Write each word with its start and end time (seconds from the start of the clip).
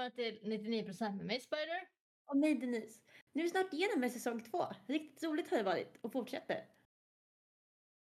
välkomna 0.00 0.10
till 0.10 0.40
99% 0.42 1.16
med 1.16 1.26
mig 1.26 1.40
Spider. 1.40 1.88
Och 2.26 2.36
mig 2.36 2.54
Denise. 2.54 3.02
Nu 3.32 3.40
är 3.40 3.44
vi 3.44 3.50
snart 3.50 3.72
igenom 3.72 4.00
med 4.00 4.12
säsong 4.12 4.40
två. 4.40 4.66
Riktigt 4.86 5.22
roligt 5.22 5.50
har 5.50 5.56
det 5.56 5.62
varit 5.62 5.96
och 6.02 6.12
fortsätter. 6.12 6.68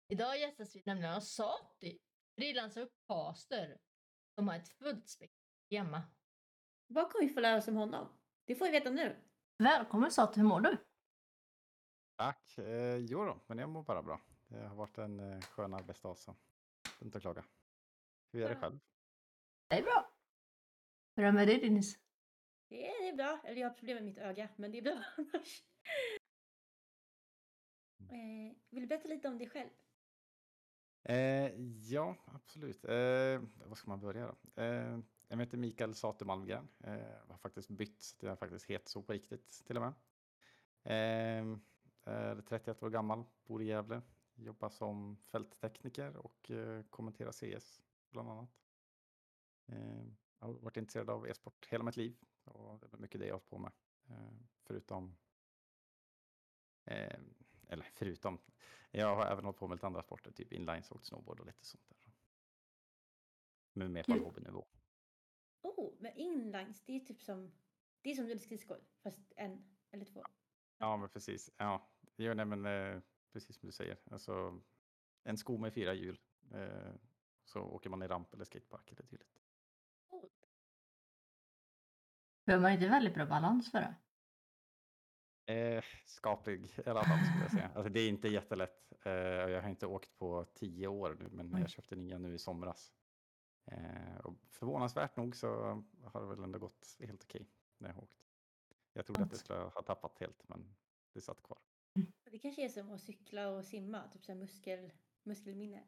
Idag 0.08 0.40
gästas 0.40 0.76
vi 0.76 0.84
nämligen 0.86 1.14
av 1.14 1.20
Sati, 1.20 2.00
och 2.84 2.90
caster, 3.08 3.78
som 4.36 4.48
har 4.48 4.56
ett 4.56 4.70
fullspäckat 4.70 5.38
schema. 5.70 6.02
Vad 6.88 7.12
kommer 7.12 7.28
vi 7.28 7.34
få 7.34 7.40
lära 7.40 7.58
oss 7.58 7.68
om 7.68 7.76
honom? 7.76 8.08
Det 8.46 8.56
får 8.56 8.66
vi 8.66 8.72
veta 8.72 8.90
nu. 8.90 9.16
Välkommen 9.58 10.12
Sati, 10.12 10.40
hur 10.40 10.48
mår 10.48 10.62
du? 10.62 10.78
Tack. 12.16 12.58
Eh, 12.58 12.96
jo 12.96 13.26
då, 13.26 13.40
men 13.48 13.58
jag 13.58 13.70
mår 13.70 13.84
bara 13.84 14.04
bra. 14.04 14.22
Det 14.48 14.68
har 14.68 14.76
varit 14.76 14.98
en 14.98 15.20
eh, 15.20 15.42
skön 15.42 15.74
arbetsdag 15.74 16.16
så 16.16 16.36
inte 17.00 17.18
att 17.18 17.22
klaga. 17.22 17.44
Hur 18.32 18.44
är 18.44 18.50
det 18.50 18.56
själv? 18.56 18.80
Det 19.68 19.76
är 19.76 19.84
bra. 19.84 20.13
Hur 21.16 21.24
är 21.24 21.28
det 21.28 21.34
med 21.34 21.48
dig 21.48 21.60
Dennis? 21.60 22.00
Det 22.70 22.88
är, 22.88 23.04
det 23.04 23.10
är 23.10 23.16
bra. 23.16 23.42
Eller 23.44 23.62
jag 23.62 23.70
har 23.70 23.76
problem 23.76 23.96
med 23.96 24.06
mitt 24.06 24.18
öga, 24.18 24.50
men 24.56 24.72
det 24.72 24.78
är 24.78 24.82
bra 24.82 25.04
annars. 25.18 25.64
Eh, 28.00 28.56
vill 28.70 28.82
du 28.82 28.88
berätta 28.88 29.08
lite 29.08 29.28
om 29.28 29.38
dig 29.38 29.50
själv? 29.50 29.70
Eh, 31.04 31.52
ja, 31.92 32.16
absolut. 32.26 32.86
Eh, 32.86 33.42
vad 33.66 33.78
ska 33.78 33.90
man 33.90 34.00
börja 34.00 34.28
då? 34.28 34.62
Eh, 34.62 35.00
jag 35.28 35.38
heter 35.38 35.58
Mikael 35.58 35.96
Sate 35.96 36.26
Malmgren. 36.26 36.68
Eh, 36.84 37.28
har 37.28 37.38
faktiskt 37.38 37.70
bytt 37.70 38.02
så 38.02 38.16
att 38.18 38.24
jag 38.24 38.40
faktiskt 38.40 38.66
heter 38.66 38.90
så 38.90 39.04
på 39.04 39.14
riktigt 39.14 39.64
till 39.66 39.78
och 39.78 39.84
med. 39.84 39.94
Eh, 40.84 41.58
är 42.06 42.42
31 42.42 42.84
år 42.84 42.90
gammal, 42.90 43.24
bor 43.44 43.62
i 43.62 43.66
Gävle. 43.66 44.02
Jobbar 44.36 44.70
som 44.70 45.18
fälttekniker 45.18 46.18
och 46.18 46.52
eh, 46.52 46.84
kommenterar 46.90 47.32
CS 47.32 47.82
bland 48.12 48.30
annat. 48.30 48.50
Jag 50.44 50.48
har 50.48 50.54
varit 50.54 50.78
intresserad 50.78 51.10
av 51.10 51.28
e-sport 51.28 51.68
hela 51.70 51.84
mitt 51.84 51.98
liv 51.98 52.16
och 52.44 52.80
det 52.80 52.94
är 52.94 52.98
mycket 52.98 53.20
det 53.20 53.28
jag 53.28 53.34
har 53.34 53.40
hållit 53.40 53.50
på 53.50 53.58
med. 53.58 53.72
Eh, 54.10 54.34
förutom 54.64 55.16
Eh, 56.86 57.20
eller 57.68 57.84
förutom, 57.94 58.40
jag 58.92 59.16
har 59.16 59.26
även 59.26 59.46
hållit 59.46 59.60
på 59.60 59.68
med 59.68 59.76
lite 59.76 59.88
andra 59.88 60.02
sporter, 60.02 60.32
typ 60.32 60.54
inlines 60.54 60.92
och 60.92 61.06
snowboard 61.06 61.40
och 61.40 61.46
lite 61.46 61.66
sånt 61.66 61.90
där. 61.90 61.98
Men 63.74 63.94
mer 63.94 64.04
på 64.04 64.12
Kul. 64.12 64.24
hobbynivå. 64.24 64.68
Oh, 65.62 65.94
men 66.00 66.18
inlines, 66.18 66.82
det 66.86 66.96
är 66.96 67.00
typ 67.00 67.22
som... 67.22 67.52
Det 68.02 68.12
är 68.12 68.16
som 68.16 68.28
rullskridskor, 68.28 68.84
fast 69.04 69.34
en 69.36 69.76
eller 69.92 70.06
två. 70.06 70.24
Ja, 70.78 70.98
men 70.98 71.10
precis. 71.10 71.52
Ja, 71.58 71.90
jo, 72.16 72.34
nej, 72.34 72.46
men 72.46 72.66
eh, 72.66 73.02
precis 73.32 73.56
som 73.58 73.68
du 73.68 73.72
säger. 73.72 73.98
Alltså, 74.12 74.62
en 75.24 75.38
sko 75.38 75.58
med 75.58 75.74
fyra 75.74 75.94
hjul. 75.94 76.20
Eh, 76.52 76.94
så 77.46 77.62
åker 77.62 77.90
man 77.90 78.04
i 78.04 78.08
ramp 78.08 78.34
eller 78.34 78.46
skatepark 78.46 78.92
eller 78.92 79.04
dylikt. 79.04 79.43
Behöver 82.46 82.62
man 82.62 82.72
inte 82.72 82.88
väldigt 82.88 83.14
bra 83.14 83.26
balans 83.26 83.72
för 83.72 83.80
det? 83.80 83.96
Eh, 85.46 85.84
skaplig 86.06 86.66
i 86.86 86.90
alla 86.90 87.04
fall 87.04 87.26
skulle 87.26 87.44
jag 87.44 87.52
säga. 87.52 87.72
Alltså, 87.76 87.90
det 87.90 88.00
är 88.00 88.10
inte 88.10 88.28
jättelätt. 88.28 88.94
Eh, 89.06 89.12
jag 89.12 89.62
har 89.62 89.70
inte 89.70 89.88
åkt 89.88 90.18
på 90.18 90.46
tio 90.54 90.88
år 90.88 91.18
nu, 91.20 91.30
men 91.32 91.56
Oj. 91.56 91.62
jag 91.62 91.70
köpte 91.70 91.96
nya 91.96 92.18
nu 92.18 92.34
i 92.34 92.40
somras. 92.40 92.94
Eh, 93.66 94.18
och 94.24 94.34
förvånansvärt 94.50 95.18
nog 95.18 95.36
så 95.36 95.48
har 96.04 96.22
det 96.22 96.28
väl 96.28 96.44
ändå 96.44 96.60
gått 96.60 96.98
helt 97.00 97.24
okej 97.24 97.50
när 97.78 97.90
jag 97.90 97.96
har 97.96 98.04
åkt. 98.04 98.24
Jag 98.94 99.06
trodde 99.06 99.24
att 99.24 99.30
det 99.30 99.38
skulle 99.38 99.60
ha 99.60 99.82
tappat 99.82 100.20
helt, 100.20 100.50
men 100.50 100.76
det 101.14 101.22
satt 101.22 101.44
kvar. 101.44 101.60
det 102.32 102.40
kanske 102.40 102.66
är 102.66 102.70
som 102.70 102.92
att 102.92 103.02
cykla 103.02 103.50
och 103.50 103.66
simma, 103.66 104.08
typ 104.08 104.26
så 104.26 104.32
här 104.32 104.40
muskel, 104.40 104.92
muskelminne. 105.24 105.84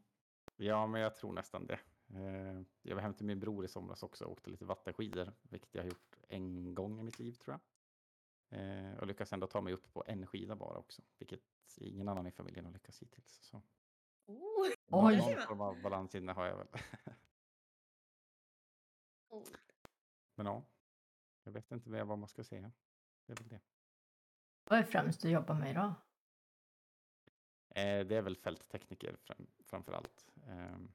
Ja, 0.55 0.87
men 0.87 1.01
jag 1.01 1.15
tror 1.15 1.33
nästan 1.33 1.67
det. 1.67 1.79
Eh, 2.09 2.61
jag 2.81 2.95
var 2.95 3.01
hem 3.01 3.13
till 3.13 3.25
min 3.25 3.39
bror 3.39 3.65
i 3.65 3.67
somras 3.67 4.03
också 4.03 4.25
och 4.25 4.31
åkte 4.31 4.49
lite 4.49 4.65
vattenskidor, 4.65 5.33
vilket 5.41 5.75
jag 5.75 5.83
har 5.83 5.89
gjort 5.89 6.14
en 6.29 6.75
gång 6.75 6.99
i 6.99 7.03
mitt 7.03 7.19
liv 7.19 7.31
tror 7.31 7.53
jag. 7.53 7.61
Eh, 8.59 8.97
och 8.97 9.07
lyckas 9.07 9.33
ändå 9.33 9.47
ta 9.47 9.61
mig 9.61 9.73
upp 9.73 9.93
på 9.93 10.03
en 10.07 10.27
skida 10.27 10.55
bara 10.55 10.77
också, 10.77 11.01
vilket 11.17 11.41
ingen 11.77 12.07
annan 12.07 12.27
i 12.27 12.31
familjen 12.31 12.65
har 12.65 12.71
lyckats 12.71 13.01
hittills. 13.01 13.39
Så. 13.41 13.57
Oh, 14.25 14.67
Oj. 14.87 15.17
Någon 15.17 15.35
man. 15.35 15.47
form 15.47 15.61
av 15.61 15.81
balansinne 15.81 16.31
har 16.31 16.45
jag 16.45 16.57
väl. 16.57 16.67
Oh. 19.29 19.43
Men 20.35 20.45
ja, 20.45 20.63
jag 21.43 21.51
vet 21.51 21.71
inte 21.71 21.89
mer 21.89 22.03
vad 22.03 22.17
man 22.17 22.29
ska 22.29 22.43
säga. 22.43 22.71
Det 23.25 23.33
är 23.33 23.37
väl 23.37 23.47
det. 23.47 23.59
Vad 24.63 24.79
är 24.79 24.83
främst 24.83 25.21
du 25.21 25.29
jobbar 25.29 25.55
med 25.55 25.71
idag? 25.71 25.93
Eh, 27.69 28.05
det 28.05 28.15
är 28.15 28.21
väl 28.21 28.35
fälttekniker 28.35 29.15
fram, 29.15 29.47
framför 29.65 29.93
allt. 29.93 30.27
Ehm, 30.47 30.91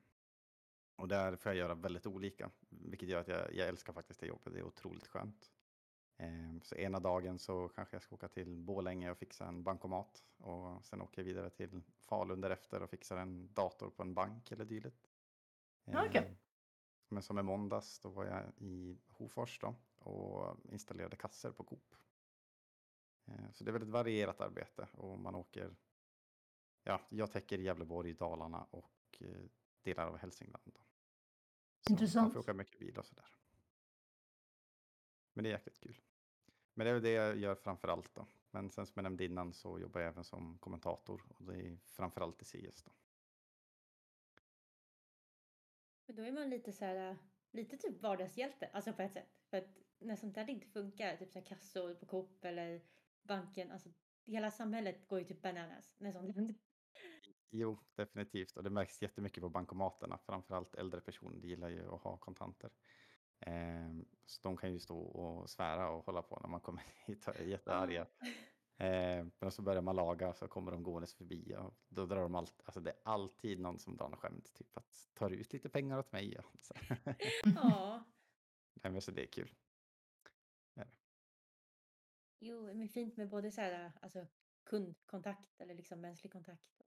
och 1.00 1.08
där 1.08 1.36
får 1.36 1.50
jag 1.52 1.56
göra 1.58 1.74
väldigt 1.74 2.06
olika, 2.06 2.50
vilket 2.68 3.08
gör 3.08 3.20
att 3.20 3.28
jag, 3.28 3.54
jag 3.54 3.68
älskar 3.68 3.92
faktiskt 3.92 4.20
det 4.20 4.26
jobbet. 4.26 4.52
Det 4.52 4.58
är 4.58 4.64
otroligt 4.64 5.06
skönt. 5.06 5.52
Ehm, 6.16 6.60
så 6.62 6.74
ena 6.74 7.00
dagen 7.00 7.38
så 7.38 7.68
kanske 7.68 7.94
jag 7.94 8.02
ska 8.02 8.14
åka 8.14 8.28
till 8.28 8.56
Borlänge 8.56 9.10
och 9.10 9.18
fixa 9.18 9.46
en 9.46 9.62
bankomat 9.62 10.24
och 10.36 10.84
sen 10.84 11.00
åker 11.02 11.22
jag 11.22 11.24
vidare 11.26 11.50
till 11.50 11.82
Falun 11.98 12.40
därefter 12.40 12.82
och 12.82 12.90
fixar 12.90 13.16
en 13.16 13.52
dator 13.54 13.90
på 13.90 14.02
en 14.02 14.14
bank 14.14 14.52
eller 14.52 14.64
dylikt. 14.64 15.10
Okej. 15.84 16.26
Ehm, 16.26 16.36
Men 17.08 17.22
som 17.22 17.38
i 17.38 17.42
måndags, 17.42 18.00
då 18.00 18.08
var 18.08 18.24
jag 18.24 18.42
i 18.56 18.98
Hofors 19.08 19.58
då 19.58 19.74
och 19.98 20.56
installerade 20.68 21.16
kasser 21.16 21.52
på 21.52 21.64
Coop. 21.64 21.94
Eh, 23.26 23.50
Så 23.52 23.64
det 23.64 23.70
är 23.70 23.72
väldigt 23.72 23.90
varierat 23.90 24.40
arbete 24.40 24.88
och 24.92 25.18
man 25.18 25.34
åker, 25.34 25.76
ja, 26.84 27.00
jag 27.08 27.32
täcker 27.32 27.58
Gävleborg, 27.58 28.12
Dalarna 28.14 28.66
och 28.70 29.18
eh, 29.20 29.44
delar 29.82 30.06
av 30.06 30.16
Hälsingland. 30.16 30.72
Då. 30.74 30.80
Så 31.80 31.92
Man 31.92 31.98
Intressant. 31.98 32.32
får 32.32 32.40
åka 32.40 32.54
mycket 32.54 32.78
bil 32.78 32.98
och 32.98 33.06
sådär. 33.06 33.26
Men 35.32 35.44
det 35.44 35.50
är 35.50 35.52
jäkligt 35.52 35.80
kul. 35.80 36.00
Men 36.74 36.84
det 36.84 36.90
är 36.90 36.94
väl 36.94 37.02
det 37.02 37.10
jag 37.10 37.36
gör 37.36 37.54
framför 37.54 37.88
allt 37.88 38.14
då. 38.14 38.26
Men 38.50 38.70
sen 38.70 38.86
som 38.86 38.92
jag 38.94 39.02
nämnde 39.02 39.24
innan 39.24 39.52
så 39.52 39.78
jobbar 39.78 40.00
jag 40.00 40.08
även 40.08 40.24
som 40.24 40.58
kommentator 40.58 41.22
och 41.36 41.44
det 41.44 41.54
är 41.54 41.76
framför 41.84 42.20
allt 42.20 42.42
i 42.42 42.44
CS 42.44 42.82
då. 42.82 42.92
Men 46.06 46.16
då 46.16 46.22
är 46.22 46.32
man 46.32 46.50
lite 46.50 46.72
så 46.72 46.84
här, 46.84 47.16
lite 47.50 47.76
typ 47.76 48.02
vardagshjälte, 48.02 48.70
alltså 48.72 48.92
på 48.92 49.02
ett 49.02 49.12
sätt. 49.12 49.40
För 49.50 49.56
att 49.58 49.78
när 49.98 50.16
sånt 50.16 50.34
där 50.34 50.50
inte 50.50 50.66
funkar, 50.66 51.16
typ 51.16 51.32
så 51.32 51.38
här 51.38 51.46
kassor 51.46 51.94
på 51.94 52.06
Coop 52.06 52.44
eller 52.44 52.82
banken, 53.22 53.70
alltså 53.70 53.88
hela 54.24 54.50
samhället 54.50 55.08
går 55.08 55.18
ju 55.18 55.24
typ 55.24 55.42
bananas 55.42 55.94
när 55.98 56.12
sånt 56.12 56.34
händer. 56.34 56.56
Jo, 57.50 57.78
definitivt. 57.94 58.56
Och 58.56 58.62
det 58.62 58.70
märks 58.70 59.02
jättemycket 59.02 59.42
på 59.42 59.48
bankomaterna. 59.48 60.18
Framförallt 60.18 60.74
äldre 60.74 61.00
personer 61.00 61.38
gillar 61.46 61.68
ju 61.68 61.94
att 61.94 62.00
ha 62.00 62.16
kontanter. 62.16 62.70
Ehm, 63.40 64.04
så 64.26 64.40
de 64.42 64.56
kan 64.56 64.72
ju 64.72 64.80
stå 64.80 64.98
och 64.98 65.50
svära 65.50 65.90
och 65.90 66.04
hålla 66.06 66.22
på 66.22 66.38
när 66.40 66.48
man 66.48 66.60
kommer 66.60 66.82
hit 67.06 67.28
och 67.28 67.36
är 67.36 67.44
jättearga. 67.44 68.06
Ehm, 68.76 69.30
men 69.38 69.50
så 69.50 69.62
börjar 69.62 69.82
man 69.82 69.96
laga 69.96 70.32
så 70.34 70.48
kommer 70.48 70.72
de 70.72 70.82
gåendes 70.82 71.14
förbi 71.14 71.56
och 71.58 71.74
då 71.88 72.06
drar 72.06 72.22
de 72.22 72.34
allt, 72.34 72.62
alltså 72.64 72.80
det 72.80 72.90
är 72.90 72.96
alltid 73.02 73.60
någon 73.60 73.78
som 73.78 73.96
drar 73.96 74.08
något 74.08 74.18
skämt. 74.18 74.54
Typ 74.54 74.76
att 74.76 75.10
tar 75.14 75.30
ut 75.30 75.52
lite 75.52 75.68
pengar 75.68 75.98
åt 75.98 76.12
mig. 76.12 76.34
Ja. 76.34 76.42
Så, 76.60 76.74
Ja, 77.54 78.04
nej, 78.74 78.92
men 78.92 79.00
så 79.02 79.10
det 79.10 79.22
är 79.22 79.26
kul. 79.26 79.54
jo, 82.38 82.74
men 82.74 82.88
fint 82.88 83.16
med 83.16 83.28
både 83.28 83.52
så 83.52 83.60
här, 83.60 83.92
alltså 84.02 84.26
kundkontakt 84.64 85.60
eller 85.60 85.74
liksom 85.74 86.00
mänsklig 86.00 86.32
kontakt 86.32 86.79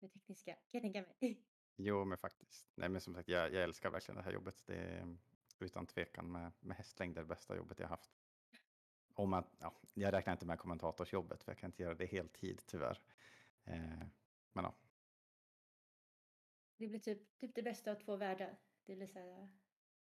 det 0.00 0.08
tekniska, 0.08 0.54
kan 0.54 0.62
jag 0.70 0.82
tänka 0.82 1.04
mig. 1.20 1.42
Jo, 1.78 2.04
men 2.04 2.18
faktiskt. 2.18 2.72
Nej, 2.74 2.88
men 2.88 3.00
som 3.00 3.14
sagt, 3.14 3.28
jag, 3.28 3.52
jag 3.52 3.62
älskar 3.62 3.90
verkligen 3.90 4.16
det 4.16 4.22
här 4.22 4.32
jobbet. 4.32 4.62
Det 4.66 4.74
är 4.76 5.18
utan 5.58 5.86
tvekan 5.86 6.32
med, 6.32 6.52
med 6.60 6.76
hästlängder 6.76 7.22
det 7.22 7.28
bästa 7.28 7.56
jobbet 7.56 7.78
jag 7.78 7.88
haft. 7.88 8.10
Om 9.14 9.30
man, 9.30 9.44
ja, 9.58 9.74
jag 9.94 10.12
räknar 10.12 10.32
inte 10.32 10.46
med 10.46 10.58
kommentatorsjobbet, 10.58 11.44
för 11.44 11.52
jag 11.52 11.58
kan 11.58 11.68
inte 11.68 11.82
göra 11.82 11.94
det 11.94 12.06
heltid 12.06 12.62
tyvärr. 12.66 13.02
Eh, 13.64 14.06
men 14.52 14.64
ja, 14.64 14.74
Det 16.78 16.86
blir 16.88 16.98
typ, 16.98 17.38
typ 17.38 17.54
det 17.54 17.62
bästa 17.62 17.90
av 17.90 17.94
två 17.94 18.16
världar. 18.16 18.58
Det 18.86 18.96
blir 18.96 19.06
så 19.06 19.18
här, 19.18 19.48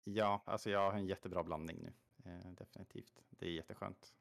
ja, 0.04 0.44
alltså 0.46 0.70
jag 0.70 0.92
har 0.92 0.98
en 0.98 1.08
jättebra 1.08 1.44
blandning 1.44 1.82
nu. 1.82 1.94
Eh, 2.26 2.52
definitivt. 2.52 3.24
Det 3.30 3.46
är 3.46 3.52
jätteskönt. 3.52 4.16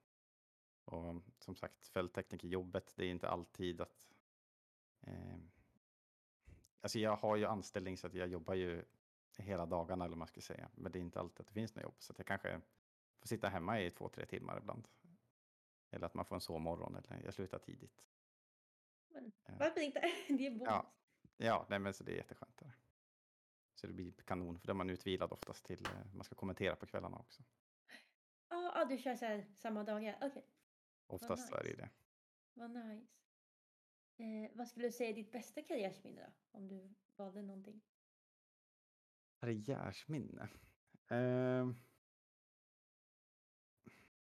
Och 0.85 1.23
som 1.38 1.56
sagt, 1.56 1.87
fältteknikerjobbet, 1.87 2.94
det 2.96 3.05
är 3.05 3.11
inte 3.11 3.29
alltid 3.29 3.81
att... 3.81 4.12
Eh, 5.00 5.38
alltså 6.87 6.99
jag 6.99 7.17
har 7.17 7.37
ju 7.37 7.44
anställning 7.44 7.97
så 7.97 8.06
att 8.06 8.15
jag 8.15 8.29
jobbar 8.29 8.55
ju 8.55 8.85
hela 9.38 9.67
dagarna 9.67 10.05
eller 10.05 10.12
vad 10.12 10.19
man 10.19 10.29
ska 10.29 10.41
säga. 10.41 10.69
Men 10.75 10.93
det 10.93 10.99
är 10.99 11.00
inte 11.00 11.21
alltid 11.21 11.41
att 11.41 11.47
det 11.47 11.55
finns 11.55 11.75
något 11.75 11.83
jobb. 11.83 11.94
Så 11.99 12.12
att 12.12 12.19
jag 12.19 12.27
kanske 12.27 12.61
får 13.19 13.29
sitta 13.29 13.49
hemma 13.49 13.81
i 13.81 13.91
två, 13.91 14.09
tre 14.09 14.27
timmar 14.27 14.59
ibland. 14.59 14.88
Eller 15.91 16.06
att 16.06 16.15
man 16.15 16.25
får 16.25 16.35
en 16.35 16.41
sovmorgon 16.41 16.97
eller 16.97 17.25
jag 17.25 17.35
slutar 17.35 17.59
tidigt. 17.59 18.05
men 19.09 19.33
Ja. 19.47 19.55
varför 19.59 19.81
inte? 19.81 20.00
Det 20.29 20.47
är 20.47 20.50
bonus. 20.50 20.67
Ja, 20.67 20.93
ja 21.37 21.67
nej, 21.69 21.79
men 21.79 21.94
så 21.94 22.05
det 22.05 22.12
är 22.12 22.17
jätteskönt. 22.17 22.56
Där. 22.56 22.73
Så 23.75 23.87
det 23.87 23.93
blir 23.93 24.12
kanon, 24.12 24.59
för 24.59 24.67
då 24.67 24.73
är 24.73 24.75
man 24.75 24.91
utvilad 24.91 25.32
oftast 25.32 25.65
till, 25.65 25.87
eh, 25.87 26.15
man 26.15 26.25
ska 26.25 26.35
kommentera 26.35 26.77
på 26.77 26.87
kvällarna 26.87 27.17
också. 27.19 27.43
Ja, 28.49 28.73
ah, 28.75 28.85
du 28.85 28.99
kör 28.99 29.17
så 29.17 29.25
här 29.25 29.47
samma 29.56 29.85
dagar, 29.85 30.19
okej. 30.21 30.47
Oftast 31.06 31.49
så 31.49 31.55
är 31.55 31.62
det 31.62 31.69
nice. 31.69 31.82
det. 31.82 31.91
Vad 32.55 32.71
nice. 32.71 33.25
Eh, 34.19 34.51
vad 34.55 34.69
skulle 34.69 34.87
du 34.87 34.93
säga 34.93 35.11
är 35.11 35.15
ditt 35.15 35.33
bästa 35.33 35.63
karriärsminne 35.63 36.23
då? 36.27 36.59
Om 36.59 36.69
du 36.69 36.95
valde 37.17 37.43
någonting. 37.43 37.81
Karriärsminne? 39.41 40.43
Eh, 41.09 41.69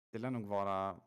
det 0.10 0.20
lär 0.20 0.30
nog 0.32 0.48
vara... 0.48 1.02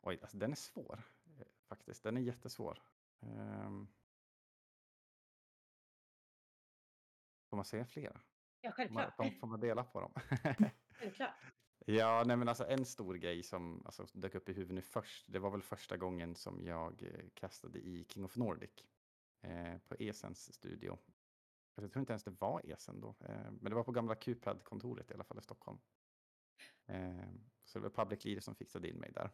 Oj, 0.00 0.18
alltså 0.22 0.38
den 0.38 0.50
är 0.52 0.56
svår 0.56 1.02
eh, 1.26 1.46
faktiskt. 1.68 2.02
Den 2.02 2.16
är 2.16 2.20
jättesvår. 2.20 2.82
Um... 3.20 3.92
Får 7.50 7.56
man 7.56 7.64
säga 7.64 7.86
flera? 7.86 8.20
Ja, 8.60 8.72
Får 8.72 8.88
man, 8.88 9.02
självklart. 9.04 9.40
får 9.40 9.46
man 9.46 9.60
dela 9.60 9.84
på 9.84 10.00
dem? 10.00 10.12
självklart. 10.90 11.34
Ja, 11.88 12.24
nej 12.26 12.36
men 12.36 12.48
alltså 12.48 12.66
en 12.66 12.84
stor 12.84 13.14
grej 13.14 13.42
som 13.42 13.82
alltså, 13.84 14.06
dök 14.12 14.34
upp 14.34 14.48
i 14.48 14.52
huvudet 14.52 14.74
nu 14.74 14.82
först, 14.82 15.32
det 15.32 15.38
var 15.38 15.50
väl 15.50 15.62
första 15.62 15.96
gången 15.96 16.34
som 16.34 16.66
jag 16.66 17.02
eh, 17.02 17.24
kastade 17.34 17.78
i 17.78 18.06
King 18.08 18.24
of 18.24 18.36
Nordic 18.36 18.70
eh, 19.42 19.78
på 19.78 19.94
Esens 19.98 20.54
studio. 20.54 20.98
Jag 21.74 21.92
tror 21.92 22.00
inte 22.00 22.12
ens 22.12 22.24
det 22.24 22.30
var 22.40 22.70
Esen 22.70 23.00
då, 23.00 23.16
eh, 23.20 23.50
men 23.50 23.64
det 23.64 23.74
var 23.74 23.84
på 23.84 23.92
gamla 23.92 24.14
Qpad-kontoret 24.14 25.10
i 25.10 25.14
alla 25.14 25.24
fall 25.24 25.38
i 25.38 25.42
Stockholm. 25.42 25.78
Eh, 26.86 27.28
så 27.64 27.78
det 27.78 27.82
var 27.82 28.04
Public 28.04 28.24
Leader 28.24 28.40
som 28.40 28.54
fixade 28.54 28.88
in 28.88 28.96
mig 28.96 29.12
där. 29.12 29.30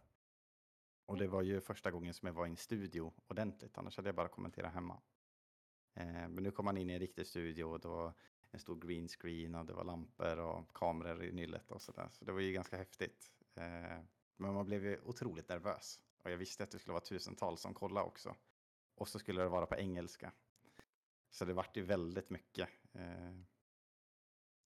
Och 1.06 1.16
det 1.18 1.28
var 1.28 1.42
ju 1.42 1.60
första 1.60 1.90
gången 1.90 2.14
som 2.14 2.26
jag 2.26 2.34
var 2.34 2.46
i 2.46 2.50
en 2.50 2.56
studio 2.56 3.14
ordentligt, 3.26 3.78
annars 3.78 3.96
hade 3.96 4.08
jag 4.08 4.16
bara 4.16 4.28
kommenterat 4.28 4.74
hemma. 4.74 5.02
Eh, 5.94 6.28
men 6.28 6.42
nu 6.42 6.50
kom 6.50 6.64
man 6.64 6.76
in 6.76 6.90
i 6.90 6.92
en 6.92 7.00
riktig 7.00 7.26
studio 7.26 7.64
och 7.64 7.80
då 7.80 8.14
en 8.52 8.60
stor 8.60 8.80
green 8.80 9.08
screen 9.08 9.54
och 9.54 9.66
det 9.66 9.72
var 9.72 9.84
lampor 9.84 10.38
och 10.38 10.72
kameror 10.74 11.24
i 11.24 11.32
nyllet 11.32 11.70
och 11.70 11.82
sådär. 11.82 12.08
Så 12.12 12.24
det 12.24 12.32
var 12.32 12.40
ju 12.40 12.52
ganska 12.52 12.76
häftigt. 12.76 13.32
Eh, 13.54 14.00
men 14.36 14.54
man 14.54 14.66
blev 14.66 14.84
ju 14.84 15.00
otroligt 15.04 15.48
nervös. 15.48 16.00
Och 16.22 16.30
jag 16.30 16.36
visste 16.36 16.64
att 16.64 16.70
det 16.70 16.78
skulle 16.78 16.92
vara 16.92 17.04
tusentals 17.04 17.60
som 17.60 17.74
kollade 17.74 18.06
också. 18.06 18.36
Och 18.94 19.08
så 19.08 19.18
skulle 19.18 19.42
det 19.42 19.48
vara 19.48 19.66
på 19.66 19.74
engelska. 19.74 20.32
Så 21.30 21.44
det 21.44 21.54
vart 21.54 21.76
ju 21.76 21.82
väldigt 21.82 22.30
mycket 22.30 22.68
eh, 22.92 23.34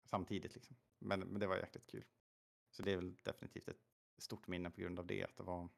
samtidigt 0.05 0.55
liksom. 0.55 0.77
Men, 0.99 1.21
men 1.21 1.41
det 1.41 1.47
var 1.47 1.57
jäkligt 1.57 1.87
kul. 1.87 2.05
Så 2.71 2.83
det 2.83 2.93
är 2.93 2.97
väl 2.97 3.17
definitivt 3.23 3.69
ett 3.69 3.83
stort 4.19 4.47
minne 4.47 4.71
på 4.71 4.81
grund 4.81 4.99
av 4.99 5.07
det. 5.07 5.25
Att 5.25 5.37
det 5.37 5.43
var 5.43 5.69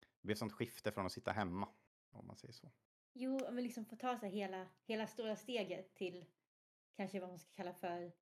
det 0.00 0.22
blev 0.22 0.34
ett 0.34 0.38
sånt 0.38 0.52
skifte 0.52 0.92
från 0.92 1.06
att 1.06 1.12
sitta 1.12 1.32
hemma. 1.32 1.68
Om 2.10 2.26
man 2.26 2.36
säger 2.36 2.54
så. 2.54 2.70
Jo, 3.12 3.52
men 3.52 3.64
liksom 3.64 3.84
få 3.84 3.96
ta 3.96 4.18
sig 4.18 4.30
hela, 4.30 4.68
hela 4.84 5.06
stora 5.06 5.36
steget 5.36 5.94
till 5.94 6.26
kanske 6.98 7.20
vad 7.20 7.28
man 7.28 7.38
ska 7.38 7.50
kalla 7.50 7.74
för 7.74 8.12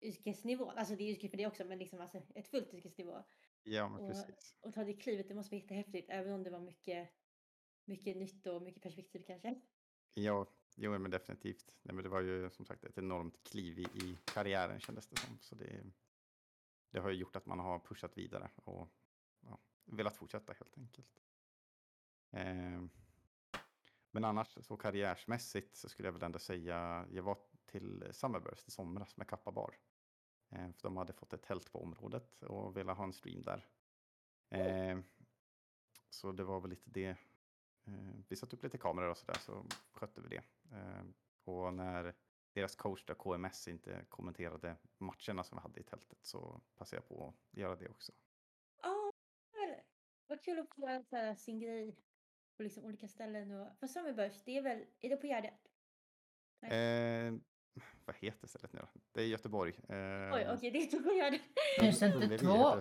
yrkesnivå. 0.00 0.70
Alltså 0.70 0.96
det 0.96 1.04
är 1.04 1.12
yrkes 1.12 1.30
för 1.30 1.36
det 1.36 1.46
också, 1.46 1.64
men 1.64 1.78
liksom 1.78 2.00
alltså 2.00 2.22
ett 2.34 2.48
fullt 2.48 2.74
yrkesnivå. 2.74 3.24
Ja, 3.62 3.88
men 3.88 4.00
och, 4.00 4.08
precis. 4.08 4.56
och 4.60 4.74
ta 4.74 4.84
det 4.84 4.94
klivet, 4.94 5.28
det 5.28 5.34
måste 5.34 5.54
vara 5.54 5.62
jättehäftigt, 5.62 6.10
även 6.10 6.32
om 6.32 6.42
det 6.42 6.50
var 6.50 6.60
mycket, 6.60 7.08
mycket 7.84 8.16
nytt 8.16 8.46
och 8.46 8.62
mycket 8.62 8.82
perspektiv 8.82 9.24
kanske. 9.26 9.60
Ja, 10.14 10.46
jo, 10.76 10.98
men 10.98 11.10
definitivt. 11.10 11.74
Nej, 11.82 11.94
men 11.94 12.04
det 12.04 12.08
var 12.08 12.20
ju 12.20 12.50
som 12.50 12.64
sagt 12.64 12.84
ett 12.84 12.98
enormt 12.98 13.42
kliv 13.44 13.78
i, 13.78 13.82
i 13.82 14.18
karriären 14.24 14.80
kändes 14.80 15.06
det 15.06 15.16
som. 15.16 15.38
Så 15.40 15.54
det, 15.54 15.84
det 16.90 17.00
har 17.00 17.10
ju 17.10 17.16
gjort 17.16 17.36
att 17.36 17.46
man 17.46 17.58
har 17.58 17.78
pushat 17.78 18.18
vidare 18.18 18.50
och 18.54 18.88
ja, 19.40 19.58
velat 19.84 20.16
fortsätta 20.16 20.52
helt 20.52 20.78
enkelt. 20.78 21.22
Eh, 22.30 22.82
men 24.10 24.24
annars 24.24 24.58
så 24.60 24.76
karriärsmässigt 24.76 25.76
så 25.76 25.88
skulle 25.88 26.08
jag 26.08 26.12
väl 26.12 26.22
ändå 26.22 26.38
säga, 26.38 27.06
jag 27.10 27.22
var 27.22 27.38
till 27.70 28.08
Summerburst 28.12 28.68
i 28.68 28.70
somras 28.70 29.16
med 29.16 29.28
Kappa 29.28 29.50
Bar. 29.50 29.78
Eh, 30.50 30.72
för 30.72 30.82
de 30.82 30.96
hade 30.96 31.12
fått 31.12 31.32
ett 31.32 31.42
tält 31.42 31.72
på 31.72 31.82
området 31.82 32.42
och 32.42 32.76
ville 32.76 32.92
ha 32.92 33.04
en 33.04 33.12
stream 33.12 33.42
där. 33.42 33.66
Eh, 34.48 34.98
så 36.10 36.32
det 36.32 36.44
var 36.44 36.60
väl 36.60 36.70
lite 36.70 36.90
det. 36.90 37.16
Eh, 37.84 38.14
vi 38.28 38.36
satte 38.36 38.56
upp 38.56 38.62
lite 38.62 38.78
kameror 38.78 39.10
och 39.10 39.18
sådär 39.18 39.38
så 39.40 39.66
skötte 39.92 40.20
vi 40.20 40.28
det. 40.28 40.42
Och 41.44 41.74
när 41.74 42.14
deras 42.52 42.76
coach 42.76 43.04
där, 43.04 43.14
KMS 43.14 43.68
inte 43.68 44.04
kommenterade 44.08 44.76
matcherna 44.98 45.44
som 45.44 45.58
vi 45.58 45.62
hade 45.62 45.80
i 45.80 45.82
tältet 45.82 46.18
så 46.22 46.60
passade 46.76 46.96
jag 46.96 47.08
på 47.08 47.28
att 47.28 47.58
göra 47.58 47.76
det 47.76 47.88
också. 47.88 48.12
Ja, 48.82 48.88
oh, 48.88 49.12
vad 50.26 50.42
kul 50.42 50.58
att 50.58 50.74
få 50.74 50.80
göra 50.80 51.02
så 51.34 51.42
sin 51.42 51.60
grej 51.60 51.96
på 52.56 52.62
liksom 52.62 52.84
olika 52.84 53.08
ställen. 53.08 53.50
Och... 53.50 53.78
För 53.78 53.86
Summerburst, 53.86 54.44
det 54.44 54.58
är 54.58 54.62
väl, 54.62 54.86
är 55.00 55.08
det 55.08 55.16
på 55.16 55.26
Gärdet? 55.26 55.70
Eh, 56.60 57.34
vad 58.04 58.16
heter 58.16 58.48
stället 58.48 58.72
nu 58.72 58.78
då? 58.80 58.88
Det 59.12 59.22
är 59.22 59.26
Göteborg. 59.26 59.74
Eh, 59.88 59.96
Oj, 59.96 60.28
okej, 60.30 60.56
okay, 60.56 60.70
det 60.70 60.78
är 60.78 60.82
inte 60.82 60.96
på 60.96 61.12
Gärdet. 61.12 61.40
Finns 61.80 61.98
det 61.98 62.06
inte 62.06 62.38
två? 62.38 62.80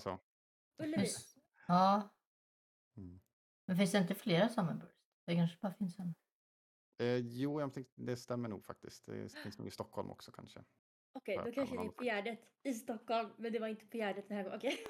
Ullevi. 0.77 1.07
Ja. 1.67 2.15
Mm. 2.97 3.19
Men 3.65 3.77
finns 3.77 3.91
det 3.91 3.97
inte 3.97 4.15
flera 4.15 4.49
Summerburst? 4.49 4.97
Det 5.25 5.35
kanske 5.35 5.57
bara 5.61 5.73
finns 5.73 5.99
en. 5.99 6.15
Eh, 6.97 7.17
jo, 7.17 7.59
jag 7.59 7.73
tänkte, 7.73 7.93
det 7.95 8.17
stämmer 8.17 8.49
nog 8.49 8.65
faktiskt. 8.65 9.05
Det 9.05 9.33
finns 9.43 9.57
nog 9.57 9.67
i 9.67 9.71
Stockholm 9.71 10.09
också 10.09 10.31
kanske. 10.31 10.63
Okej, 11.13 11.37
För 11.37 11.45
då 11.45 11.51
kanske 11.51 11.77
det 11.77 11.83
är 11.83 11.89
på 11.89 12.03
Gärdet 12.03 12.39
i 12.63 12.73
Stockholm, 12.73 13.29
men 13.37 13.53
det 13.53 13.59
var 13.59 13.67
inte 13.67 13.85
på 13.85 13.97
Gärdet 13.97 14.27
den 14.27 14.37
här 14.37 14.43
gången. 14.43 14.57
Okej, 14.57 14.85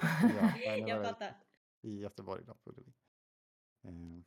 Ja, 0.66 0.76
jag 0.76 1.06
fattar. 1.06 1.42
I 1.82 2.00
Göteborg 2.00 2.44
då, 2.44 2.54
på 2.54 2.70
Ullevi. 2.70 2.92
Eh, 3.84 4.24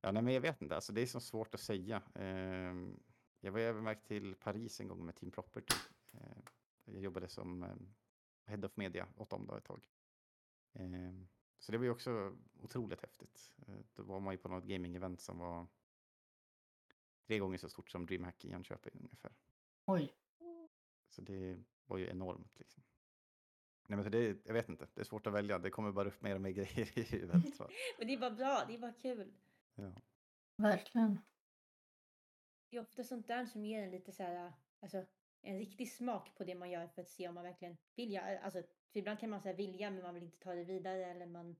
ja, 0.00 0.12
nej, 0.12 0.22
men 0.22 0.34
jag 0.34 0.40
vet 0.40 0.62
inte, 0.62 0.74
alltså 0.74 0.92
det 0.92 1.02
är 1.02 1.06
så 1.06 1.20
svårt 1.20 1.54
att 1.54 1.60
säga. 1.60 2.02
Eh, 2.14 2.74
jag 3.44 3.52
var 3.52 3.60
övermärkt 3.60 4.06
till 4.06 4.34
Paris 4.34 4.80
en 4.80 4.88
gång 4.88 5.06
med 5.06 5.16
Team 5.16 5.30
Property. 5.30 5.74
Eh, 6.12 6.36
jag 6.84 7.02
jobbade 7.02 7.28
som 7.28 7.62
eh, 7.62 7.76
Head 8.44 8.66
of 8.66 8.76
Media 8.76 9.08
åt 9.16 9.30
dem 9.30 9.46
då 9.46 9.54
ett 9.54 9.64
tag. 9.64 9.88
Eh, 10.72 11.12
så 11.58 11.72
det 11.72 11.78
var 11.78 11.84
ju 11.84 11.90
också 11.90 12.36
otroligt 12.60 13.00
häftigt. 13.00 13.52
Då 13.94 14.02
var 14.02 14.20
man 14.20 14.34
ju 14.34 14.38
på 14.38 14.48
något 14.48 14.64
gaming-event 14.64 15.16
som 15.16 15.38
var 15.38 15.66
tre 17.26 17.38
gånger 17.38 17.58
så 17.58 17.68
stort 17.68 17.90
som 17.90 18.06
DreamHack 18.06 18.44
i 18.44 18.50
Jönköping 18.50 18.92
ungefär. 19.00 19.32
Oj. 19.86 20.14
Så 21.08 21.22
det 21.22 21.62
var 21.84 21.98
ju 21.98 22.08
enormt 22.10 22.58
liksom. 22.58 22.82
Nej, 23.88 23.96
men 23.96 24.04
så 24.04 24.10
det, 24.10 24.46
jag 24.46 24.54
vet 24.54 24.68
inte, 24.68 24.88
det 24.94 25.00
är 25.00 25.04
svårt 25.04 25.26
att 25.26 25.32
välja. 25.32 25.58
Det 25.58 25.70
kommer 25.70 25.92
bara 25.92 26.08
upp 26.08 26.22
mer 26.22 26.34
och 26.34 26.40
mer 26.40 26.50
grejer 26.60 26.98
i 26.98 27.02
huvudet. 27.02 27.58
Men 27.98 28.06
det 28.06 28.14
är 28.14 28.18
bara 28.18 28.30
bra, 28.30 28.64
det 28.68 28.74
är 28.74 28.78
bara 28.78 28.92
kul. 28.92 29.32
Ja. 29.74 29.92
Verkligen. 30.56 31.18
Det 32.72 32.76
är 32.78 32.80
ofta 32.82 33.04
sånt 33.04 33.26
där 33.28 33.46
som 33.46 33.64
ger 33.64 33.82
en 33.82 33.90
lite 33.90 34.12
så 34.12 34.22
här, 34.22 34.52
alltså 34.80 35.04
en 35.42 35.58
riktig 35.58 35.92
smak 35.92 36.34
på 36.36 36.44
det 36.44 36.54
man 36.54 36.70
gör 36.70 36.86
för 36.86 37.02
att 37.02 37.08
se 37.10 37.28
om 37.28 37.34
man 37.34 37.44
verkligen 37.44 37.76
vill 37.96 38.12
göra. 38.12 38.38
Alltså, 38.40 38.62
för 38.92 38.98
ibland 38.98 39.18
kan 39.20 39.30
man 39.30 39.40
säga 39.40 39.56
vilja 39.56 39.90
men 39.90 40.02
man 40.02 40.14
vill 40.14 40.22
inte 40.22 40.38
ta 40.38 40.54
det 40.54 40.64
vidare 40.64 41.06
eller 41.06 41.26
man 41.26 41.56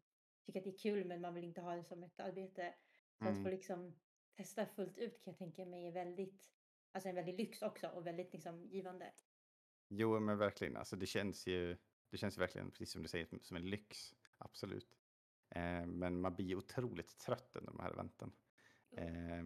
tycker 0.47 0.61
att 0.61 0.65
det 0.65 0.71
är 0.71 0.79
kul 0.79 1.05
men 1.05 1.21
man 1.21 1.35
vill 1.35 1.45
inte 1.45 1.61
ha 1.61 1.77
det 1.77 1.85
som 1.85 2.03
ett 2.03 2.21
arbete. 2.21 2.75
Så 3.19 3.25
att 3.29 3.35
få 3.35 3.41
Mm. 3.41 3.53
liksom 3.53 4.01
testa 4.37 4.67
fullt 4.67 4.99
ut 4.99 5.23
kan 5.25 5.31
jag 5.33 5.39
tänka 5.39 5.67
mig 5.67 5.87
är 5.87 5.93
väldigt, 5.93 6.51
alltså 6.93 7.09
en 7.09 7.15
väldig 7.15 7.39
lyx 7.39 7.63
också 7.63 7.89
och 7.89 8.07
väldigt 8.07 8.33
liksom 8.33 8.65
givande. 8.65 9.13
Jo, 9.89 10.21
men 10.21 10.39
verkligen. 10.39 10.77
Alltså, 10.77 10.97
det 10.97 11.07
känns 11.07 11.47
ju 11.47 11.77
det 12.11 12.17
känns 12.19 12.37
ju 12.39 12.41
verkligen, 12.41 12.71
precis 12.71 12.93
som 12.93 13.03
du 13.03 13.09
säger, 13.09 13.39
som- 13.43 13.57
en 13.57 13.71
lyx. 13.71 14.15
Absolut. 14.39 14.99
Eh, 15.49 15.87
men 15.87 16.21
man 16.21 16.35
blir 16.35 16.55
otroligt 16.57 17.19
trött 17.19 17.57
under 17.57 17.73
de 17.73 17.81
här 17.81 17.91
eventen. 17.91 18.33
Eh, 18.91 19.43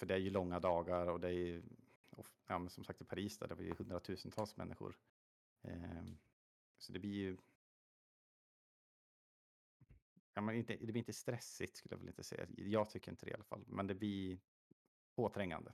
för 0.00 0.06
det 0.06 0.14
är 0.14 0.18
ju 0.18 0.30
långa 0.30 0.60
dagar 0.60 1.06
och 1.06 1.20
det 1.20 1.28
är 1.28 1.32
ju, 1.32 1.62
ja, 2.46 2.58
men 2.58 2.70
som 2.70 2.84
sagt 2.84 3.00
i 3.00 3.04
Paris 3.04 3.38
där, 3.38 3.48
det 3.48 3.54
var 3.54 3.62
ju 3.62 3.74
hundratusentals 3.74 4.56
människor. 4.56 4.96
Eh, 5.62 6.04
så 6.78 6.92
det 6.92 6.98
blir 6.98 7.14
ju 7.14 7.36
Ja, 10.34 10.40
men 10.40 10.54
inte, 10.54 10.76
det 10.76 10.92
blir 10.92 10.96
inte 10.96 11.12
stressigt 11.12 11.76
skulle 11.76 11.92
jag 11.92 11.98
väl 11.98 12.08
inte 12.08 12.22
säga. 12.22 12.46
Jag 12.56 12.90
tycker 12.90 13.10
inte 13.10 13.26
det 13.26 13.30
i 13.30 13.34
alla 13.34 13.44
fall. 13.44 13.64
Men 13.66 13.86
det 13.86 13.94
blir 13.94 14.40
påträngande. 15.16 15.72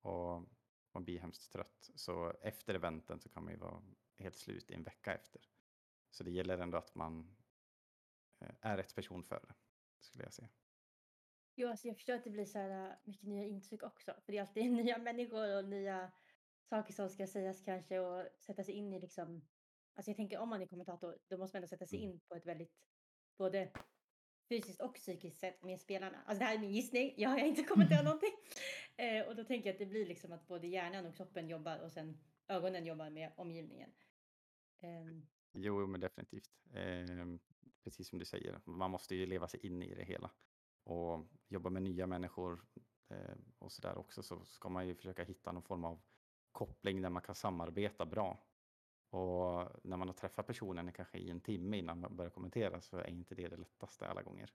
Och 0.00 0.42
man 0.92 1.04
blir 1.04 1.18
hemskt 1.18 1.52
trött. 1.52 1.90
Så 1.94 2.32
efter 2.42 2.74
eventen 2.74 3.20
så 3.20 3.28
kan 3.28 3.44
man 3.44 3.52
ju 3.52 3.58
vara 3.58 3.82
helt 4.16 4.36
slut 4.36 4.70
i 4.70 4.74
en 4.74 4.82
vecka 4.82 5.14
efter. 5.14 5.42
Så 6.10 6.24
det 6.24 6.30
gäller 6.30 6.58
ändå 6.58 6.78
att 6.78 6.94
man 6.94 7.36
eh, 8.38 8.54
är 8.60 8.76
rätt 8.76 8.94
person 8.94 9.24
för 9.24 9.40
det. 9.40 9.54
Skulle 9.98 10.24
jag 10.24 10.32
säga. 10.32 10.48
Jo, 11.60 11.68
alltså 11.68 11.86
jag 11.88 11.96
förstår 11.96 12.14
att 12.14 12.24
det 12.24 12.30
blir 12.30 12.44
så 12.44 12.58
här 12.58 12.90
äh, 12.90 12.96
mycket 13.04 13.28
nya 13.28 13.44
intryck 13.44 13.82
också. 13.82 14.14
För 14.24 14.32
det 14.32 14.38
är 14.38 14.42
alltid 14.42 14.72
nya 14.72 14.98
människor 14.98 15.56
och 15.58 15.64
nya 15.68 16.12
saker 16.70 16.92
som 16.92 17.08
ska 17.10 17.26
sägas 17.26 17.60
kanske 17.60 17.98
och 18.00 18.26
sätta 18.40 18.64
sig 18.64 18.74
in 18.74 18.92
i 18.94 19.00
liksom. 19.00 19.48
Alltså 19.94 20.10
jag 20.10 20.16
tänker 20.16 20.38
om 20.38 20.48
man 20.48 20.62
är 20.62 20.66
kommentator, 20.66 21.18
då 21.28 21.38
måste 21.38 21.56
man 21.56 21.58
ändå 21.62 21.68
sätta 21.68 21.86
sig 21.86 21.98
Mm. 21.98 22.10
in 22.10 22.20
på 22.20 22.34
ett 22.34 22.46
väldigt 22.46 22.74
både 23.38 23.70
fysiskt 24.48 24.80
och 24.80 24.94
psykiskt 24.94 25.38
sätt 25.40 25.62
med 25.62 25.80
spelarna. 25.80 26.22
Alltså 26.26 26.38
det 26.38 26.44
här 26.44 26.54
är 26.54 26.58
min 26.58 26.72
gissning, 26.72 27.14
jag 27.16 27.30
har 27.30 27.38
inte 27.38 27.62
kommenterat 27.64 28.04
någonting. 28.04 28.34
Eh, 28.96 29.26
och 29.26 29.36
då 29.36 29.44
tänker 29.44 29.68
jag 29.68 29.74
att 29.74 29.78
det 29.78 29.86
blir 29.86 30.06
liksom 30.06 30.32
att 30.32 30.46
både 30.46 30.66
hjärnan 30.66 31.06
och 31.06 31.16
kroppen 31.16 31.48
jobbar 31.48 31.78
och 31.78 31.92
sen 31.92 32.18
ögonen 32.48 32.86
jobbar 32.86 33.10
med 33.10 33.32
omgivningen. 33.36 33.90
Ehm, 34.82 35.26
Jo, 35.52 35.86
men 35.86 36.00
definitivt. 36.00 36.50
Eh, 36.74 37.06
precis 37.84 38.08
som 38.08 38.18
du 38.18 38.24
säger, 38.24 38.60
man 38.64 38.90
måste 38.90 39.14
ju 39.14 39.26
leva 39.26 39.48
sig 39.48 39.66
in 39.66 39.82
i 39.82 39.94
det 39.94 40.04
hela. 40.04 40.30
Och 40.88 41.26
jobba 41.48 41.70
med 41.70 41.82
nya 41.82 42.06
människor 42.06 42.64
eh, 43.08 43.36
och 43.58 43.72
sådär 43.72 43.98
också 43.98 44.22
så 44.22 44.44
ska 44.44 44.68
man 44.68 44.86
ju 44.86 44.94
försöka 44.94 45.24
hitta 45.24 45.52
någon 45.52 45.62
form 45.62 45.84
av 45.84 46.00
koppling 46.52 47.02
där 47.02 47.10
man 47.10 47.22
kan 47.22 47.34
samarbeta 47.34 48.06
bra. 48.06 48.44
Och 49.10 49.68
när 49.84 49.96
man 49.96 50.08
har 50.08 50.14
träffat 50.14 50.46
personen 50.46 50.92
kanske 50.92 51.18
i 51.18 51.30
en 51.30 51.40
timme 51.40 51.78
innan 51.78 52.00
man 52.00 52.16
börjar 52.16 52.30
kommentera 52.30 52.80
så 52.80 52.96
är 52.96 53.08
inte 53.08 53.34
det 53.34 53.48
det 53.48 53.56
lättaste 53.56 54.08
alla 54.08 54.22
gånger. 54.22 54.52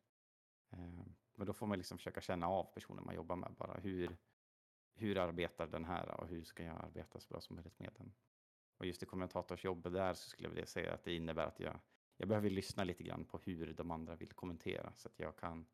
Eh, 0.69 1.05
men 1.35 1.47
då 1.47 1.53
får 1.53 1.67
man 1.67 1.77
liksom 1.77 1.97
försöka 1.97 2.21
känna 2.21 2.47
av 2.47 2.63
personen 2.63 3.05
man 3.05 3.15
jobbar 3.15 3.35
med 3.35 3.53
bara. 3.57 3.79
Hur, 3.79 4.17
hur 4.95 5.17
arbetar 5.17 5.67
den 5.67 5.85
här 5.85 6.21
och 6.21 6.27
hur 6.27 6.43
ska 6.43 6.63
jag 6.63 6.85
arbeta 6.85 7.19
så 7.19 7.27
bra 7.29 7.41
som 7.41 7.55
möjligt 7.55 7.79
med 7.79 7.93
den? 7.97 8.13
Och 8.77 8.85
just 8.85 9.03
i 9.03 9.05
kommentatorsjobbet 9.05 9.93
där 9.93 10.13
så 10.13 10.29
skulle 10.29 10.47
jag 10.47 10.53
vilja 10.53 10.65
säga 10.65 10.93
att 10.93 11.03
det 11.03 11.15
innebär 11.15 11.45
att 11.45 11.59
jag, 11.59 11.79
jag 12.17 12.27
behöver 12.29 12.49
lyssna 12.49 12.83
lite 12.83 13.03
grann 13.03 13.25
på 13.25 13.37
hur 13.37 13.73
de 13.73 13.91
andra 13.91 14.15
vill 14.15 14.33
kommentera 14.33 14.93
så 14.95 15.07
att 15.07 15.19
jag 15.19 15.35
kan 15.35 15.65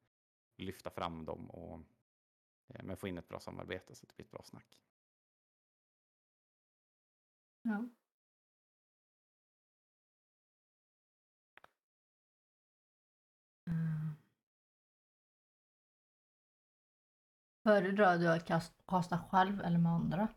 lyfta 0.59 0.89
fram 0.89 1.25
dem 1.25 1.49
och 1.49 1.79
eh, 2.67 2.83
men 2.83 2.97
få 2.97 3.07
in 3.07 3.17
ett 3.17 3.27
bra 3.27 3.39
samarbete 3.39 3.95
så 3.95 4.03
att 4.03 4.09
det 4.09 4.15
blir 4.15 4.25
ett 4.25 4.31
bra 4.31 4.43
snack. 4.43 4.79
Ja. 7.61 7.89
Mm. 13.67 14.15
Föredrar 17.63 18.17
du 18.17 18.27
att 18.27 18.45
kast- 18.47 18.83
kasta 18.87 19.19
själv 19.31 19.61
eller 19.61 19.77
med 19.77 19.91
andra? 19.91 20.27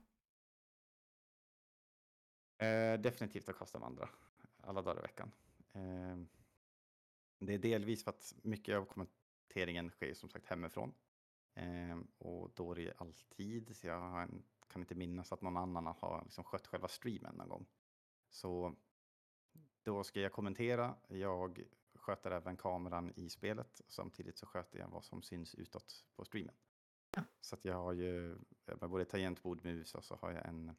Eh, 2.59 3.01
definitivt 3.01 3.49
att 3.49 3.59
kasta 3.59 3.79
med 3.79 3.87
andra 3.87 4.09
alla 4.61 4.83
dagar 4.83 4.99
i 4.99 5.03
veckan. 5.03 5.33
Eh, 5.73 6.17
det 7.39 7.53
är 7.55 7.59
delvis 7.59 8.05
för 8.05 8.11
att 8.11 8.35
mycket 8.43 8.77
av 8.77 8.85
kommenteringen 9.53 9.91
sker 9.91 10.15
som 10.15 10.29
sagt 10.29 10.47
hemifrån. 10.47 10.95
Eh, 11.55 11.99
och 12.19 12.51
då 12.55 12.73
är 12.73 12.77
det 12.77 12.93
alltid, 12.97 13.77
så 13.77 13.87
jag 13.87 14.29
kan 14.69 14.83
inte 14.83 14.95
minnas 14.95 15.33
att 15.33 15.43
någon 15.43 15.57
annan 15.57 15.87
har 15.87 16.23
liksom 16.25 16.45
skött 16.45 16.67
själva 16.67 16.89
streamen 16.89 17.35
någon 17.35 17.49
gång. 17.49 17.67
Så 18.31 18.75
då 19.83 20.05
ska 20.05 20.21
jag 20.21 20.33
kommentera, 20.33 20.97
jag 21.09 21.65
sköter 21.95 22.31
även 22.31 22.57
kameran 22.57 23.13
i 23.17 23.29
spelet. 23.29 23.81
Samtidigt 23.89 24.39
så 24.39 24.47
sköter 24.47 24.79
jag 24.79 24.89
vad 24.89 25.05
som 25.05 25.23
syns 25.23 25.55
utåt 25.55 26.05
på 26.17 26.25
streamen. 26.25 26.55
Ja. 27.17 27.23
Så 27.41 27.55
att 27.55 27.65
jag 27.65 27.75
har 27.75 27.93
ju 27.93 28.39
med 28.65 28.91
både 28.91 29.05
tangentbord, 29.05 29.65
mus 29.65 29.95
och 29.95 30.05
så 30.05 30.17
har 30.17 30.33
jag 30.33 30.47
en, 30.47 30.75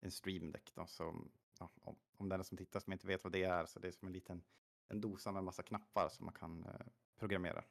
en 0.00 0.10
stream 0.10 0.50
deck 0.50 0.74
då 0.74 0.86
som, 0.86 1.30
ja, 1.58 1.70
om, 1.82 1.96
om 2.16 2.28
den 2.28 2.44
som 2.44 2.58
tittar 2.58 2.80
som 2.80 2.92
inte 2.92 3.06
vet 3.06 3.24
vad 3.24 3.32
det 3.32 3.44
är, 3.44 3.66
så 3.66 3.78
det 3.78 3.88
är 3.88 3.92
som 3.92 4.06
en 4.06 4.12
liten 4.12 4.42
en 4.88 5.00
dosa 5.00 5.32
med 5.32 5.38
en 5.38 5.44
massa 5.44 5.62
knappar 5.62 6.08
som 6.08 6.24
man 6.26 6.34
kan 6.34 6.64
eh, 6.64 6.86
programmera 7.16 7.64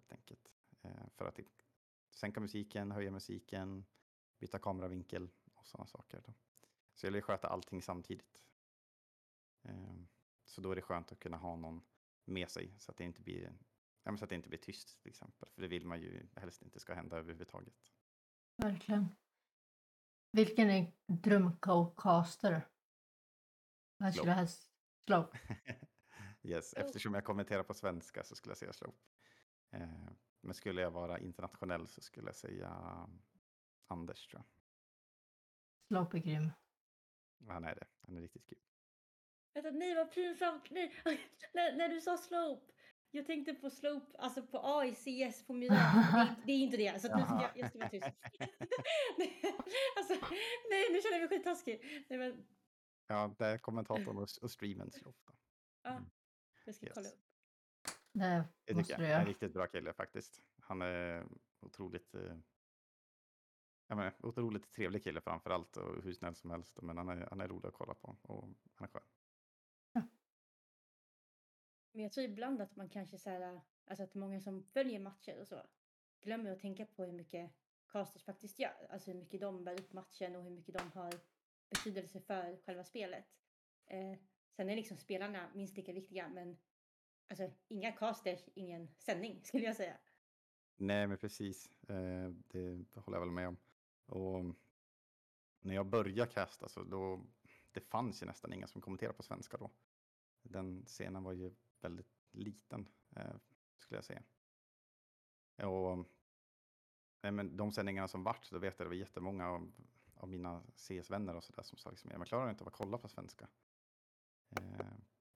helt 0.00 0.12
enkelt. 0.12 0.52
Eh, 0.82 1.08
för 1.16 1.24
att 1.24 1.38
sänka 2.10 2.40
musiken, 2.40 2.90
höja 2.90 3.10
musiken, 3.10 3.84
byta 4.38 4.58
kameravinkel 4.58 5.30
och 5.54 5.66
sådana 5.66 5.86
saker. 5.86 6.22
Då. 6.26 6.34
Så 6.94 7.06
jag 7.06 7.12
vill 7.12 7.22
sköta 7.22 7.48
allting 7.48 7.82
samtidigt. 7.82 8.40
Eh, 9.62 9.94
så 10.44 10.60
då 10.60 10.70
är 10.70 10.76
det 10.76 10.82
skönt 10.82 11.12
att 11.12 11.18
kunna 11.20 11.36
ha 11.36 11.56
någon 11.56 11.82
med 12.24 12.50
sig 12.50 12.74
så 12.78 12.90
att 12.90 12.96
det 12.96 13.04
inte 13.04 13.20
blir, 13.20 13.58
ja, 14.02 14.16
så 14.16 14.24
att 14.24 14.30
det 14.30 14.36
inte 14.36 14.48
blir 14.48 14.58
tyst 14.58 15.02
till 15.02 15.10
exempel. 15.10 15.48
För 15.52 15.62
det 15.62 15.68
vill 15.68 15.86
man 15.86 16.00
ju 16.00 16.28
helst 16.36 16.62
inte 16.62 16.80
ska 16.80 16.94
hända 16.94 17.16
överhuvudtaget. 17.16 17.74
Verkligen. 18.56 19.08
Vilken 20.32 20.70
är 20.70 20.92
drömcaster? 21.06 22.68
Vad 23.96 24.12
skulle 24.12 24.12
Slope. 24.12 24.30
du 24.30 24.32
helst 24.32 24.70
slå? 25.06 25.32
yes, 26.42 26.74
eftersom 26.74 27.14
jag 27.14 27.24
kommenterar 27.24 27.62
på 27.62 27.74
svenska 27.74 28.24
så 28.24 28.34
skulle 28.34 28.50
jag 28.50 28.58
säga 28.58 28.72
slope. 28.72 29.09
Eh, 29.70 30.08
men 30.40 30.54
skulle 30.54 30.80
jag 30.82 30.90
vara 30.90 31.18
internationell 31.18 31.88
så 31.88 32.00
skulle 32.00 32.26
jag 32.28 32.36
säga 32.36 32.68
Anders 33.86 34.26
tror 34.26 34.42
jag. 34.42 34.46
Slope 35.88 36.16
är 36.16 36.20
grym. 36.20 36.50
Han 37.48 37.64
är 37.64 37.74
det. 37.74 37.86
Han 38.02 38.16
är 38.16 38.20
riktigt 38.20 38.46
kul. 38.48 38.58
Vänta, 39.54 39.70
nej 39.70 39.94
vad 39.94 40.12
pinsamt. 40.14 40.70
Nej. 40.70 40.94
när, 41.54 41.76
när 41.76 41.88
du 41.88 42.00
sa 42.00 42.16
slope. 42.18 42.72
Jag 43.12 43.26
tänkte 43.26 43.54
på 43.54 43.70
slope, 43.70 44.18
alltså 44.18 44.46
på 44.46 44.58
A 44.58 44.84
i 44.86 44.94
CS 44.94 45.46
på 45.46 45.52
Myra. 45.52 45.74
Det, 45.74 45.82
är- 46.18 46.46
det 46.46 46.52
är 46.52 46.58
inte 46.58 46.76
det. 46.76 47.00
Så 47.02 47.16
nu 47.16 47.22
ska 47.24 47.34
jag, 47.42 47.50
jag 47.58 47.68
ska 47.68 47.78
vara 47.78 47.88
tyst. 47.88 48.06
Nej, 49.18 49.40
alltså, 49.96 50.14
nej, 50.70 50.84
nu 50.92 51.00
känner 51.02 51.18
jag 51.18 51.20
mig 51.20 51.28
skittaskig. 51.28 52.04
Nej, 52.08 52.18
men, 52.18 52.46
Ja, 53.06 53.34
det 53.38 53.46
är 53.46 53.58
kommentatorn 53.58 54.18
och, 54.18 54.28
och 54.42 54.50
streamen 54.50 54.90
slope. 54.90 55.18
Då. 55.26 55.32
ja, 55.82 55.90
Mm. 55.90 56.10
jag 56.64 56.74
ska 56.74 56.86
Yes. 56.86 56.94
kolla 56.94 57.08
upp. 57.08 57.20
Det 58.12 58.44
Det 58.66 58.74
måste 58.74 58.96
tycker 58.96 59.02
du 59.02 59.08
jag. 59.08 59.20
En 59.20 59.24
göra. 59.24 59.24
riktigt 59.24 59.52
bra 59.52 59.66
kille 59.66 59.92
faktiskt. 59.92 60.42
Han 60.62 60.82
är 60.82 61.26
otroligt, 61.60 62.14
eh, 62.14 62.36
jag 63.86 63.96
menar, 63.96 64.14
otroligt 64.18 64.72
trevlig 64.72 65.04
kille 65.04 65.20
framför 65.20 65.50
allt 65.50 65.76
och 65.76 66.02
hur 66.02 66.12
snäll 66.12 66.34
som 66.34 66.50
helst. 66.50 66.78
Men 66.82 66.96
han 66.96 67.08
är, 67.08 67.26
han 67.30 67.40
är 67.40 67.48
rolig 67.48 67.68
att 67.68 67.74
kolla 67.74 67.94
på 67.94 68.18
och 68.22 68.44
han 68.74 68.84
är 68.84 68.88
skön. 68.88 69.02
Men 71.92 72.02
jag 72.02 72.12
tror 72.12 72.24
ibland 72.26 72.62
att 72.62 72.76
man 72.76 72.88
kanske 72.88 73.18
så 73.18 73.30
här, 73.30 73.60
alltså 73.86 74.02
att 74.04 74.14
många 74.14 74.40
som 74.40 74.62
följer 74.64 75.00
matcher 75.00 75.40
och 75.40 75.48
så 75.48 75.62
glömmer 76.20 76.50
att 76.52 76.60
tänka 76.60 76.86
på 76.86 77.04
hur 77.04 77.12
mycket 77.12 77.52
casters 77.88 78.24
faktiskt 78.24 78.58
gör. 78.58 78.86
Alltså 78.90 79.10
hur 79.10 79.18
mycket 79.18 79.40
de 79.40 79.64
bär 79.64 79.80
upp 79.80 79.92
matchen 79.92 80.36
och 80.36 80.42
hur 80.42 80.50
mycket 80.50 80.74
de 80.78 80.92
har 80.92 81.12
betydelse 81.70 82.20
för 82.20 82.56
själva 82.66 82.84
spelet. 82.84 83.26
Eh, 83.86 84.18
sen 84.56 84.70
är 84.70 84.76
liksom 84.76 84.96
spelarna 84.96 85.50
minst 85.54 85.76
lika 85.76 85.92
viktiga 85.92 86.28
men 86.28 86.58
alltså 87.30 87.50
inga 87.68 87.92
casters, 87.92 88.48
ingen 88.54 88.88
sändning 88.98 89.40
skulle 89.44 89.64
jag 89.64 89.76
säga. 89.76 89.96
Nej, 90.76 91.06
men 91.06 91.18
precis. 91.18 91.70
Eh, 91.88 92.28
det 92.28 92.96
håller 92.96 93.18
jag 93.18 93.20
väl 93.20 93.30
med 93.30 93.48
om. 93.48 93.56
Och 94.06 94.44
när 95.60 95.74
jag 95.74 95.86
började 95.86 96.32
casta 96.32 96.68
så 96.68 96.82
då, 96.82 97.20
det 97.72 97.80
fanns 97.80 98.22
ju 98.22 98.26
nästan 98.26 98.52
inga 98.52 98.66
som 98.66 98.80
kommenterade 98.80 99.16
på 99.16 99.22
svenska 99.22 99.56
då. 99.56 99.70
Den 100.42 100.84
scenen 100.86 101.22
var 101.22 101.32
ju 101.32 101.54
väldigt 101.80 102.12
liten, 102.30 102.88
eh, 103.16 103.36
skulle 103.78 103.98
jag 103.98 104.04
säga. 104.04 104.22
Och 105.68 106.06
nej, 107.22 107.32
men 107.32 107.56
de 107.56 107.72
sändningarna 107.72 108.08
som 108.08 108.24
vart, 108.24 108.50
då 108.50 108.58
vet 108.58 108.78
jag 108.78 108.86
det 108.86 108.88
var 108.88 108.96
jättemånga 108.96 109.48
av, 109.48 109.72
av 110.14 110.28
mina 110.28 110.62
CS-vänner 110.74 111.36
och 111.36 111.44
sådär 111.44 111.62
som 111.62 111.78
sa 111.78 111.90
liksom, 111.90 112.10
jag 112.10 112.18
men 112.18 112.26
klarar 112.26 112.44
du 112.44 112.50
inte 112.50 112.64
av 112.64 112.68
att 112.68 112.74
kolla 112.74 112.98
på 112.98 113.08
svenska? 113.08 113.48
Eh, 114.50 114.86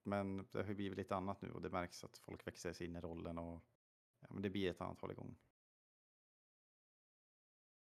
men 0.06 0.48
det 0.52 0.62
har 0.62 0.74
blivit 0.74 0.98
lite 0.98 1.16
annat 1.16 1.42
nu 1.42 1.50
och 1.50 1.62
det 1.62 1.70
märks 1.70 2.04
att 2.04 2.18
folk 2.18 2.46
växer 2.46 2.72
sig 2.72 2.86
in 2.86 2.96
i 2.96 3.00
rollen 3.00 3.38
och 3.38 3.60
ja, 4.20 4.28
men 4.30 4.42
det 4.42 4.50
blir 4.50 4.70
ett 4.70 4.80
annat 4.80 5.00
håll 5.00 5.10
igång. 5.10 5.36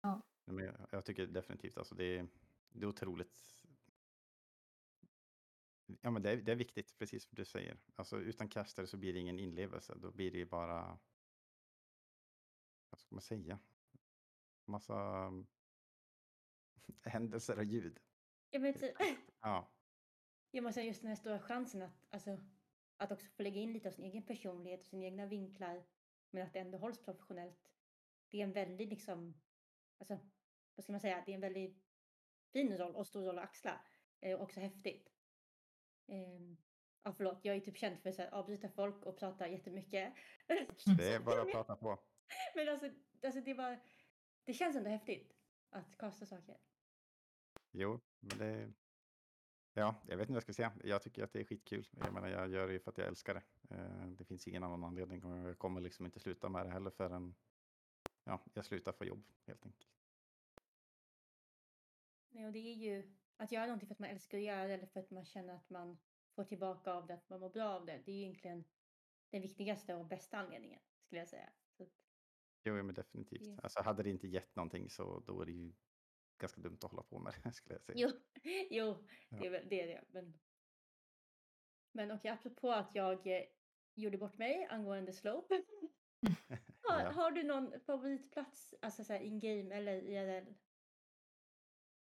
Ja. 0.01 0.21
Men 0.45 0.65
jag, 0.65 0.87
jag 0.91 1.05
tycker 1.05 1.27
definitivt 1.27 1.77
alltså 1.77 1.95
det 1.95 2.03
är, 2.03 2.27
det 2.69 2.83
är 2.85 2.89
otroligt. 2.89 3.63
Ja, 6.01 6.11
men 6.11 6.21
det 6.21 6.31
är, 6.31 6.37
det 6.37 6.51
är 6.51 6.55
viktigt, 6.55 6.97
precis 6.97 7.23
som 7.23 7.35
du 7.35 7.45
säger. 7.45 7.77
Alltså 7.95 8.19
utan 8.19 8.49
caster 8.49 8.85
så 8.85 8.97
blir 8.97 9.13
det 9.13 9.19
ingen 9.19 9.39
inlevelse. 9.39 9.95
Då 9.95 10.11
blir 10.11 10.31
det 10.31 10.37
ju 10.37 10.45
bara, 10.45 10.99
vad 12.89 12.99
ska 12.99 13.15
man 13.15 13.21
säga, 13.21 13.59
massa 14.65 15.31
händelser 17.03 17.57
och 17.57 17.63
ljud. 17.63 17.99
Jag 18.49 18.59
vet 18.59 18.75
inte, 18.75 19.17
Ja, 19.41 19.71
jag 20.51 20.63
måste 20.63 20.73
säga 20.73 20.87
just 20.87 21.01
den 21.01 21.09
här 21.09 21.15
stora 21.15 21.39
chansen 21.39 21.81
att, 21.81 22.07
alltså, 22.09 22.37
att 22.97 23.11
också 23.11 23.27
få 23.27 23.43
lägga 23.43 23.61
in 23.61 23.73
lite 23.73 23.87
av 23.87 23.91
sin 23.91 24.05
egen 24.05 24.23
personlighet 24.23 24.79
och 24.79 24.85
sina 24.85 25.05
egna 25.05 25.25
vinklar 25.25 25.83
men 26.31 26.43
att 26.43 26.53
det 26.53 26.59
ändå 26.59 26.77
hålls 26.77 27.05
professionellt. 27.05 27.71
Det 28.29 28.39
är 28.39 28.43
en 28.43 28.53
väldigt 28.53 28.89
liksom, 28.89 29.41
alltså 29.97 30.19
vad 30.75 30.83
ska 30.83 30.91
man 30.91 31.01
säga, 31.01 31.23
det 31.25 31.31
är 31.31 31.35
en 31.35 31.41
väldigt 31.41 31.83
fin 32.53 32.77
roll 32.77 32.95
och 32.95 33.07
stor 33.07 33.25
roll 33.25 33.37
att 33.37 33.43
axla. 33.43 33.85
Eh, 34.19 34.41
också 34.41 34.59
häftigt. 34.59 35.09
Eh, 36.07 36.55
ja, 37.03 37.13
förlåt, 37.13 37.39
jag 37.45 37.55
är 37.55 37.59
typ 37.59 37.77
känd 37.77 37.99
för 37.99 38.09
att 38.09 38.33
avbryta 38.33 38.69
folk 38.69 39.05
och 39.05 39.17
prata 39.17 39.47
jättemycket. 39.47 40.13
det 40.97 41.13
är 41.13 41.19
bara 41.19 41.41
att 41.41 41.51
prata 41.51 41.75
på. 41.75 42.03
Men 42.55 42.69
alltså, 42.69 42.89
alltså 43.23 43.41
det 43.41 43.53
var, 43.53 43.79
det 44.43 44.53
känns 44.53 44.75
ändå 44.75 44.89
häftigt 44.89 45.33
att 45.69 45.97
kasta 45.97 46.25
saker. 46.25 46.57
Jo, 47.71 47.99
men 48.19 48.37
det... 48.37 48.73
Ja, 49.73 49.95
jag 50.07 50.17
vet 50.17 50.23
inte 50.23 50.31
vad 50.33 50.35
jag 50.35 50.43
ska 50.43 50.53
säga. 50.53 50.73
Jag 50.83 51.01
tycker 51.01 51.23
att 51.23 51.33
det 51.33 51.39
är 51.39 51.43
skitkul. 51.43 51.87
Jag 51.91 52.13
menar, 52.13 52.27
jag 52.27 52.49
gör 52.49 52.67
det 52.67 52.73
ju 52.73 52.79
för 52.79 52.91
att 52.91 52.97
jag 52.97 53.07
älskar 53.07 53.33
det. 53.33 53.75
Eh, 53.75 54.07
Det 54.07 54.25
finns 54.25 54.47
ingen 54.47 54.63
annan 54.63 54.83
anledning 54.83 55.23
och 55.23 55.49
jag 55.49 55.59
kommer 55.59 55.81
liksom 55.81 56.05
inte 56.05 56.19
sluta 56.19 56.49
med 56.49 56.65
det 56.65 56.71
heller 56.71 56.91
förrän 56.91 57.35
ja, 58.23 58.45
jag 58.53 58.65
slutar 58.65 58.91
få 58.91 59.05
jobb 59.05 59.23
helt 59.47 59.65
enkelt. 59.65 59.87
Nej, 62.29 62.45
och 62.45 62.51
det 62.51 62.59
är 62.59 62.75
ju 62.75 63.17
att 63.37 63.51
göra 63.51 63.65
någonting 63.65 63.87
för 63.87 63.93
att 63.95 63.99
man 63.99 64.09
älskar 64.09 64.37
att 64.37 64.43
göra 64.43 64.67
det 64.67 64.73
eller 64.73 64.87
för 64.87 64.99
att 64.99 65.11
man 65.11 65.25
känner 65.25 65.55
att 65.55 65.69
man 65.69 65.97
får 66.35 66.43
tillbaka 66.43 66.93
av 66.93 67.07
det, 67.07 67.13
att 67.13 67.29
man 67.29 67.39
mår 67.39 67.49
bra 67.49 67.69
av 67.69 67.85
det. 67.85 68.01
Det 68.05 68.11
är 68.11 68.15
ju 68.15 68.21
egentligen 68.21 68.63
den 69.29 69.41
viktigaste 69.41 69.95
och 69.95 70.05
bästa 70.05 70.37
anledningen 70.37 70.79
skulle 71.05 71.21
jag 71.21 71.27
säga. 71.27 71.49
Så, 71.77 71.87
Jo, 72.63 72.83
men 72.83 72.95
definitivt. 72.95 73.59
Alltså, 73.63 73.81
hade 73.83 74.03
det 74.03 74.09
inte 74.09 74.27
gett 74.27 74.55
någonting 74.55 74.89
så 74.89 75.19
då 75.19 75.41
är 75.41 75.45
det 75.45 75.51
ju 75.51 75.73
ganska 76.41 76.61
dumt 76.61 76.77
att 76.81 76.91
hålla 76.91 77.03
på 77.03 77.19
med 77.19 77.33
det, 77.43 77.51
skulle 77.53 77.75
jag 77.75 77.81
säga. 77.83 77.97
jo, 77.97 78.09
jo 78.69 79.05
Ja. 79.29 79.37
det, 79.39 79.45
är, 79.47 79.49
väl- 79.51 79.67
det 79.69 79.81
är 79.81 79.87
det. 79.87 80.03
Men, 80.07 80.39
men 81.91 82.11
okej, 82.11 82.31
apropå 82.31 82.71
att 82.71 82.95
jag 82.95 83.27
eh, 83.27 83.43
gjorde 83.95 84.17
bort 84.17 84.37
mig 84.37 84.65
angående 84.69 85.13
slope. 85.13 85.63
har, 86.81 87.01
Ja. 87.01 87.11
har 87.11 87.31
du 87.31 87.43
någon 87.43 87.79
favoritplats, 87.79 88.73
alltså 88.81 89.03
så 89.03 89.13
här 89.13 89.19
in-game 89.19 89.75
eller 89.75 90.01
IRL? 90.01 90.53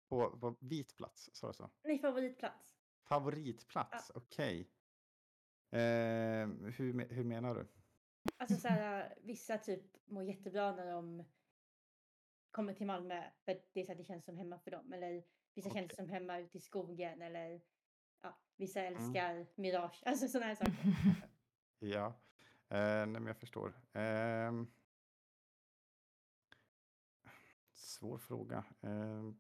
På, 0.10 0.38
på 0.40 0.58
vit 0.60 0.96
plats, 0.98 1.30
sa 1.34 1.48
du 1.48 1.54
så? 1.54 1.70
Nej, 1.84 2.00
favoritplats. 2.00 2.76
Favoritplats, 3.08 4.12
okej. 4.16 4.72
Eh, 5.72 6.48
hur, 6.48 7.10
hur 7.14 7.24
menar 7.24 7.56
du? 7.56 7.68
Alltså 8.38 8.58
så 8.58 8.68
här, 8.68 9.16
vissa 9.22 9.58
typ 9.58 10.08
mår 10.08 10.24
jättebra 10.24 10.76
när 10.76 10.92
de 10.92 11.24
kommer 12.56 12.74
till 12.74 12.88
Malmö 12.88 13.24
för 13.46 13.62
det, 13.74 13.80
är 13.80 13.86
så 13.86 13.94
det 13.94 14.04
känns 14.04 14.26
som 14.26 14.38
hemma 14.38 14.60
för 14.60 14.72
dem. 14.72 14.94
Eller 14.94 15.24
vissa 15.54 15.70
känns 15.70 15.86
Okej. 15.86 15.96
som 15.96 16.10
hemma 16.10 16.40
ute 16.40 16.58
i 16.58 16.62
skogen 16.62 17.22
eller 17.22 17.62
ja, 18.22 18.38
vissa 18.56 18.80
Mm. 18.80 18.94
älskar 18.94 19.48
Mirage, 19.56 20.02
alltså 20.06 20.28
sådana 20.28 20.46
här 20.46 20.56
saker. 20.56 20.74
Ja, 21.80 22.06
eh, 22.70 22.78
nej, 22.78 23.08
men 23.08 23.26
jag 23.26 23.38
förstår. 23.38 23.74
Ehm. 23.94 24.68
svår 27.74 28.18
fråga. 28.18 28.66
Eh, 28.82 29.32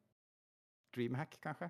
Dreamhack 0.93 1.37
kanske? 1.41 1.69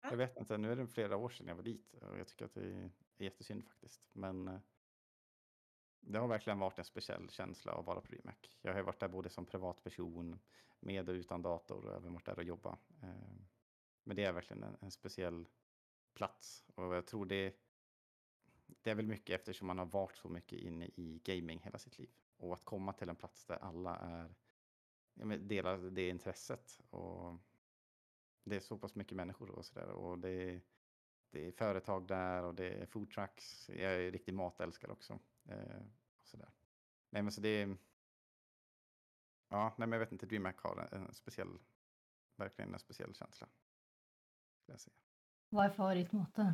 Ja. 0.00 0.10
Jag 0.10 0.16
vet 0.16 0.36
inte, 0.36 0.58
nu 0.58 0.72
är 0.72 0.76
det 0.76 0.86
flera 0.86 1.16
år 1.16 1.28
sedan 1.28 1.46
jag 1.46 1.54
var 1.54 1.62
dit 1.62 1.94
och 1.94 2.18
jag 2.18 2.28
tycker 2.28 2.44
att 2.44 2.54
det 2.54 2.66
är 2.66 2.90
jättesynd 3.16 3.64
faktiskt. 3.64 4.08
Men 4.12 4.48
eh, 4.48 4.60
det 6.00 6.18
har 6.18 6.28
verkligen 6.28 6.58
varit 6.58 6.78
en 6.78 6.84
speciell 6.84 7.30
känsla 7.30 7.72
att 7.72 7.86
vara 7.86 8.00
på 8.00 8.06
Dreamhack. 8.08 8.58
Jag 8.62 8.72
har 8.72 8.78
ju 8.78 8.84
varit 8.84 9.00
där 9.00 9.08
både 9.08 9.28
som 9.28 9.46
privatperson, 9.46 10.38
med 10.80 11.08
och 11.08 11.12
utan 11.12 11.42
dator 11.42 11.84
och 11.84 11.96
även 11.96 12.12
varit 12.12 12.26
där 12.26 12.36
och 12.38 12.44
jobbat. 12.44 12.80
Eh, 13.02 13.36
men 14.02 14.16
det 14.16 14.24
är 14.24 14.32
verkligen 14.32 14.62
en, 14.62 14.76
en 14.80 14.90
speciell 14.90 15.48
plats 16.14 16.64
och 16.74 16.94
jag 16.94 17.06
tror 17.06 17.26
det 17.26 17.56
det 18.82 18.90
är 18.90 18.94
väl 18.94 19.06
mycket 19.06 19.40
eftersom 19.40 19.66
man 19.66 19.78
har 19.78 19.86
varit 19.86 20.16
så 20.16 20.28
mycket 20.28 20.58
inne 20.58 20.86
i 20.86 21.20
gaming 21.24 21.60
hela 21.60 21.78
sitt 21.78 21.98
liv. 21.98 22.10
Och 22.36 22.52
att 22.52 22.64
komma 22.64 22.92
till 22.92 23.08
en 23.08 23.16
plats 23.16 23.44
där 23.44 23.56
alla 23.56 23.96
är, 23.96 24.34
delar 25.38 25.78
det 25.78 26.08
intresset. 26.08 26.80
Och 26.90 27.38
det 28.44 28.56
är 28.56 28.60
så 28.60 28.78
pass 28.78 28.94
mycket 28.94 29.16
människor 29.16 29.50
och 29.50 29.64
sådär. 29.64 29.88
Och 29.88 30.18
det 30.18 30.30
är, 30.30 30.60
det 31.30 31.46
är 31.46 31.52
företag 31.52 32.06
där 32.06 32.42
och 32.42 32.54
det 32.54 32.68
är 32.68 32.86
foodtrucks. 32.86 33.68
Jag 33.68 33.92
är 33.92 34.12
riktig 34.12 34.34
matälskare 34.34 34.92
också. 34.92 35.18
Eh, 35.48 35.82
sådär. 36.24 36.50
Nej 37.10 37.22
men 37.22 37.32
så 37.32 37.40
det 37.40 37.48
är... 37.48 37.76
Ja, 39.48 39.74
nej 39.78 39.88
men 39.88 39.92
jag 39.92 39.98
vet 39.98 40.12
inte. 40.12 40.26
DreamHack 40.26 40.60
har 40.60 40.88
en, 40.92 41.02
en 41.02 41.14
speciell, 41.14 41.58
verkligen 42.36 42.74
en 42.74 42.80
speciell 42.80 43.14
känsla. 43.14 43.48
skulle 44.62 44.72
Jag 44.72 44.80
säga. 44.80 44.96
Vad 45.48 45.64
är 45.66 45.70
favoritmaten? 45.70 46.52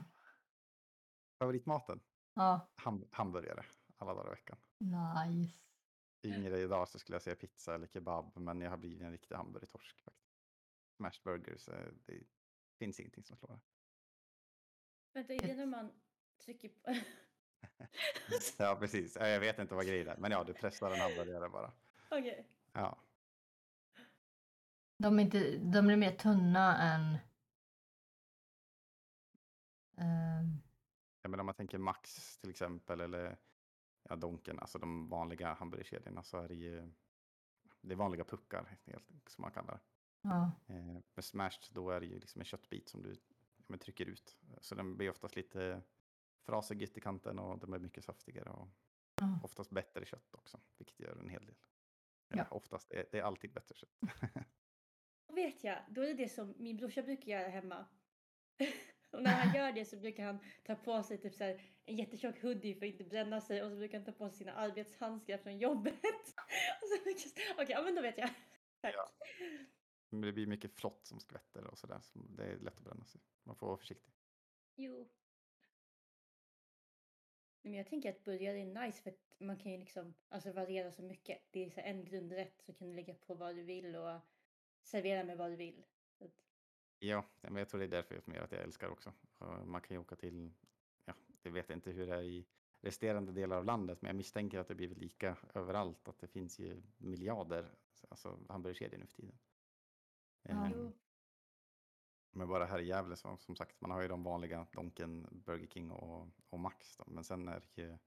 Favoritmaten? 1.38 2.00
Ja, 2.34 2.72
Ham 2.76 3.04
hamburgare 3.12 3.64
alla 3.96 4.14
dagar 4.14 4.28
i 4.28 4.34
veckan. 4.34 4.58
nice. 4.78 5.58
Yngre 6.22 6.60
idag 6.60 6.88
så 6.88 6.98
skulle 6.98 7.14
jag 7.14 7.22
säga 7.22 7.36
pizza 7.36 7.74
eller 7.74 7.86
kebab, 7.86 8.32
men 8.36 8.60
jag 8.60 8.70
har 8.70 8.76
blivit 8.76 9.02
en 9.02 9.12
riktig 9.12 9.34
hamburgertorsk 9.34 10.00
faktiskt. 10.00 10.34
Smashed 10.96 11.22
burgers, 11.24 11.68
eh, 11.68 11.92
det 12.06 12.22
finns 12.78 13.00
ingenting 13.00 13.24
som 13.24 13.36
slår 13.36 13.48
det. 13.48 13.60
Vänta, 15.12 15.32
är 15.34 15.48
det 15.48 15.54
när 15.54 15.66
man 15.66 15.92
trycker 16.44 16.68
på... 16.68 16.94
Ja, 18.58 18.76
precis. 18.80 19.16
Ja, 19.20 19.28
Jag 19.28 19.40
vet 19.40 19.58
inte 19.58 19.74
vad 19.74 19.86
grejen 19.86 20.08
är, 20.08 20.16
men 20.16 20.30
ja, 20.30 20.44
du 20.44 20.54
pressar 20.54 20.90
en 20.90 21.00
hamburgare 21.00 21.48
bara. 21.48 21.72
Okej. 22.10 22.48
Ja, 22.72 22.98
De, 24.96 25.18
är 25.18 25.22
inte, 25.24 25.56
de 25.58 25.86
blir 25.86 25.96
mer 25.96 26.16
tunna 26.16 26.78
än... 26.82 27.18
ehm, 29.96 30.62
ja, 31.22 31.28
men 31.28 31.40
om 31.40 31.46
man 31.46 31.54
tänker 31.54 31.78
Max 31.78 32.38
till 32.38 32.50
exempel, 32.50 33.00
eller 33.00 33.36
ja, 34.02 34.16
Donken, 34.16 34.58
alltså 34.58 34.78
de 34.78 35.08
vanliga 35.08 35.54
hamburgerkedjorna, 35.54 36.22
så 36.22 36.38
är 36.38 36.48
det 36.48 36.54
ju 36.54 36.92
det 37.80 37.92
är 37.94 37.96
vanliga 37.96 38.24
puckar, 38.24 38.78
helt, 38.84 39.04
som 39.26 39.42
man 39.42 39.52
kallar 39.52 39.74
det. 39.74 39.80
ja, 40.22 40.52
Eh, 40.66 40.96
med 41.14 41.24
smashed, 41.24 41.64
då 41.74 41.90
är 41.90 42.00
det 42.00 42.06
ju 42.06 42.18
liksom 42.18 42.40
en 42.40 42.44
köttbit 42.44 42.88
som 42.88 43.02
du 43.02 43.10
ja, 43.56 43.64
men, 43.66 43.78
trycker 43.78 44.06
ut. 44.06 44.38
Så 44.60 44.74
den 44.74 44.96
blir 44.96 45.10
oftast 45.10 45.36
lite 45.36 45.82
frasig 46.46 46.82
i 46.82 47.00
kanten 47.00 47.38
och 47.38 47.58
den 47.58 47.70
blir 47.70 47.80
mycket 47.80 48.04
saftigare. 48.04 48.50
Och 48.50 48.68
ja. 49.20 49.40
oftast 49.42 49.70
bättre 49.70 50.04
kött 50.04 50.34
också, 50.34 50.60
vilket 50.78 51.00
gör 51.00 51.16
en 51.16 51.28
hel 51.28 51.46
del. 51.46 51.56
Ja. 52.28 52.36
Ja. 52.36 52.46
Oftast, 52.50 52.90
det, 52.90 53.08
det 53.12 53.18
är 53.18 53.22
alltid 53.22 53.52
bättre 53.52 53.74
kött. 53.74 53.98
Då 55.28 55.34
vet 55.34 55.64
jag, 55.64 55.78
då 55.88 56.02
är 56.02 56.06
det 56.06 56.14
det 56.14 56.28
som 56.28 56.54
min 56.58 56.76
brorsa 56.76 57.02
brukar 57.02 57.32
göra 57.32 57.48
hemma. 57.48 57.86
och 59.10 59.22
när 59.22 59.30
han 59.30 59.54
gör 59.54 59.72
det 59.72 59.84
så 59.84 59.96
brukar 59.96 60.24
han 60.24 60.38
ta 60.64 60.74
på 60.74 61.02
sig 61.02 61.18
typ 61.18 61.34
så 61.34 61.44
här, 61.44 61.62
en 61.84 61.96
jättetjock 61.96 62.42
hoodie 62.42 62.74
för 62.74 62.86
att 62.86 62.92
inte 62.92 63.04
bränna 63.04 63.40
sig 63.40 63.62
och 63.62 63.70
så 63.70 63.76
brukar 63.76 63.98
han 63.98 64.04
ta 64.04 64.12
på 64.12 64.28
sig 64.28 64.38
sina 64.38 64.52
arbetshandskar 64.52 65.38
från 65.38 65.58
jobbet. 65.58 65.94
och 66.82 66.88
så 66.88 67.04
brukar- 67.04 67.62
Okej, 67.62 67.66
ja 67.68 67.82
men 67.82 67.94
då 67.94 68.02
vet 68.02 68.18
jag. 68.18 68.30
Tack. 68.80 68.94
Ja. 68.94 69.10
Men 70.10 70.20
det 70.20 70.32
blir 70.32 70.46
mycket 70.46 70.74
flott 70.74 71.06
som 71.06 71.20
skvätter 71.20 71.66
och 71.66 71.78
sådär. 71.78 72.00
Så 72.00 72.18
det 72.18 72.44
är 72.44 72.58
lätt 72.58 72.78
att 72.78 72.84
bränna 72.84 73.04
sig. 73.04 73.20
Man 73.42 73.56
får 73.56 73.66
vara 73.66 73.76
försiktig. 73.76 74.14
Jo. 74.76 75.08
Men 77.64 77.74
jag 77.74 77.86
tänker 77.86 78.10
att 78.10 78.24
burgare 78.24 78.58
är 78.58 78.86
nice 78.86 79.02
för 79.02 79.10
att 79.10 79.40
man 79.40 79.58
kan 79.58 79.72
ju 79.72 79.78
liksom 79.78 80.14
alltså 80.28 80.52
variera 80.52 80.92
så 80.92 81.02
mycket. 81.02 81.38
Det 81.50 81.64
är 81.64 81.70
så 81.70 81.80
en 81.80 82.04
grundrätt 82.04 82.62
så 82.62 82.72
kan 82.72 82.88
du 82.88 82.94
lägga 82.94 83.14
på 83.14 83.34
vad 83.34 83.56
du 83.56 83.62
vill 83.62 83.96
och 83.96 84.20
servera 84.82 85.24
med 85.24 85.38
vad 85.38 85.50
du 85.50 85.56
vill. 85.56 85.84
Att, 86.20 86.30
Ja, 86.98 87.24
men 87.40 87.56
jag 87.56 87.68
tror 87.68 87.78
det 87.78 87.86
är 87.86 87.88
därför 87.88 88.14
gör 88.34 88.44
att 88.44 88.52
jag 88.52 88.62
älskar 88.62 88.88
också. 88.88 89.12
Man 89.64 89.80
kan 89.80 89.94
ju 89.94 90.00
åka 90.00 90.16
till, 90.16 90.52
ja, 91.04 91.14
det 91.42 91.50
vet 91.50 91.68
jag 91.68 91.76
inte 91.76 91.90
hur 91.90 92.06
det 92.06 92.14
är 92.14 92.22
i 92.22 92.46
resterande 92.80 93.32
delar 93.32 93.56
av 93.56 93.64
landet, 93.64 94.02
men 94.02 94.08
jag 94.08 94.16
misstänker 94.16 94.58
att 94.58 94.68
det 94.68 94.74
blir 94.74 94.94
lika 94.94 95.36
överallt, 95.54 96.08
att 96.08 96.18
det 96.18 96.28
finns 96.28 96.58
ju 96.58 96.82
miljarder 96.98 97.70
alltså 98.08 98.38
hamburgerkedjor 98.48 98.98
nu 98.98 99.06
för 99.06 99.16
tiden. 99.16 99.38
Ja. 100.42 100.70
Jo. 100.74 100.92
Men 102.36 102.48
bara 102.48 102.64
här 102.64 102.78
i 102.78 102.86
Gävle, 102.86 103.16
som, 103.16 103.38
som 103.38 103.56
sagt, 103.56 103.80
man 103.80 103.90
har 103.90 104.02
ju 104.02 104.08
de 104.08 104.22
vanliga 104.22 104.66
Donken, 104.72 105.28
Burger 105.30 105.66
King 105.66 105.90
och, 105.90 106.28
och 106.48 106.60
Max. 106.60 106.96
Då. 106.96 107.04
Men 107.06 107.24
sen 107.24 107.48
är 107.48 107.60
det 107.60 107.82
ju 107.82 107.98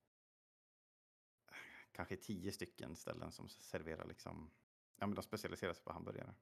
kanske 1.91 2.15
tio 2.17 2.51
stycken 2.51 2.95
ställen 2.95 3.31
som 3.31 3.49
serverar 3.49 4.05
liksom, 4.05 4.51
ja 4.95 5.07
men 5.07 5.15
de 5.15 5.21
specialiserar 5.21 5.73
sig 5.73 5.83
på 5.83 5.93
hamburgare. 5.93 6.35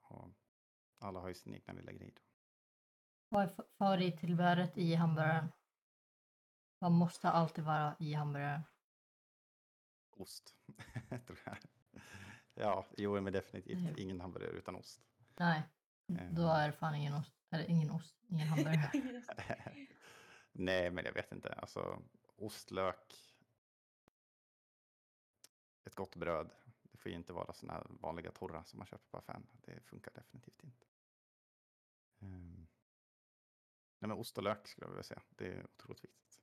Och 0.00 0.30
alla 0.98 1.20
har 1.20 1.28
ju 1.28 1.34
sin 1.34 1.54
egna 1.54 1.72
lilla 1.72 1.92
grej. 1.92 2.12
Då. 2.16 2.22
Vad 3.28 3.44
är 3.44 3.48
fa- 3.48 3.66
favorittillbehöret 3.78 4.78
i 4.78 4.94
hamburgaren? 4.94 5.52
Vad 6.78 6.92
måste 6.92 7.30
alltid 7.30 7.64
vara 7.64 7.96
i 7.98 8.12
hamburgaren? 8.14 8.60
Ost, 10.10 10.54
tror 11.26 11.38
jag. 11.44 11.56
Ja, 12.54 12.86
jo 12.96 13.20
men 13.20 13.32
definitivt 13.32 13.98
ingen 13.98 14.20
hamburgare 14.20 14.52
utan 14.52 14.76
ost. 14.76 15.02
Nej. 15.36 15.62
Då 16.08 16.42
är 16.48 16.66
det 16.66 16.72
fan 16.72 16.94
ingen 16.94 17.14
ost. 17.14 17.34
Eller 17.50 17.64
ingen 17.64 17.90
ost, 17.90 18.16
ingen 18.28 18.48
hamburgare. 18.48 19.22
Nej, 20.52 20.90
men 20.90 21.04
jag 21.04 21.12
vet 21.12 21.32
inte. 21.32 21.52
Alltså, 21.52 22.02
ostlök. 22.36 23.14
Ett 25.84 25.94
gott 25.94 26.16
bröd. 26.16 26.52
Det 26.82 26.98
får 26.98 27.10
ju 27.10 27.16
inte 27.16 27.32
vara 27.32 27.54
här 27.68 27.86
vanliga 27.90 28.32
torra 28.32 28.64
som 28.64 28.78
man 28.78 28.86
köper 28.86 29.08
på 29.10 29.18
affären. 29.18 29.46
Det 29.52 29.80
funkar 29.80 30.12
definitivt 30.14 30.64
inte. 30.64 30.86
Ehm. 32.20 32.66
Nej, 34.00 34.08
men 34.08 34.12
ost 34.12 34.38
och 34.38 34.44
lök 34.44 34.68
skulle 34.68 34.84
jag 34.86 34.90
vilja 34.90 35.02
säga. 35.02 35.22
Det 35.28 35.46
är 35.46 35.64
otroligt 35.64 36.04
viktigt. 36.04 36.40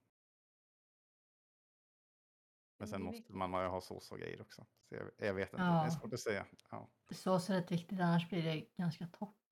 Men 2.78 2.88
sen 2.88 3.00
det 3.00 3.06
måste 3.06 3.34
man 3.34 3.64
ju 3.64 3.68
ha 3.68 3.82
sås 3.82 4.12
och 4.12 4.20
grejer 4.20 4.42
också. 4.42 4.66
Så 4.90 4.96
jag, 4.96 5.12
jag 5.18 5.34
vet 5.34 5.50
inte, 5.54 5.64
det 5.64 5.68
Ja. 5.68 5.86
är 5.86 5.90
svårt 5.90 6.14
att 6.14 6.20
säga. 6.20 6.46
Ja, 6.70 6.90
Sås 7.12 7.50
är 7.50 7.54
rätt 7.54 7.72
viktigt, 7.72 8.00
annars 8.00 8.30
blir 8.30 8.44
det 8.44 8.60
ganska 8.60 9.08
torrt. 9.08 9.45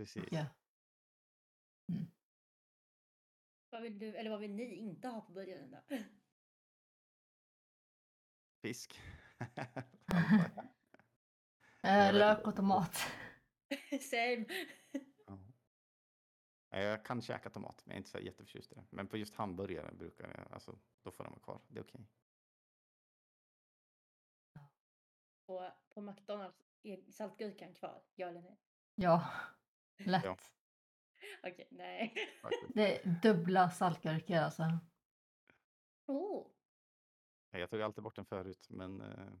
Precis. 0.00 0.24
tycker 0.24 0.36
jag. 0.36 0.46
Vad 3.70 3.82
vill 3.82 3.98
du, 3.98 4.16
eller 4.16 4.30
vad 4.30 4.40
vill 4.40 4.54
ni 4.54 4.74
inte 4.74 5.08
ha 5.08 5.20
på 5.20 5.32
burgaren 5.32 5.70
då? 5.70 5.96
Fisk. 8.62 9.00
Eh, 11.82 12.14
lök 12.14 12.46
och 12.46 12.56
tomat. 12.56 12.96
Same. 14.00 14.46
Ja. 15.26 15.38
Jag 16.70 17.04
kan 17.04 17.22
käka 17.22 17.50
tomat, 17.50 17.82
men 17.86 17.90
jag 17.90 17.94
är 17.94 17.98
inte 17.98 18.10
så 18.10 18.18
jätteförtjust 18.18 18.72
i 18.72 18.74
det. 18.74 18.84
Men 18.90 19.08
på 19.08 19.16
just 19.16 19.34
hamburgare 19.34 19.92
brukar 19.92 20.28
jag, 20.28 20.52
alltså, 20.52 20.78
då 21.02 21.10
får 21.10 21.24
de 21.24 21.30
vara 21.30 21.42
kvar. 21.42 21.60
Det 21.68 21.78
är 21.78 21.84
okej. 21.84 22.06
Och 25.46 25.62
på 25.88 26.00
McDonalds, 26.00 26.66
är 26.82 27.10
saltgurkan 27.10 27.74
kvar? 27.74 28.02
Ja 28.14 28.28
eller 28.28 28.42
nej? 28.42 28.58
Ja, 28.94 29.32
lätt. 30.06 30.24
Ja. 30.24 30.36
Okej, 31.42 31.68
nej. 31.70 32.14
Det 32.74 32.98
är 33.06 33.20
dubbla 33.22 33.70
saltgurkor 33.70 34.36
alltså. 34.36 34.62
Oh, 36.06 36.46
Nej, 37.52 37.60
Jag 37.60 37.70
tog 37.70 37.82
alltid 37.82 38.04
bort 38.04 38.16
den 38.16 38.24
förut, 38.24 38.66
men 38.70 39.00
eh, 39.00 39.32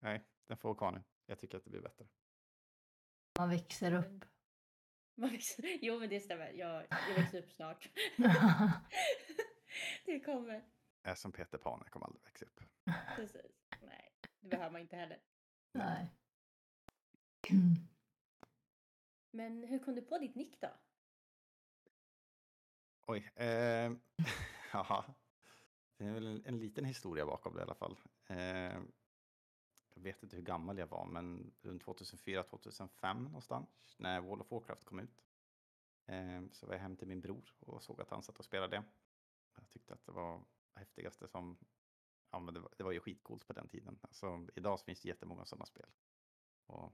nej, 0.00 0.24
den 0.46 0.56
får 0.56 0.68
vara 0.68 0.78
kvar 0.78 0.92
nu. 0.92 1.02
Jag 1.26 1.38
tycker 1.38 1.58
att 1.58 1.64
det 1.64 1.70
blir 1.70 1.80
bättre. 1.80 2.08
Man 3.38 3.50
växer 3.50 3.92
upp. 3.92 4.24
man 5.14 5.30
växer- 5.30 5.78
jo 5.82 5.98
men 5.98 6.08
det 6.08 6.20
stämmer. 6.20 6.52
Jag, 6.52 6.86
jag 6.90 7.14
växer 7.14 7.38
upp 7.42 7.52
snart. 7.52 7.88
det 10.04 10.20
kommer. 10.20 10.64
Jag 11.02 11.10
är 11.10 11.14
som 11.14 11.32
Peter 11.32 11.58
Pan, 11.58 11.80
jag 11.84 11.92
kommer 11.92 12.06
aldrig 12.06 12.24
växa 12.24 12.44
upp. 12.46 12.60
Precis. 13.16 13.66
Nej, 13.80 14.12
det 14.40 14.48
behöver 14.48 14.70
man 14.70 14.80
inte 14.80 14.96
heller. 14.96 15.18
Nej. 15.72 16.10
Men 19.30 19.64
hur 19.64 19.78
kom 19.78 19.94
du 19.94 20.02
på 20.02 20.18
ditt 20.18 20.34
nick 20.34 20.60
då? 20.60 20.68
Oj. 23.06 23.30
Eh, 23.34 23.92
jaha. 24.72 25.14
Det 25.96 26.04
är 26.04 26.12
väl 26.12 26.26
en, 26.26 26.46
en 26.46 26.58
liten 26.58 26.84
historia 26.84 27.26
bakom 27.26 27.54
det 27.54 27.60
i 27.60 27.62
alla 27.62 27.74
fall. 27.74 27.96
Eh, 28.26 28.78
jag 29.94 30.02
vet 30.02 30.22
inte 30.22 30.36
hur 30.36 30.42
gammal 30.42 30.78
jag 30.78 30.86
var, 30.86 31.06
men 31.06 31.52
runt 31.62 31.84
2004-2005 31.84 33.20
någonstans, 33.20 33.94
när 33.98 34.20
World 34.20 34.42
of 34.42 34.50
Warcraft 34.50 34.84
kom 34.84 35.00
ut. 35.00 35.24
Eh, 36.06 36.42
så 36.52 36.66
var 36.66 36.74
jag 36.74 36.80
hem 36.80 36.96
till 36.96 37.08
min 37.08 37.20
bror 37.20 37.54
och 37.58 37.82
såg 37.82 38.00
att 38.00 38.10
han 38.10 38.22
satt 38.22 38.38
och 38.38 38.44
spelade 38.44 38.76
det. 38.76 38.84
Jag 39.54 39.68
tyckte 39.70 39.94
att 39.94 40.06
det 40.06 40.12
var 40.12 40.44
det 40.74 40.78
häftigaste 40.78 41.28
som, 41.28 41.58
ja 42.30 42.38
men 42.38 42.54
det 42.54 42.60
var, 42.60 42.70
det 42.76 42.84
var 42.84 42.92
ju 42.92 43.00
skitcoolt 43.00 43.46
på 43.46 43.52
den 43.52 43.68
tiden. 43.68 43.98
Alltså, 44.02 44.46
idag 44.54 44.78
så 44.78 44.84
finns 44.84 45.00
det 45.00 45.08
jättemånga 45.08 45.44
sådana 45.44 45.66
spel. 45.66 45.90
Och 46.66 46.92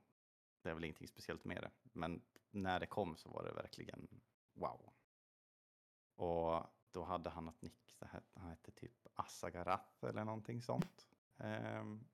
det 0.66 0.70
är 0.70 0.74
väl 0.74 0.84
ingenting 0.84 1.08
speciellt 1.08 1.44
med 1.44 1.62
det. 1.62 1.70
Men 1.92 2.22
när 2.50 2.80
det 2.80 2.86
kom 2.86 3.16
så 3.16 3.30
var 3.30 3.44
det 3.44 3.52
verkligen 3.52 4.20
wow. 4.52 4.92
Och 6.14 6.66
då 6.90 7.04
hade 7.04 7.30
han 7.30 7.48
ett 7.48 7.62
nick, 7.62 7.96
det 7.98 8.08
han 8.34 8.50
hette 8.50 8.70
typ 8.70 9.06
Assagarath 9.14 10.04
eller 10.04 10.24
någonting 10.24 10.62
sånt. 10.62 11.08
Um, 11.36 12.08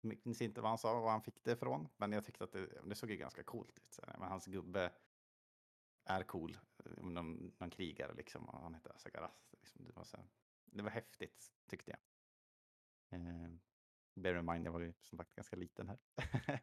minns 0.00 0.42
inte 0.42 0.60
vad 0.60 0.70
han 0.70 0.78
sa 0.78 0.96
och 0.96 1.02
var 1.02 1.10
han 1.10 1.22
fick 1.22 1.44
det 1.44 1.52
ifrån, 1.52 1.88
men 1.96 2.12
jag 2.12 2.24
tyckte 2.24 2.44
att 2.44 2.52
det, 2.52 2.66
det 2.84 2.94
såg 2.94 3.10
ju 3.10 3.16
ganska 3.16 3.42
coolt 3.42 3.78
ut. 3.78 3.98
Men 4.18 4.28
hans 4.28 4.46
gubbe 4.46 4.92
är 6.04 6.22
cool, 6.22 6.58
någon, 6.96 7.52
någon 7.58 7.70
krigare 7.70 8.14
liksom, 8.14 8.48
och 8.48 8.60
han 8.60 8.74
hette 8.74 8.90
Assagarath. 8.90 9.38
Liksom, 9.50 9.84
det, 9.84 9.92
var 9.92 10.04
så, 10.04 10.18
det 10.64 10.82
var 10.82 10.90
häftigt 10.90 11.52
tyckte 11.66 11.90
jag. 11.90 12.00
Eh, 13.20 13.50
bear 14.14 14.38
in 14.38 14.44
mind, 14.44 14.66
jag 14.66 14.72
var 14.72 14.80
ju 14.80 14.92
som 15.00 15.18
sagt 15.18 15.34
ganska 15.34 15.56
liten 15.56 15.88
här. 15.88 15.98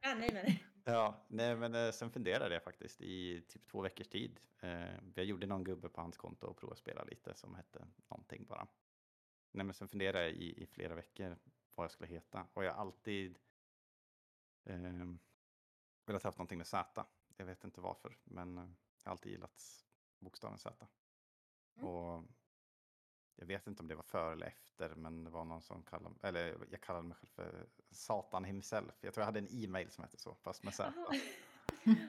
Ja, 0.02 0.16
nej 0.16 0.30
men. 0.34 0.71
Ja, 0.84 1.26
nej, 1.28 1.56
men 1.56 1.76
eh, 1.76 1.92
sen 1.92 2.12
funderade 2.12 2.54
jag 2.54 2.64
faktiskt 2.64 3.02
i 3.02 3.42
typ 3.42 3.66
två 3.66 3.82
veckors 3.82 4.08
tid. 4.08 4.40
Eh, 4.60 4.96
jag 5.16 5.26
gjorde 5.26 5.48
någon 5.48 5.64
gubbe 5.64 5.90
på 5.90 6.02
hans 6.02 6.18
konto 6.18 6.48
och 6.48 6.58
provade 6.58 6.74
att 6.74 6.80
spela 6.80 7.04
lite 7.04 7.36
som 7.36 7.56
hette 7.56 7.88
någonting 8.08 8.46
bara. 8.46 8.68
Nej, 9.52 9.66
men 9.66 9.74
sen 9.74 9.88
funderade 9.88 10.24
jag 10.24 10.32
i, 10.32 10.64
i 10.64 10.68
flera 10.68 10.96
veckor 10.96 11.38
vad 11.76 11.84
jag 11.84 11.92
skulle 11.92 12.10
heta 12.10 12.48
och 12.54 12.64
jag 12.64 12.74
har 12.74 12.82
alltid 12.82 13.40
eh, 14.64 15.14
velat 16.06 16.24
haft 16.24 16.38
någonting 16.38 16.58
med 16.58 16.68
Z. 16.68 17.06
Jag 17.38 17.46
vet 17.46 17.64
inte 17.64 17.82
varför, 17.82 18.18
men 18.24 18.58
eh, 18.58 18.64
jag 19.04 19.10
har 19.10 19.12
alltid 19.12 19.32
gillat 19.32 19.86
bokstaven 20.20 20.60
Z. 20.60 20.88
Mm. 21.76 21.88
Och 21.88 22.24
jag 23.42 23.48
vet 23.48 23.68
inte 23.68 23.84
om 23.84 23.88
det 23.88 23.96
var 23.96 24.04
före 24.04 24.34
eller 24.34 24.46
efter, 24.46 24.96
men 24.96 25.24
det 25.24 25.30
var 25.30 25.46
någon 25.46 25.62
som 25.62 25.84
kallade, 25.84 26.16
eller 26.22 26.68
jag 26.72 26.82
kallade 26.82 27.08
mig 27.08 27.18
själv 27.18 27.30
för 27.30 27.68
Satan 27.92 28.44
himself. 28.44 29.04
Jag 29.04 29.14
tror 29.14 29.22
jag 29.22 29.26
hade 29.26 29.40
en 29.40 29.48
e-mail 29.52 29.92
som 29.92 30.04
hette 30.04 30.18
så, 30.18 30.36
fast 30.36 30.64
med 30.64 30.74
Z. 30.74 30.94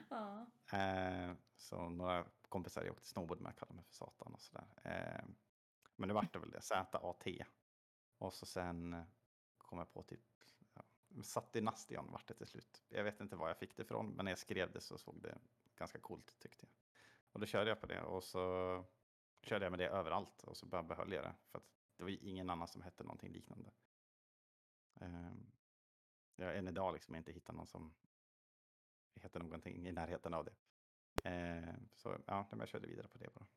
Ja. 0.09 0.45
Eh, 0.77 1.33
så 1.57 1.89
några 1.89 2.25
kompisar 2.49 2.83
jag 2.83 2.91
åkte 2.91 3.07
snowboard 3.07 3.41
med 3.41 3.55
kallade 3.55 3.75
mig 3.75 3.83
för 3.83 3.93
Satan 3.93 4.33
och 4.33 4.41
sådär. 4.41 4.65
Eh, 4.83 5.25
men 5.95 6.07
nu 6.07 6.13
vart 6.13 6.33
det 6.33 6.39
väl 6.39 6.51
det, 6.51 6.61
Z-A-T. 6.61 7.45
Och 8.17 8.33
så 8.33 8.45
sen 8.45 8.93
eh, 8.93 9.03
kom 9.57 9.77
jag 9.77 9.93
på 9.93 10.03
typ, 10.03 10.21
ja, 10.73 10.83
satt 11.23 11.55
i 11.55 11.61
Nastion 11.61 12.11
vart 12.11 12.27
det 12.27 12.33
till 12.33 12.47
slut. 12.47 12.83
Jag 12.89 13.03
vet 13.03 13.21
inte 13.21 13.35
var 13.35 13.47
jag 13.47 13.57
fick 13.57 13.77
det 13.77 13.83
ifrån, 13.83 14.09
men 14.09 14.25
när 14.25 14.31
jag 14.31 14.39
skrev 14.39 14.71
det 14.71 14.81
så 14.81 14.97
såg 14.97 15.21
det 15.21 15.37
ganska 15.75 15.99
coolt 15.99 16.39
tyckte 16.39 16.65
jag. 16.65 16.71
Och 17.31 17.39
då 17.39 17.45
körde 17.45 17.69
jag 17.69 17.81
på 17.81 17.87
det 17.87 18.01
och 18.01 18.23
så 18.23 18.85
körde 19.43 19.65
jag 19.65 19.71
med 19.71 19.79
det 19.79 19.87
överallt 19.87 20.43
och 20.43 20.57
så 20.57 20.65
bara 20.65 20.83
behöll 20.83 21.11
jag 21.11 21.23
det. 21.23 21.35
För 21.51 21.57
att 21.57 21.67
det 21.97 22.03
var 22.03 22.09
ju 22.09 22.17
ingen 22.17 22.49
annan 22.49 22.67
som 22.67 22.81
hette 22.81 23.03
någonting 23.03 23.31
liknande. 23.31 23.71
Um, 24.93 25.51
jag 26.35 26.57
än 26.57 26.67
idag 26.67 26.93
liksom 26.93 27.15
inte 27.15 27.31
hittat 27.31 27.55
någon 27.55 27.67
som 27.67 27.93
heter 29.15 29.39
någonting 29.39 29.87
i 29.87 29.91
närheten 29.91 30.33
av 30.33 30.45
det. 30.45 30.55
Uh, 31.29 31.73
så 31.95 32.17
ja, 32.27 32.47
jag 32.51 32.67
körde 32.67 32.87
vidare 32.87 33.07
på 33.07 33.17
det 33.17 33.33
bara. 33.33 33.47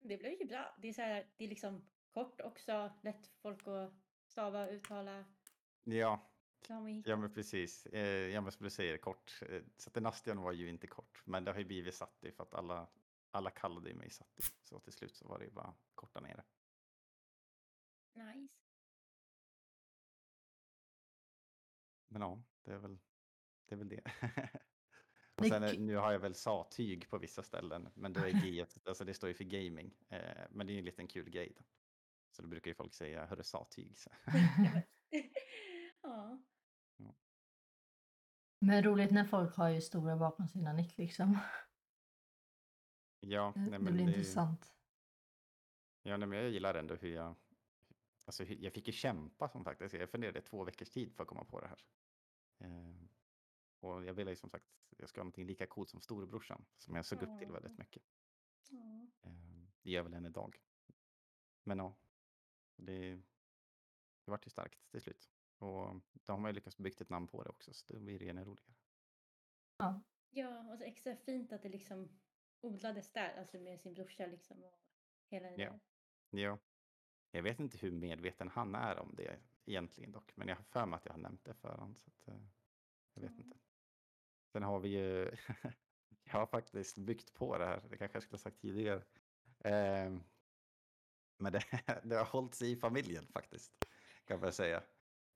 Det 0.00 0.16
blev 0.16 0.32
ju 0.32 0.46
bra. 0.46 0.74
Det 0.78 0.88
är, 0.88 0.92
så 0.92 1.02
här, 1.02 1.26
det 1.36 1.44
är 1.44 1.48
liksom 1.48 1.88
kort 2.10 2.40
också, 2.40 2.92
lätt 3.02 3.26
för 3.26 3.40
folk 3.40 3.66
att 3.66 3.92
stava, 4.26 4.68
uttala. 4.68 5.24
Ja, 5.84 6.32
ja 7.04 7.16
men 7.16 7.34
precis. 7.34 7.86
Eh, 7.86 8.28
jag 8.28 8.52
skulle 8.52 8.70
säga 8.70 8.92
det 8.92 8.98
kort. 8.98 9.42
Eh, 9.48 9.62
Saturnastion 9.76 10.42
var 10.42 10.52
ju 10.52 10.68
inte 10.68 10.86
kort, 10.86 11.22
men 11.24 11.44
det 11.44 11.50
har 11.50 11.58
ju 11.58 11.64
blivit 11.64 11.94
Satti 11.94 12.32
för 12.32 12.42
att 12.42 12.54
alla, 12.54 12.86
alla 13.32 13.50
kallade 13.50 13.88
ju 13.88 13.94
mig 13.94 14.10
Satti. 14.10 14.42
Så 14.62 14.80
till 14.80 14.92
slut 14.92 15.16
så 15.16 15.28
var 15.28 15.38
det 15.38 15.44
ju 15.44 15.50
bara 15.50 15.74
korta 15.94 16.20
ner 16.20 16.36
det. 16.36 16.44
Nice. 18.22 18.54
Men 22.08 22.22
ja, 22.22 22.42
det 22.62 22.72
är 22.72 22.78
väl 22.78 22.96
det. 22.96 23.74
Är 23.74 23.76
väl 23.76 23.88
det. 23.88 24.02
Och 25.34 25.46
sen, 25.46 25.86
nu 25.86 25.96
har 25.96 26.12
jag 26.12 26.18
väl 26.18 26.34
sa-tyg 26.34 27.08
på 27.08 27.18
vissa 27.18 27.42
ställen, 27.42 27.88
men 27.94 28.12
då 28.12 28.20
är 28.20 28.32
G, 28.44 28.66
alltså 28.84 29.04
det 29.04 29.14
står 29.14 29.28
ju 29.28 29.34
för 29.34 29.44
gaming. 29.44 29.94
Eh, 30.08 30.46
men 30.50 30.66
det 30.66 30.72
är 30.72 30.74
ju 30.74 30.78
en 30.78 30.84
liten 30.84 31.08
kul 31.08 31.30
grej. 31.30 31.54
Då. 31.56 31.64
Så 32.30 32.42
då 32.42 32.48
brukar 32.48 32.70
ju 32.70 32.74
folk 32.74 32.94
säga, 32.94 33.26
hörru 33.26 33.42
sa-tyg. 33.42 33.96
Ja. 36.04 36.38
Men 38.58 38.82
roligt 38.82 39.10
när 39.10 39.24
folk 39.24 39.56
har 39.56 39.68
ju 39.68 39.80
stora 39.80 40.16
bakom 40.16 40.48
sina 40.48 40.72
nick 40.72 40.98
liksom. 40.98 41.38
Ja, 43.24 43.52
Det, 43.54 43.60
nej, 43.60 43.70
det 43.70 43.78
men 43.78 43.94
blir 43.94 44.06
det, 44.06 44.12
intressant. 44.12 44.74
ja, 46.02 46.16
nej, 46.16 46.28
men 46.28 46.38
jag 46.38 46.50
gillar 46.50 46.74
ändå 46.74 46.94
hur 46.94 47.14
jag... 47.14 47.34
Alltså, 48.26 48.44
jag 48.44 48.72
fick 48.72 48.86
ju 48.86 48.92
kämpa 48.92 49.48
som 49.48 49.64
faktiskt. 49.64 49.94
Jag 49.94 50.10
funderade 50.10 50.40
två 50.42 50.64
veckors 50.64 50.90
tid 50.90 51.14
för 51.14 51.22
att 51.22 51.28
komma 51.28 51.44
på 51.44 51.60
det 51.60 51.66
här. 51.68 51.84
Eh, 52.58 52.96
och 53.80 54.04
jag 54.04 54.14
ville 54.14 54.30
ju 54.30 54.36
som 54.36 54.50
sagt, 54.50 54.66
jag 54.98 55.08
ska 55.08 55.20
ha 55.20 55.24
någonting 55.24 55.46
lika 55.46 55.66
coolt 55.66 55.90
som 55.90 56.00
storebrorsan, 56.00 56.64
som 56.78 56.96
jag 56.96 57.04
såg 57.06 57.22
upp 57.22 57.38
till 57.38 57.52
väldigt 57.52 57.78
mycket. 57.78 58.02
Eh, 59.22 59.30
det 59.82 59.90
gör 59.90 59.96
jag 59.98 60.04
väl 60.04 60.14
än 60.14 60.26
idag. 60.26 60.60
Men 61.64 61.78
ja, 61.78 61.96
det, 62.76 63.14
det 64.24 64.30
vart 64.30 64.46
ju 64.46 64.50
starkt 64.50 64.90
till 64.90 65.00
slut. 65.00 65.30
Och 65.58 65.94
då 66.12 66.32
har 66.32 66.38
man 66.38 66.48
ju 66.50 66.54
lyckats 66.54 66.76
bygga 66.78 66.96
ett 67.00 67.08
namn 67.10 67.28
på 67.28 67.42
det 67.42 67.50
också, 67.50 67.72
så 67.74 67.92
det 67.92 68.00
blir 68.00 68.18
det 68.18 68.28
ännu 68.28 68.44
roligare. 68.44 68.74
ja, 70.30 70.72
och 70.72 70.78
så 70.78 70.84
extra 70.84 71.16
fint 71.16 71.52
att 71.52 71.62
det 71.62 71.68
liksom 71.68 72.18
odlades 72.62 73.12
där, 73.12 73.38
alltså 73.38 73.58
med 73.58 73.80
sin 73.80 73.94
brorsa 73.94 74.26
liksom 74.26 74.62
och 74.64 74.78
hela 75.28 75.50
det 75.50 75.62
Ja. 75.62 75.78
Ja. 76.30 76.58
Jag 77.30 77.42
vet 77.42 77.60
inte 77.60 77.78
hur 77.78 77.90
medveten 77.92 78.48
han 78.48 78.74
är 78.74 78.98
om 78.98 79.14
det 79.14 79.40
egentligen 79.64 80.12
dock, 80.12 80.36
men 80.36 80.48
jag 80.48 80.56
har 80.56 80.62
för 80.64 80.86
mig 80.86 80.96
att 80.96 81.04
jag 81.06 81.12
har 81.12 81.18
nämnt 81.20 81.44
det 81.44 81.54
för 81.54 81.68
honom. 81.72 81.96
Så 81.96 82.10
att, 82.10 82.28
eh, 82.28 82.46
jag 83.14 83.22
vet 83.22 83.32
Ja. 83.38 83.44
inte. 83.44 83.58
Sen 84.52 84.62
har 84.62 84.80
vi 84.80 84.88
ju, 84.88 85.30
jag 86.24 86.32
har 86.32 86.46
faktiskt 86.46 86.96
byggt 86.98 87.34
på 87.34 87.58
det 87.58 87.66
här, 87.66 87.82
det 87.90 87.96
kanske 87.96 88.16
jag 88.16 88.22
skulle 88.22 88.36
ha 88.36 88.42
sagt 88.42 88.60
tidigare. 88.60 89.04
Eh, 89.58 90.18
men 91.38 91.52
det, 91.52 91.62
det 92.04 92.16
har 92.16 92.24
hållit 92.24 92.54
sig 92.54 92.70
i 92.72 92.76
familjen 92.76 93.26
faktiskt, 93.26 93.72
kan 94.24 94.40
man 94.40 94.52
säga. 94.52 94.84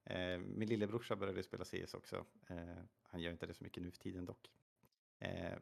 Eh, 0.04 0.38
min 0.38 0.68
lillebrorsa 0.68 1.16
började 1.16 1.42
spela 1.42 1.64
CS 1.64 1.94
också. 1.94 2.26
Eh, 2.48 2.82
han 3.02 3.20
gör 3.20 3.32
inte 3.32 3.46
det 3.46 3.54
så 3.54 3.64
mycket 3.64 3.82
nu 3.82 3.90
för 3.90 3.98
tiden 3.98 4.24
dock. 4.24 4.50
Eh, 5.18 5.58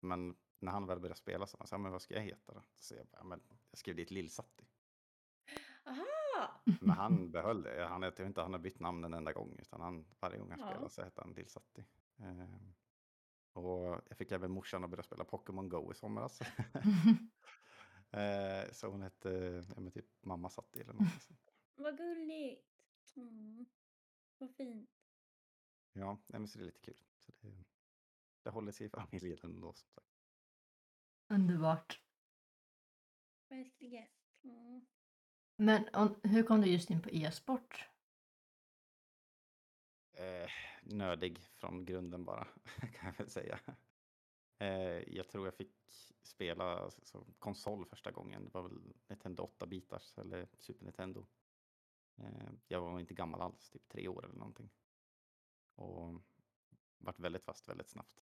men 0.00 0.36
när 0.58 0.72
han 0.72 0.86
väl 0.86 1.00
började 1.00 1.18
spela 1.18 1.46
så 1.46 1.56
sa 1.56 1.74
han, 1.76 1.82
men 1.82 1.92
vad 1.92 2.02
ska 2.02 2.14
jag 2.14 2.22
heta 2.22 2.54
då? 2.54 2.62
Så 2.74 2.94
jag, 2.94 3.06
bara, 3.06 3.24
men 3.24 3.40
jag 3.70 3.78
skrev 3.78 3.96
dit 3.96 4.10
Lill-Satti. 4.10 4.64
Aha! 5.84 6.62
Men 6.80 6.90
han 6.90 7.30
behöll 7.30 7.62
det. 7.62 7.86
Han, 7.86 8.02
jag 8.02 8.16
tror 8.16 8.28
inte 8.28 8.40
han 8.42 8.52
har 8.52 8.60
bytt 8.60 8.80
namn 8.80 9.04
en 9.04 9.14
enda 9.14 9.32
gång, 9.32 9.56
utan 9.58 9.80
han, 9.80 10.06
varje 10.20 10.38
gång 10.38 10.50
han 10.50 10.60
Ja. 10.60 10.70
spelar 10.70 10.88
så 10.88 11.02
heter 11.04 11.22
han 11.22 11.34
Lill-Satti. 11.34 11.84
Ehm, 12.18 12.74
och 13.52 14.02
jag 14.08 14.16
fick 14.16 14.32
även 14.32 14.50
morsan 14.50 14.84
att 14.84 14.90
börja 14.90 15.02
spela 15.02 15.24
Pokémon 15.24 15.68
Go 15.68 15.92
i 15.92 15.94
somras. 15.94 16.40
Ehm, 18.10 18.68
så 18.72 18.86
hon 18.86 19.02
hette 19.02 19.64
ja, 19.76 19.90
typ 19.90 20.06
Mamma 20.20 20.50
Satti 20.50 20.80
eller 20.80 20.92
något 20.92 21.22
sånt. 21.22 21.54
Vad 21.74 21.96
gulligt! 21.96 22.82
Mm. 23.16 23.66
Vad 24.38 24.50
fint. 24.50 24.90
Ja, 25.92 26.18
nej, 26.26 26.40
men 26.40 26.48
så 26.48 26.58
det 26.58 26.64
är 26.64 26.66
lite 26.66 26.80
kul. 26.80 27.00
Så 27.16 27.32
det, 27.40 27.64
det 28.42 28.50
håller 28.50 28.72
sig 28.72 28.86
i 28.86 28.90
familjen 28.90 29.38
ändå. 29.42 29.72
Som 29.72 29.88
sagt. 29.90 30.17
Underbart. 31.28 32.00
Verkligen. 33.48 34.06
Mm. 34.44 34.86
Men 35.56 35.88
och, 35.88 36.16
hur 36.22 36.42
kom 36.42 36.60
du 36.60 36.66
just 36.66 36.90
in 36.90 37.02
på 37.02 37.10
e-sport? 37.10 37.88
Eh, 40.12 40.50
nördig 40.82 41.38
från 41.38 41.84
grunden 41.84 42.24
bara, 42.24 42.44
kan 42.80 43.06
jag 43.06 43.18
väl 43.18 43.30
säga. 43.30 43.60
Eh, 44.58 45.14
jag 45.16 45.28
tror 45.28 45.46
jag 45.46 45.54
fick 45.54 45.74
spela 46.22 46.64
alltså, 46.64 47.26
konsol 47.38 47.86
första 47.86 48.10
gången. 48.10 48.44
Det 48.44 48.54
var 48.54 48.62
väl 48.62 48.94
Nintendo 49.06 49.50
8-bitars 49.58 50.18
eller 50.20 50.48
Super 50.58 50.84
Nintendo. 50.84 51.26
Eh, 52.16 52.50
jag 52.66 52.80
var 52.80 53.00
inte 53.00 53.14
gammal 53.14 53.40
alls, 53.40 53.70
typ 53.70 53.88
tre 53.88 54.08
år 54.08 54.24
eller 54.24 54.36
någonting. 54.38 54.70
Och 55.74 56.22
vart 56.98 57.18
väldigt 57.18 57.44
fast 57.44 57.68
väldigt 57.68 57.88
snabbt. 57.88 58.24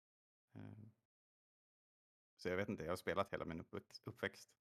Så 2.44 2.48
jag 2.48 2.56
vet 2.56 2.68
inte, 2.68 2.84
jag 2.84 2.90
har 2.92 2.96
spelat 2.96 3.32
hela 3.32 3.44
min 3.44 3.64
uppväxt. 4.04 4.58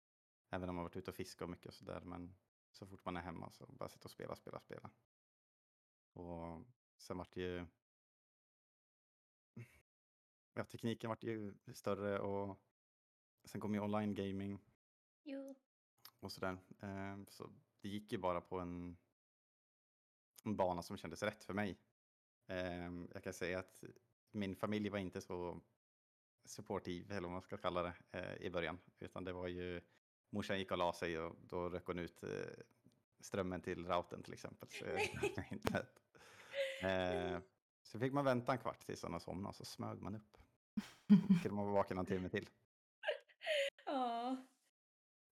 Även 0.50 0.70
om 0.70 0.76
jag 0.78 0.84
varit 0.84 0.96
ute 0.96 1.12
och 1.12 1.16
fiskat 1.16 1.42
och 1.42 1.50
mycket 1.50 1.66
och 1.68 1.74
sådär. 1.74 2.02
Men 2.02 2.36
så 2.72 2.86
fort 2.86 3.06
man 3.06 3.18
är 3.18 3.22
hemma 3.22 3.52
så 3.52 3.66
bara 3.66 3.90
sitta 3.90 4.06
och 4.06 4.12
spela, 4.12 4.36
spela, 4.36 4.60
spela. 4.60 4.92
Och 6.14 6.66
sen 6.98 7.18
vart 7.18 7.32
det 7.34 7.42
ju... 7.42 7.66
Ja, 10.54 10.64
tekniken 10.66 11.10
vart 11.10 11.24
ju 11.24 11.54
större 11.74 12.20
och 12.20 12.60
sen 13.44 13.62
kom 13.62 13.74
ju 13.74 13.80
online 13.80 14.16
gaming 14.16 14.60
Jo. 15.24 15.56
och 16.20 16.32
sådär. 16.32 16.58
Eh, 16.80 17.18
Så 17.28 17.50
det 17.82 17.90
gick 17.90 18.12
ju 18.12 18.18
bara 18.18 18.42
på 18.42 18.60
en, 18.60 18.98
en 20.44 20.56
bana 20.56 20.82
som 20.84 20.98
kändes 20.98 21.24
rätt 21.24 21.44
för 21.44 21.54
mig. 21.54 21.80
Eh, 22.48 22.92
Jag 23.14 23.24
kan 23.24 23.34
säga 23.34 23.60
att 23.60 23.84
min 24.32 24.56
familj 24.56 24.90
var 24.90 25.00
inte 25.00 25.22
så 25.22 25.62
supportive, 26.46 27.16
eller 27.16 27.28
vad 27.28 27.32
man 27.32 27.42
ska 27.42 27.58
kalla 27.58 27.84
det, 27.84 27.94
eh, 28.12 28.46
i 28.46 28.50
början. 28.50 28.80
Utan 29.00 29.24
det 29.24 29.34
var 29.34 29.48
ju, 29.48 29.82
morsan 30.30 30.60
gick 30.60 30.72
och 30.72 30.78
la 30.78 30.94
sig 30.94 31.20
och 31.20 31.36
då 31.42 31.70
rök 31.70 31.86
hon 31.86 32.00
ut 32.00 32.24
eh, 32.24 32.30
strömmen 33.20 33.62
till 33.62 33.88
routern 33.88 34.24
till 34.24 34.34
exempel. 34.34 34.70
Så 34.70 34.86
inte 35.52 35.88
eh, 36.82 37.40
så 37.84 38.00
fick 38.00 38.14
man 38.14 38.26
vänta 38.26 38.52
en 38.52 38.58
kvart 38.58 38.86
tills 38.86 39.04
han 39.04 39.20
somnade 39.20 39.50
och 39.50 39.56
så 39.56 39.66
smög 39.66 40.02
man 40.02 40.16
upp. 40.16 40.38
Kunde 41.42 41.52
man 41.52 41.66
vara 41.66 41.76
vaken 41.76 41.98
en 41.98 42.06
timme 42.06 42.30
till. 42.30 42.50
Ja. 43.86 44.48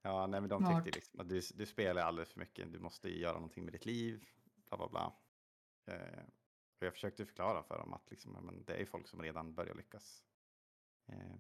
Ja, 0.02 0.28
nej, 0.28 0.42
men 0.42 0.50
de 0.50 0.60
Smart. 0.60 0.86
tyckte 0.86 1.00
liksom 1.00 1.20
att 1.20 1.30
du, 1.30 1.42
du 1.56 1.66
spelar 1.66 2.02
alldeles 2.02 2.30
för 2.30 2.40
mycket, 2.40 2.74
du 2.74 2.80
måste 2.80 3.10
göra 3.10 3.34
någonting 3.34 3.64
med 3.64 3.74
ditt 3.74 3.86
liv, 3.86 4.26
bla 4.70 4.78
bla 4.78 4.88
bla. 4.88 5.14
Eh, 5.96 6.24
och 6.80 6.86
jag 6.86 6.94
försökte 6.94 7.26
förklara 7.26 7.64
för 7.64 7.78
dem 7.78 7.94
att 7.94 8.12
liksom, 8.12 8.32
men 8.32 8.64
det 8.64 8.74
är 8.74 8.80
ju 8.80 8.86
folk 8.86 9.08
som 9.08 9.22
redan 9.22 9.54
börjar 9.54 9.76
lyckas. 9.76 10.24
Eh, 11.12 11.36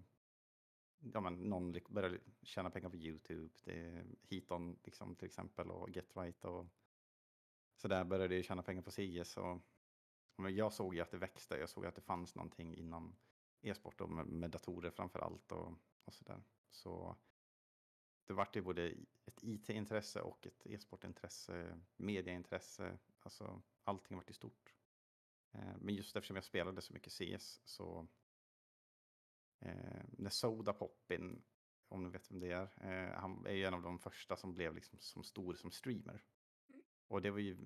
ja, 0.99 1.21
men 1.21 1.33
någon 1.33 1.75
börjar 1.89 2.19
tjäna 2.41 2.69
pengar 2.69 2.89
på 2.89 2.97
YouTube, 2.97 3.49
det 3.63 4.05
Heaton 4.21 4.79
liksom, 4.83 5.15
till 5.15 5.25
exempel 5.25 5.71
och 5.71 5.89
Get 5.89 6.17
Right 6.17 6.45
och 6.45 6.67
så 7.75 7.87
där 7.87 8.03
började 8.03 8.35
jag 8.35 8.45
tjäna 8.45 8.63
pengar 8.63 8.81
på 8.81 8.91
CS. 8.91 9.37
Och, 9.37 9.59
men 10.35 10.55
jag 10.55 10.73
såg 10.73 10.95
ju 10.95 11.01
att 11.01 11.11
det 11.11 11.17
växte, 11.17 11.55
jag 11.55 11.69
såg 11.69 11.85
att 11.85 11.95
det 11.95 12.01
fanns 12.01 12.35
någonting 12.35 12.75
inom 12.75 13.15
e-sport 13.61 14.01
och 14.01 14.09
med, 14.09 14.25
med 14.25 14.51
datorer 14.51 14.91
framför 14.91 15.19
allt 15.19 15.51
och, 15.51 15.73
och 16.03 16.13
så 16.13 16.23
där. 16.23 16.43
Så 16.69 17.15
det 18.25 18.33
vart 18.33 18.55
ju 18.55 18.61
både 18.61 18.87
ett 19.25 19.43
IT-intresse 19.43 20.21
och 20.21 20.47
ett 20.47 20.65
e-sportintresse, 20.65 21.79
mediaintresse, 21.95 22.97
alltså 23.19 23.61
allting 23.83 24.17
vart 24.17 24.29
ju 24.29 24.33
stort. 24.33 24.75
Eh, 25.51 25.77
men 25.79 25.95
just 25.95 26.15
eftersom 26.15 26.35
jag 26.35 26.45
spelade 26.45 26.81
så 26.81 26.93
mycket 26.93 27.13
CS 27.13 27.61
så 27.65 28.07
eh, 29.61 30.03
när 30.11 30.29
Soda 30.29 30.73
Poppin, 30.73 31.43
om 31.87 32.03
ni 32.03 32.09
vet 32.09 32.31
vem 32.31 32.39
det 32.39 32.51
är, 32.51 32.69
eh, 32.81 33.19
han 33.19 33.45
är 33.45 33.53
ju 33.53 33.65
en 33.65 33.73
av 33.73 33.81
de 33.81 33.99
första 33.99 34.35
som 34.35 34.53
blev 34.53 34.75
liksom 34.75 34.99
som 34.99 35.23
stor 35.23 35.53
som 35.53 35.71
streamer. 35.71 36.23
Och 37.07 37.21
det 37.21 37.31
var 37.31 37.39
ju 37.39 37.57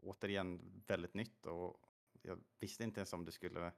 återigen 0.00 0.82
väldigt 0.86 1.14
nytt 1.14 1.46
och 1.46 1.86
jag 2.22 2.40
visste 2.58 2.84
inte 2.84 3.00
ens 3.00 3.12
om 3.12 3.24
det 3.24 3.32
skulle 3.32 3.72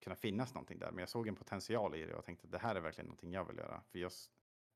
kunna 0.00 0.16
finnas 0.16 0.54
någonting 0.54 0.78
där, 0.78 0.90
men 0.90 0.98
jag 0.98 1.08
såg 1.08 1.28
en 1.28 1.36
potential 1.36 1.94
i 1.94 2.04
det 2.04 2.14
och 2.14 2.24
tänkte 2.24 2.46
att 2.46 2.52
det 2.52 2.58
här 2.58 2.74
är 2.74 2.80
verkligen 2.80 3.06
någonting 3.06 3.32
jag 3.32 3.44
vill 3.44 3.56
göra. 3.56 3.82
För 3.82 3.98
jag 3.98 4.12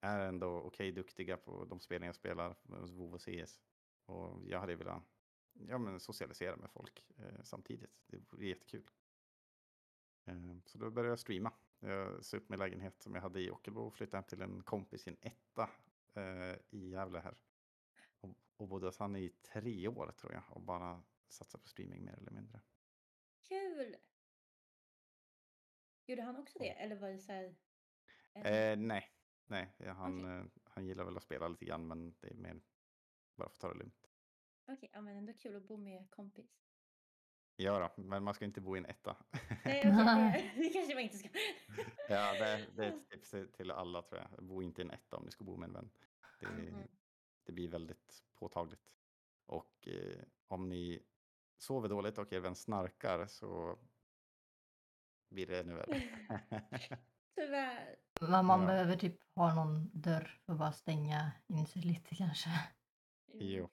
är 0.00 0.20
ändå 0.20 0.46
okej 0.46 0.92
duktiga 0.92 1.36
på 1.36 1.64
de 1.64 1.80
spel 1.80 2.02
jag 2.02 2.14
spelar, 2.14 2.56
alltså 2.72 2.94
WoW 2.94 3.14
och 3.14 3.22
CS. 3.22 3.60
Och 4.06 4.42
jag 4.46 4.60
hade 4.60 4.76
velat 4.76 5.02
ja, 5.52 5.78
men 5.78 6.00
socialisera 6.00 6.56
med 6.56 6.70
folk 6.70 7.04
eh, 7.16 7.42
samtidigt. 7.42 8.02
Det 8.06 8.16
vore 8.16 8.46
jättekul. 8.46 8.90
Eh, 10.24 10.56
så 10.64 10.78
då 10.78 10.90
började 10.90 11.08
jag 11.08 11.18
streama. 11.18 11.52
Jag 11.80 12.24
sa 12.24 12.36
upp 12.36 12.48
min 12.48 12.58
lägenhet 12.58 13.02
som 13.02 13.14
jag 13.14 13.22
hade 13.22 13.40
i 13.40 13.50
Ockelbo 13.50 13.80
och 13.80 13.94
flyttade 13.94 14.16
hem 14.16 14.24
till 14.28 14.42
en 14.42 14.62
kompis 14.62 15.06
i 15.06 15.10
en 15.10 15.16
etta 15.20 15.70
eh, 16.14 16.56
i 16.70 16.88
Gävle 16.90 17.20
här. 17.20 17.36
Och, 18.20 18.34
och 18.56 18.68
bodde 18.68 18.86
hos 18.86 18.98
han 18.98 19.16
i 19.16 19.28
tre 19.28 19.88
år 19.88 20.12
tror 20.12 20.32
jag 20.32 20.42
och 20.48 20.62
bara 20.62 21.02
satsade 21.28 21.62
på 21.62 21.68
streaming 21.68 22.04
mer 22.04 22.14
eller 22.14 22.30
mindre. 22.30 22.60
Kul! 23.48 23.96
Gjorde 26.06 26.22
han 26.22 26.36
också 26.36 26.58
det? 26.58 26.70
Eller 26.70 26.96
var 26.96 27.08
det 27.08 27.18
så 27.18 27.32
här... 27.32 27.54
Eh, 28.34 28.76
nej, 28.76 29.10
nej 29.46 29.74
han, 29.78 30.24
Okej. 30.24 30.38
eh, 30.38 30.44
han 30.64 30.86
gillar 30.86 31.04
väl 31.04 31.16
att 31.16 31.22
spela 31.22 31.48
lite 31.48 31.64
grann 31.64 31.86
men 31.86 32.14
det 32.20 32.30
är 32.30 32.34
mer 32.34 32.60
bara 33.36 33.48
för 33.48 33.54
att 33.54 33.60
ta 33.60 33.68
det 33.68 33.78
lugnt. 33.78 34.08
Okej, 34.66 34.90
ja, 34.92 35.00
men 35.00 35.16
ändå 35.16 35.32
kul 35.32 35.56
att 35.56 35.68
bo 35.68 35.76
med 35.76 36.10
kompis. 36.10 36.62
Ja 37.62 37.78
då, 37.96 38.02
men 38.02 38.22
man 38.24 38.34
ska 38.34 38.44
inte 38.44 38.60
bo 38.60 38.76
i 38.76 38.78
en 38.78 38.86
etta. 38.86 39.16
Nej, 39.64 39.80
okej, 39.86 40.52
det, 40.56 40.68
kanske 40.72 40.94
man 40.94 41.02
inte 41.02 41.18
ska. 41.18 41.28
ja, 42.08 42.32
det, 42.32 42.66
det 42.76 42.84
är 42.84 42.88
ett 42.88 43.08
tips 43.10 43.34
till- 43.56 43.70
alla 43.70 44.02
tror 44.02 44.20
jag. 44.20 44.44
Bo 44.44 44.62
inte 44.62 44.82
i 44.82 44.84
en 44.84 44.90
etta 44.90 45.16
om 45.16 45.24
ni 45.24 45.30
ska 45.30 45.44
bo 45.44 45.56
med 45.56 45.66
en 45.68 45.72
vän. 45.74 45.90
Det, 46.40 46.46
Mhm. 46.48 46.88
det 47.44 47.52
blir 47.52 47.68
väldigt 47.68 48.22
påtagligt. 48.34 48.94
Och 49.46 49.88
eh, 49.88 50.22
om 50.48 50.68
ni 50.68 51.02
sover 51.58 51.88
dåligt 51.88 52.18
och 52.18 52.32
er 52.32 52.40
vän 52.40 52.54
snarkar 52.54 53.26
så 53.26 53.78
blir 55.30 55.46
det 55.46 55.60
ännu 55.60 55.74
värre. 55.74 56.02
Tyvärr. 57.34 57.96
Men 58.20 58.46
man 58.46 58.60
Ja. 58.60 58.66
behöver 58.66 58.96
typ 58.96 59.20
ha 59.34 59.54
någon 59.54 59.90
dörr 59.92 60.40
för 60.46 60.52
att 60.52 60.58
bara 60.58 60.72
stänga 60.72 61.32
in 61.46 61.66
sig 61.66 61.82
lite 61.82 62.14
kanske. 62.14 62.50
jo. 63.26 63.70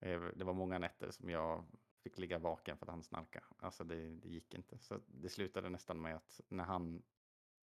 Eh, 0.00 0.20
Det 0.20 0.44
var 0.44 0.52
många 0.54 0.78
nätter 0.78 1.10
som 1.10 1.30
jag 1.30 1.64
fick 2.02 2.18
ligga 2.18 2.38
vaken 2.38 2.78
för 2.78 2.86
att 2.86 2.92
han 2.92 3.02
snarkade. 3.02 3.46
Alltså 3.58 3.84
det, 3.84 4.08
det 4.08 4.28
gick 4.28 4.54
inte. 4.54 4.78
Så 4.78 5.00
det 5.06 5.28
slutade 5.28 5.70
nästan 5.70 6.02
med 6.02 6.16
att 6.16 6.40
när 6.48 6.64
han 6.64 7.02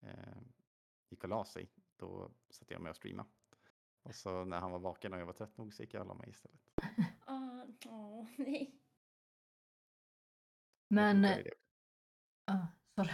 eh, 0.01 0.41
gick 1.09 1.23
och 1.23 1.29
la 1.29 1.45
sig, 1.45 1.69
då 1.97 2.31
satt 2.49 2.71
jag 2.71 2.81
med 2.81 2.89
och 2.89 2.95
streamade. 2.95 3.29
Och 4.03 4.15
så 4.15 4.45
när 4.45 4.59
han 4.59 4.71
var 4.71 4.79
vaken 4.79 5.13
och 5.13 5.19
jag 5.19 5.25
var 5.25 5.33
trött 5.33 5.57
nog 5.57 5.73
så 5.73 5.83
gick 5.83 5.93
jag 5.93 6.01
och 6.01 6.07
la 6.07 6.13
mig 6.13 6.29
istället. 6.29 6.61
Åh, 7.27 7.65
åh, 7.85 8.27
nej. 8.37 8.75
Men, 10.87 11.25
är 11.25 11.43
det. 11.43 11.53
ah, 12.45 12.67
sorry. 12.95 13.09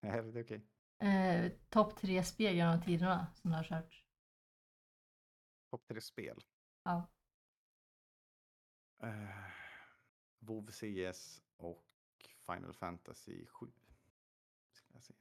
Nej, 0.00 0.22
det 0.22 0.40
är 0.40 0.44
okej. 0.44 0.66
Eh, 0.98 1.52
Topp 1.68 1.96
tre 1.96 2.24
spel 2.24 2.54
genom 2.54 2.82
tiderna 2.82 3.26
som 3.34 3.50
du 3.50 3.56
har 3.56 3.64
kört. 3.64 4.04
Topp 5.70 5.86
tre 5.88 6.00
spel. 6.00 6.44
Ja. 6.82 7.10
Uh, 9.02 9.53
WoW 10.46 10.70
CS 10.70 11.42
och 11.56 11.86
Final 12.46 12.74
Fantasy 12.74 13.46
7. 13.46 13.72
Skulle 14.72 14.96
jag 14.96 15.02
säga. 15.02 15.18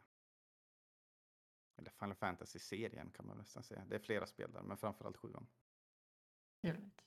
Eller 1.75 1.91
Final 1.91 2.15
Fantasy-serien 2.15 3.11
kan 3.11 3.27
man 3.27 3.37
nästan 3.37 3.63
säga. 3.63 3.85
Det 3.85 3.95
är 3.95 3.99
flera 3.99 4.27
spel 4.27 4.51
där, 4.51 4.61
men 4.61 4.77
framförallt 4.77 5.17
sjuan. 5.17 5.47
Trevligt. 6.61 7.05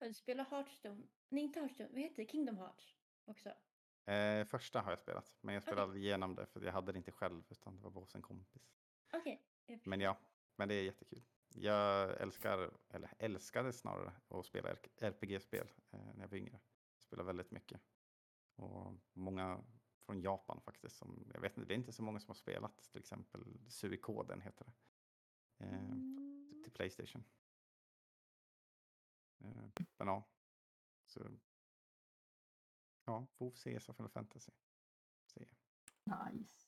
Har 0.00 0.06
du 0.06 0.14
spelat 0.14 0.50
Hearthstone? 0.50 1.02
Nej, 1.28 1.42
inte 1.42 1.60
Hearthstone. 1.60 1.88
Vad 1.92 2.00
heter 2.00 2.16
det? 2.16 2.30
Kingdom 2.30 2.56
Hearts 2.58 2.96
också. 3.24 3.54
Eh, 4.10 4.44
första 4.44 4.80
har 4.80 4.92
jag 4.92 4.98
spelat, 4.98 5.36
men 5.40 5.54
jag 5.54 5.62
spelade 5.62 5.82
aldrig 5.82 6.04
igenom 6.04 6.34
det 6.34 6.46
för 6.46 6.60
jag 6.60 6.72
hade 6.72 6.92
det 6.92 6.98
inte 6.98 7.12
själv 7.12 7.44
utan 7.48 7.76
det 7.76 7.82
var 7.82 7.90
bara 7.90 8.00
hos 8.00 8.14
en 8.14 8.22
kompis. 8.22 8.72
Okej. 9.12 9.42
jag 9.66 9.86
Men 9.86 10.00
ja, 10.00 10.18
men 10.56 10.68
det 10.68 10.74
är 10.74 10.84
jättekul. 10.84 11.22
Jag 11.48 12.20
älskar, 12.20 12.70
eller 12.88 13.14
älskade 13.18 13.72
snarare, 13.72 14.12
att 14.28 14.46
spela 14.46 14.76
RPG-spel 15.00 15.68
eh, 15.90 15.98
när 16.14 16.20
jag 16.20 16.28
var 16.28 16.36
yngre. 16.36 16.60
Jag 17.06 17.08
spelade 17.08 17.26
väldigt 17.26 17.50
mycket. 17.50 17.80
Och 18.56 18.94
många 19.12 19.64
från 20.06 20.20
Japan 20.20 20.60
faktiskt. 20.60 20.96
Som, 20.96 21.30
jag 21.34 21.40
vet 21.40 21.56
inte, 21.56 21.68
det 21.68 21.74
är 21.74 21.78
inte 21.78 21.92
så 21.92 22.02
många 22.02 22.20
som 22.20 22.28
har 22.28 22.34
spelat 22.34 22.78
till 22.78 23.00
exempel 23.00 23.58
Suikoden 23.68 24.40
heter 24.40 24.64
det. 24.64 24.72
Eh, 25.64 25.78
Mm. 25.78 26.60
till 26.62 26.72
Playstation. 26.72 27.24
Eh, 29.40 29.68
men 29.96 30.08
ja, 30.08 30.28
så 31.06 31.30
ja, 33.04 33.26
WoW 33.38 33.54
CS 33.54 33.88
och 33.88 33.96
Final 33.96 34.10
Fantasy. 34.10 34.52
jag. 35.34 35.48
Nice. 36.34 36.66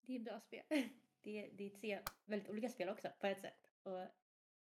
Det 0.00 0.16
är 0.16 0.20
bra 0.20 0.40
spel. 0.40 0.64
Det 1.22 1.44
är, 1.46 1.56
det 1.56 1.64
är 1.64 1.70
tre 1.70 2.02
väldigt 2.24 2.48
olika 2.48 2.68
spel 2.68 2.88
också 2.88 3.08
på 3.20 3.26
ett 3.26 3.40
sätt. 3.40 3.70
Och, 3.82 4.06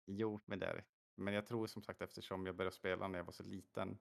Jo, 0.06 0.40
men 0.46 0.60
det 0.60 0.66
är 0.66 0.76
det. 0.76 0.86
Men 1.16 1.34
jag 1.34 1.46
tror 1.46 1.68
som 1.68 1.82
sagt 1.82 2.02
eftersom 2.02 2.46
jag 2.46 2.56
började 2.56 2.76
spela 2.76 3.08
när 3.08 3.20
jag 3.20 3.26
var 3.26 3.32
så 3.32 3.44
liten 3.44 3.98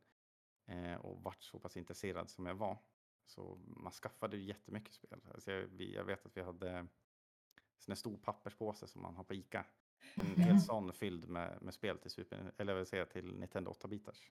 och 0.98 1.22
vart 1.22 1.42
så 1.42 1.59
pass 1.59 1.77
intresserad 1.77 2.31
som 2.31 2.46
jag 2.46 2.55
var. 2.55 2.79
Så 3.27 3.59
man 3.66 3.92
skaffade 3.92 4.37
ju 4.37 4.42
jättemycket 4.42 4.94
spel. 4.94 5.20
Alltså 5.35 5.53
jag, 5.53 5.81
jag 5.81 6.05
vet 6.05 6.27
att 6.27 6.37
vi 6.37 6.42
hade 6.42 6.87
en 7.88 7.96
stor 7.96 8.16
papperspåse 8.16 8.87
som 8.87 9.03
man 9.03 9.16
har 9.16 9.24
på 9.24 9.35
Ica. 9.35 9.66
En 10.14 10.42
hel 10.42 10.61
sån 10.61 10.92
fylld 10.92 11.29
med, 11.29 11.62
med 11.62 11.74
spel 11.74 11.98
till 11.98 12.11
Super, 12.11 12.53
eller 12.57 12.72
jag 12.72 12.79
vill 12.79 12.87
säga 12.87 13.07
till 13.07 13.38
Nintendo 13.38 13.72
8-bitars. 13.72 14.31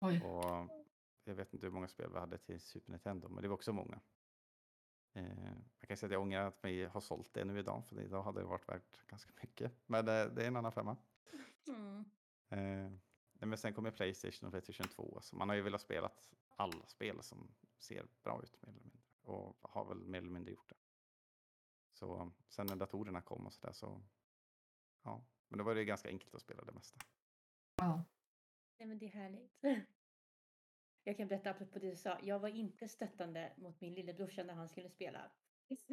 Oj. 0.00 0.20
Och 0.20 0.68
jag 1.24 1.34
vet 1.34 1.54
inte 1.54 1.66
hur 1.66 1.72
många 1.72 1.88
spel 1.88 2.10
vi 2.12 2.18
hade 2.18 2.38
till 2.38 2.60
Super 2.60 2.90
Nintendo, 2.92 3.28
men 3.28 3.42
det 3.42 3.48
var 3.48 3.54
också 3.54 3.72
många. 3.72 4.00
Eh, 5.12 5.52
jag 5.78 5.88
kan 5.88 5.96
säga 5.96 6.08
att 6.08 6.12
jag 6.12 6.22
ångrar 6.22 6.46
att 6.48 6.64
vi 6.64 6.84
har 6.84 7.00
sålt 7.00 7.34
det 7.34 7.44
nu 7.44 7.58
idag, 7.58 7.86
för 7.86 8.00
idag 8.00 8.22
hade 8.22 8.40
det 8.40 8.46
varit 8.46 8.68
värt 8.68 9.06
ganska 9.06 9.32
mycket. 9.42 9.72
Men 9.86 10.08
eh, 10.08 10.26
det 10.26 10.42
är 10.42 10.46
en 10.46 10.56
annan 10.56 10.72
femma. 10.72 10.96
mm. 11.68 12.04
Eh, 12.48 12.92
nej, 13.44 13.48
men 13.48 13.58
sen 13.58 13.74
kommer 13.74 13.90
Playstation 13.90 14.46
och 14.46 14.52
Playstation 14.52 14.88
2, 14.88 15.18
så 15.20 15.36
man 15.36 15.48
har 15.48 15.56
ju 15.56 15.62
velat 15.62 15.80
spela 15.80 16.12
alla 16.56 16.86
spel 16.86 17.22
som 17.22 17.54
ser 17.78 18.06
bra 18.22 18.42
ut 18.42 18.62
mer 18.62 18.68
eller 18.68 18.80
mindre. 18.80 18.98
Och 19.22 19.56
har 19.62 19.84
väl 19.84 19.98
mer 19.98 20.18
eller 20.18 20.30
mindre 20.30 20.52
gjort 20.52 20.68
det. 20.68 20.76
Så 21.92 22.32
sen 22.48 22.66
när 22.66 22.76
datorerna 22.76 23.22
kom 23.22 23.46
och 23.46 23.52
sådär 23.52 23.72
så, 23.72 24.02
ja, 25.02 25.24
men 25.48 25.58
då 25.58 25.64
var 25.64 25.74
det 25.74 25.84
ganska 25.84 26.08
enkelt 26.08 26.34
att 26.34 26.42
spela 26.42 26.64
det 26.64 26.72
mesta. 26.72 27.00
Ja. 27.76 28.04
Nej, 28.78 28.88
men 28.88 28.98
det 28.98 29.06
är 29.06 29.10
härligt. 29.10 29.64
Jag 31.04 31.16
kan 31.16 31.28
berätta 31.28 31.50
apropå 31.50 31.78
det 31.78 31.90
du 31.90 31.96
sa. 31.96 32.18
Jag 32.22 32.38
var 32.38 32.48
inte 32.48 32.88
stöttande 32.88 33.52
mot 33.56 33.80
min 33.80 33.94
lillebrorsa 33.94 34.42
när 34.42 34.54
han 34.54 34.68
skulle 34.68 34.90
spela. 34.90 35.30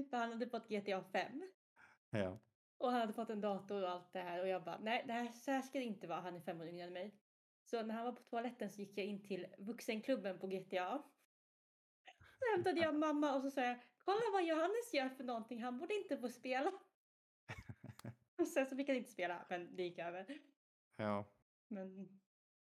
För 0.10 0.18
han 0.18 0.32
hade 0.32 0.50
fått 0.50 0.70
GTA 0.70 1.04
5. 1.04 1.52
Ja. 2.10 2.40
Och 2.78 2.92
han 2.92 3.02
hade 3.02 3.14
fått 3.14 3.30
en 3.30 3.42
dator 3.42 3.84
och 3.84 3.90
allt 3.90 4.14
det 4.14 4.22
här. 4.22 4.42
Och 4.42 4.48
jag 4.48 4.64
bara, 4.64 4.80
nej, 4.80 5.04
det 5.08 5.14
här, 5.14 5.32
så 5.32 5.52
här 5.52 5.62
ska 5.62 5.80
det 5.80 5.86
inte 5.86 6.08
vara. 6.08 6.22
Han 6.22 6.36
är 6.36 6.40
fem 6.40 6.62
år 6.62 6.68
yngre 6.68 6.88
än 6.88 6.94
mig. 6.94 7.21
Så 7.72 7.84
när 7.84 7.96
han 7.96 8.06
var 8.06 8.12
på 8.12 8.24
toaletten 8.24 8.70
så 8.70 8.82
gick 8.82 8.98
jag 8.98 9.06
in 9.06 9.24
till 9.24 9.48
vuxenklubben 9.58 10.40
på 10.40 10.48
GTA. 10.48 11.04
Så 12.40 12.56
hämtade 12.56 12.80
jag 12.80 12.96
mamma 12.96 13.36
och 13.36 13.42
så 13.42 13.52
sa 13.52 13.62
jag, 13.62 13.84
kolla 13.98 14.22
vad 14.34 14.46
Johannes 14.46 14.94
gör 14.94 15.10
för 15.10 15.24
någonting, 15.24 15.64
han 15.64 15.78
borde 15.78 15.94
inte 15.94 16.18
få 16.18 16.30
spela. 16.30 16.72
Och 18.38 18.48
sen 18.48 18.66
så 18.66 18.76
fick 18.76 18.88
han 18.88 18.98
inte 18.98 19.12
spela, 19.12 19.46
men 19.50 19.76
det 19.76 19.84
gick 19.84 20.00
över. 20.00 20.40
Ja, 20.96 21.26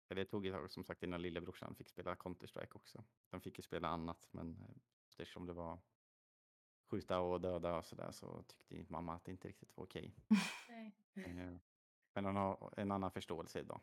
Men 0.08 0.16
det 0.16 0.26
tog 0.26 0.46
ett 0.46 0.54
tag 0.54 0.72
som 0.72 0.84
sagt 0.84 1.04
innan 1.04 1.22
lillebrorsan 1.22 1.76
fick 1.76 1.90
spela 1.90 2.16
Counter-Strike 2.16 2.76
också. 2.76 3.04
De 3.30 3.42
fick 3.42 3.60
ju 3.60 3.62
spela 3.62 3.88
annat, 3.88 4.28
men 4.32 4.62
eh, 4.62 4.76
eftersom 5.10 5.46
det 5.46 5.54
var 5.54 5.80
skjuta 6.90 7.20
och 7.20 7.42
döda 7.42 7.78
och 7.78 7.86
sådär 7.86 8.12
så 8.12 8.44
tyckte 8.44 8.86
mamma 8.94 9.16
att 9.16 9.26
det 9.26 9.32
inte 9.32 9.48
riktigt 9.48 9.78
var 9.78 9.84
okej. 9.84 10.16
nej. 10.70 10.96
Eh, 11.16 11.58
Men 12.14 12.26
hon 12.26 12.36
har 12.36 12.74
en 12.78 12.92
annan 12.92 13.12
förståelse 13.12 13.60
idag. 13.60 13.82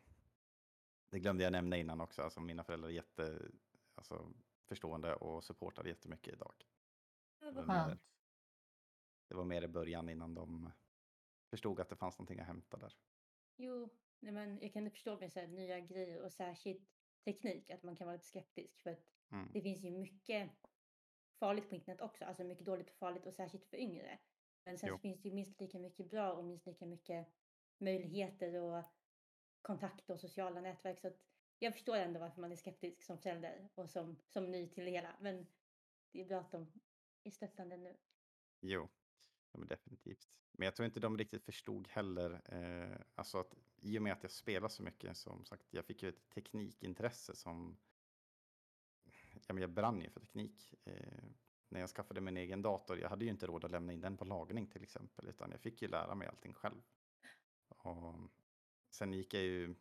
Det 1.09 1.19
glömde 1.19 1.43
jag 1.43 1.51
nämna 1.51 1.77
innan 1.77 2.01
också. 2.01 2.21
Alltså 2.21 2.41
mina 2.41 2.63
föräldrar 2.63 2.89
är 2.89 2.93
jätte, 2.93 3.51
alltså, 3.95 4.33
förstående 4.67 5.15
och 5.15 5.43
supportar 5.43 5.85
jättemycket 5.85 6.33
idag. 6.33 6.55
Men, 7.39 7.57
eh, 7.57 7.65
Skönt. 7.65 8.01
Det 9.29 9.35
var 9.35 9.43
mer 9.45 9.61
i 9.61 9.67
början 9.67 10.09
innan 10.09 10.35
de 10.35 10.71
förstod 11.49 11.79
att 11.79 11.89
det 11.89 11.95
fanns 11.95 12.19
någonting 12.19 12.39
att 12.39 12.47
hämta 12.47 12.77
där. 12.77 12.93
Jo, 13.57 13.89
nej 14.19 14.31
men 14.33 14.59
jag 14.61 14.73
kan 14.73 14.91
förstå 14.91 15.19
med 15.19 15.31
så 15.31 15.39
här 15.39 15.47
nya 15.47 15.79
grejer 15.79 16.21
och 16.21 16.31
särskilt 16.31 16.89
teknik 17.25 17.69
att 17.69 17.83
man 17.83 17.95
kan 17.95 18.07
vara 18.07 18.15
lite 18.15 18.27
skeptisk 18.27 18.81
för 18.81 18.89
att 18.91 19.11
Mm. 19.31 19.51
det 19.53 19.61
finns 19.61 19.83
ju 19.83 19.91
mycket 19.91 20.51
farligt 21.39 21.69
på 21.69 21.75
internet 21.75 22.01
också, 22.01 22.25
alltså 22.25 22.43
mycket 22.43 22.65
dåligt 22.65 22.89
och 22.89 22.95
farligt 22.95 23.25
och 23.25 23.33
särskilt 23.33 23.65
för 23.65 23.77
yngre. 23.77 24.19
Men 24.65 24.77
sen 24.77 24.99
finns 24.99 25.21
det 25.21 25.29
ju 25.29 25.35
minst 25.35 25.61
lika 25.61 25.79
mycket 25.79 26.09
bra 26.09 26.33
och 26.33 26.43
minst 26.45 26.65
lika 26.65 26.85
mycket 26.85 27.27
möjligheter 27.77 28.55
och 28.61 28.83
kontakt 29.65 30.09
och 30.09 30.19
sociala 30.19 30.61
nätverk 30.61 30.99
så 30.99 31.07
att 31.07 31.19
jag 31.59 31.73
förstår 31.73 31.95
ändå 31.95 32.19
varför 32.19 32.41
man 32.41 32.51
är 32.51 32.55
skeptisk 32.55 33.03
som 33.03 33.17
förälder 33.17 33.69
och 33.75 33.89
som, 33.89 34.17
som 34.27 34.51
ny 34.51 34.69
till 34.69 34.85
det 34.85 34.91
hela. 34.91 35.15
Men 35.19 35.47
det 36.11 36.21
är 36.21 36.25
bra 36.25 36.39
att 36.39 36.51
de 36.51 36.71
är 37.23 37.31
stöttande 37.31 37.77
nu. 37.77 37.97
Jo, 38.61 38.89
ja, 39.51 39.59
men 39.59 39.67
definitivt. 39.67 40.29
Men 40.51 40.65
jag 40.65 40.75
tror 40.75 40.85
inte 40.85 40.99
de 40.99 41.17
riktigt 41.17 41.45
förstod 41.45 41.87
heller, 41.87 42.41
eh, 42.45 42.97
alltså 43.15 43.37
att 43.37 43.55
i 43.77 43.97
och 43.97 44.01
med 44.01 44.13
att 44.13 44.23
jag 44.23 44.31
spelar 44.31 44.67
så 44.67 44.83
mycket, 44.83 45.17
som 45.17 45.45
sagt, 45.45 45.73
jag 45.73 45.85
fick 45.85 46.03
ju 46.03 46.09
ett 46.09 46.29
teknikintresse 46.29 47.35
som, 47.35 47.77
ja 49.47 49.53
men 49.53 49.61
jag 49.61 49.73
brann 49.73 50.01
ju 50.01 50.09
för 50.09 50.19
teknik. 50.19 50.73
Eh, 50.83 51.23
när 51.69 51.79
jag 51.79 51.89
skaffade 51.89 52.21
min 52.21 52.37
egen 52.37 52.61
dator, 52.61 52.99
jag 52.99 53.09
hade 53.09 53.25
ju 53.25 53.31
inte 53.31 53.47
råd 53.47 53.65
att 53.65 53.71
lämna 53.71 53.93
in 53.93 54.01
den 54.01 54.17
på 54.17 54.25
lagning 54.25 54.67
till 54.67 54.83
exempel, 54.83 55.27
utan 55.27 55.51
jag 55.51 55.61
fick 55.61 55.81
ju 55.81 55.87
lära 55.87 56.15
mig 56.15 56.27
allting 56.27 56.53
själv. 56.53 56.81
Och 57.67 58.15
sen 58.95 59.13
gick 59.13 59.33
jag 59.33 59.43
ju, 59.43 59.75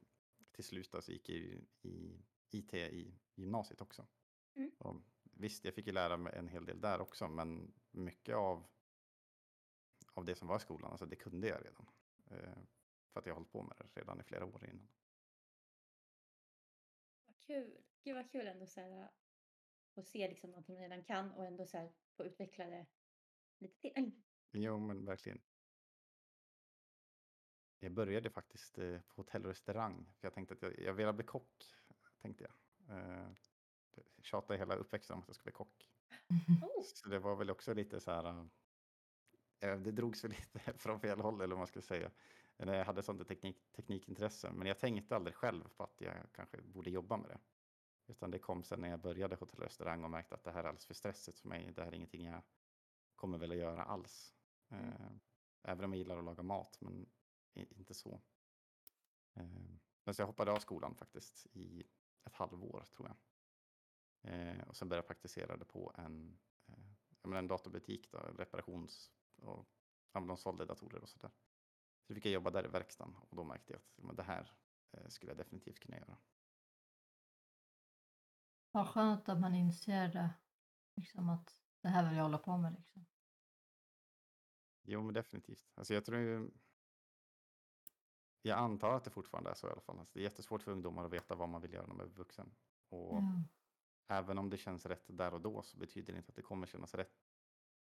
till 0.53 0.65
slut 0.65 0.93
då, 0.93 1.03
så 1.03 1.13
gick 1.13 1.29
jag 1.29 1.39
ju 1.39 1.65
i 1.83 2.25
IT 2.51 2.75
i 2.75 3.21
gymnasiet 3.35 3.81
också. 3.81 4.07
Mm. 4.55 4.71
Och 4.79 4.97
visst, 5.23 5.65
jag 5.65 5.75
fick 5.75 5.87
ju 5.87 5.93
lära 5.93 6.17
mig 6.17 6.35
en 6.37 6.49
hel 6.49 6.67
del 6.67 6.81
där 6.81 7.01
också, 7.01 7.29
men 7.29 7.75
mycket 7.91 8.35
av, 8.35 8.67
av 10.13 10.25
det 10.25 10.35
som 10.35 10.49
var 10.49 10.57
i 10.57 10.61
skolan, 10.61 10.91
alltså 10.91 11.07
det 11.07 11.17
kunde 11.17 11.49
jag 11.49 11.67
redan. 11.67 11.89
Eh, 12.31 12.59
för 13.13 13.21
att 13.21 13.27
jag 13.27 13.33
har 13.33 13.41
hållit 13.41 13.53
på 13.53 13.63
med 13.63 13.77
det 13.79 14.01
redan 14.01 14.21
i 14.21 14.25
flera 14.25 14.45
år 14.45 14.65
innan. 14.65 14.89
Vad 17.27 17.39
kul! 17.39 17.79
Gud 18.03 18.15
vad 18.15 18.31
kul 18.31 18.47
ändå 18.47 18.67
så 18.67 18.81
här, 18.81 19.11
att 19.95 20.07
se 20.07 20.29
liksom 20.29 20.51
någonting 20.51 20.75
man 20.75 20.83
redan 20.83 21.05
kan 21.05 21.33
och 21.33 21.47
ändå 21.47 21.67
så 21.67 21.77
här, 21.77 21.93
få 22.17 22.25
utveckla 22.25 22.67
det 22.67 22.87
lite 23.59 23.81
till. 23.81 24.23
Jo, 24.53 24.79
men 24.79 25.05
verkligen. 25.05 25.43
Jag 27.85 27.93
började 27.93 28.31
faktiskt 28.31 28.79
eh, 28.79 29.01
på 29.01 29.15
hotell 29.23 29.43
och 29.43 29.49
restaurang. 29.49 30.13
För 30.19 30.27
jag 30.27 30.35
tänkte 30.35 30.55
att 30.55 30.63
jag, 30.63 30.79
jag 30.79 30.95
ville 30.95 31.13
bli 31.13 31.25
kock. 31.25 31.65
Tänkte 32.23 32.45
jag. 32.45 32.99
Eh, 32.99 33.29
tjatade 34.23 34.59
hela 34.59 34.75
uppväxten 34.75 35.15
om 35.15 35.21
att 35.23 35.29
jag 35.29 35.35
skulle 35.37 35.53
bli 35.53 35.57
kock. 35.57 35.91
Oh, 36.63 36.83
Så 36.83 37.09
det 37.09 37.19
var 37.19 37.37
väl 37.37 37.51
också 37.51 37.75
lite 37.75 38.01
så 38.01 38.11
här. 38.11 38.49
eh, 39.61 39.77
Det 39.81 39.93
drogs 39.93 40.25
väl 40.25 40.31
lite 40.55 40.79
från 40.79 41.01
fel 41.01 41.21
håll 41.21 41.35
eller 41.41 41.55
vad 41.55 41.59
man 41.59 41.67
ska 41.67 41.83
säga. 41.83 42.11
När 42.57 42.75
jag 42.75 42.85
hade 42.85 43.03
sånt 43.03 43.29
teknik, 43.29 43.73
teknikintresse. 43.73 44.51
Men 44.53 44.67
jag 44.67 44.79
tänkte 44.79 45.17
aldrig 45.17 45.35
själv 45.35 45.69
på 45.69 45.85
att 45.85 46.01
jag 46.01 46.33
kanske 46.33 46.63
borde 46.63 46.91
jobba 46.91 47.17
med 47.17 47.31
det. 47.31 47.41
Utan 48.07 48.31
det 48.31 48.39
kom 48.39 48.63
sen 48.63 48.81
när 48.81 48.89
jag 48.89 49.01
började 49.01 49.37
hotell 49.37 49.59
och 49.59 49.65
restaurang 49.65 50.05
och 50.05 50.11
märkte 50.11 50.35
att 50.35 50.45
det 50.45 50.53
här 50.53 50.65
är 50.65 50.69
alldeles 50.69 50.87
för 50.87 50.95
stressigt 50.95 51.39
för 51.39 51.49
mig. 51.49 51.73
Det 51.73 51.83
här 51.85 51.93
är 51.93 51.97
ingenting 51.97 52.25
jag 52.25 52.43
kommer 53.15 53.39
väl 53.39 53.51
att 53.51 53.57
göra 53.57 53.83
alls. 53.85 54.35
Mm. 54.71 55.21
Även 55.63 55.85
om 55.85 55.93
jag 55.93 55.99
gillar 55.99 56.19
att 56.19 56.25
laga 56.25 56.43
mat, 56.43 56.79
men 56.81 57.11
inte 57.55 57.95
så. 57.95 58.21
Eh, 59.35 59.47
Men 60.05 60.15
så 60.15 60.23
jag 60.23 60.27
hoppade 60.27 60.53
av 60.53 60.59
skolan 60.59 60.95
faktiskt 60.95 61.47
i 61.53 61.83
ett 62.25 62.35
halvår 62.35 62.85
tror 62.97 63.09
jag. 63.09 63.17
Eh, 64.33 64.69
Och 64.69 64.77
sen 64.77 64.89
började 64.89 65.03
jag 65.03 65.07
praktisera 65.09 65.57
det 65.57 65.65
på 65.65 65.95
en, 65.99 66.39
eh, 66.67 67.39
en 67.39 67.49
datorbutik, 67.49 68.11
då, 68.13 68.19
reparations 68.19 69.13
och 69.37 69.69
de 70.13 70.37
sålde 70.37 70.65
datorer 70.67 71.03
och 71.03 71.09
sådär. 71.09 71.31
Så 72.03 72.13
då 72.13 72.15
fick 72.15 72.25
jag 72.27 72.33
jobba 72.33 72.51
där 72.51 72.65
i 72.65 72.69
verkstaden 72.69 73.17
och 73.17 73.37
då 73.37 73.45
märkte 73.45 73.73
jag 73.73 73.81
att 73.81 73.99
men 74.05 74.17
det 74.17 74.23
här 74.23 74.57
eh, 74.91 75.09
skulle 75.09 75.31
jag 75.31 75.39
definitivt 75.39 75.81
kunna 75.81 75.97
göra. 75.97 76.19
Vad 78.71 78.89
skönt 78.89 79.29
att 79.29 79.41
man 79.41 79.55
inser 79.55 80.09
det. 80.09 80.31
Liksom 80.97 81.29
att 81.29 81.61
det 81.81 81.89
här 81.89 82.09
vill 82.09 82.17
jag 82.17 82.25
hålla 82.25 82.39
på 82.39 82.57
med. 82.57 82.75
Liksom. 82.75 83.07
Jo, 84.83 85.03
men 85.03 85.15
definitivt. 85.15 85.73
Alltså 85.75 85.95
jag 85.95 86.05
tror 86.05 86.19
ju... 86.19 86.51
Jag 88.47 88.59
antar 88.59 88.95
att 88.95 89.05
det 89.05 89.11
fortfarande 89.11 89.51
är 89.51 89.55
så 89.55 89.69
i 89.69 89.71
alla 89.71 89.81
fall. 89.81 89.99
Alltså 89.99 90.15
det 90.15 90.21
är 90.21 90.25
jättesvårt 90.25 90.63
för 90.63 90.73
ungdomar 90.73 91.05
att 91.05 91.13
veta 91.13 91.35
vad 91.35 91.49
man 91.49 91.61
vill 91.61 91.73
göra 91.73 91.87
när 91.87 91.95
man 91.95 92.07
är 92.07 92.11
vuxen. 92.11 92.55
Och 92.89 93.15
Ja. 93.15 93.45
även 94.09 94.39
om 94.39 94.51
det 94.51 94.57
känns 94.59 94.87
rätt 94.87 95.05
där 95.07 95.35
och 95.35 95.41
då 95.41 95.63
så 95.63 95.79
betyder 95.79 96.13
det 96.13 96.17
inte 96.17 96.29
att 96.31 96.37
det 96.37 96.43
kommer 96.43 96.67
kännas 96.67 96.95
rätt 96.95 97.27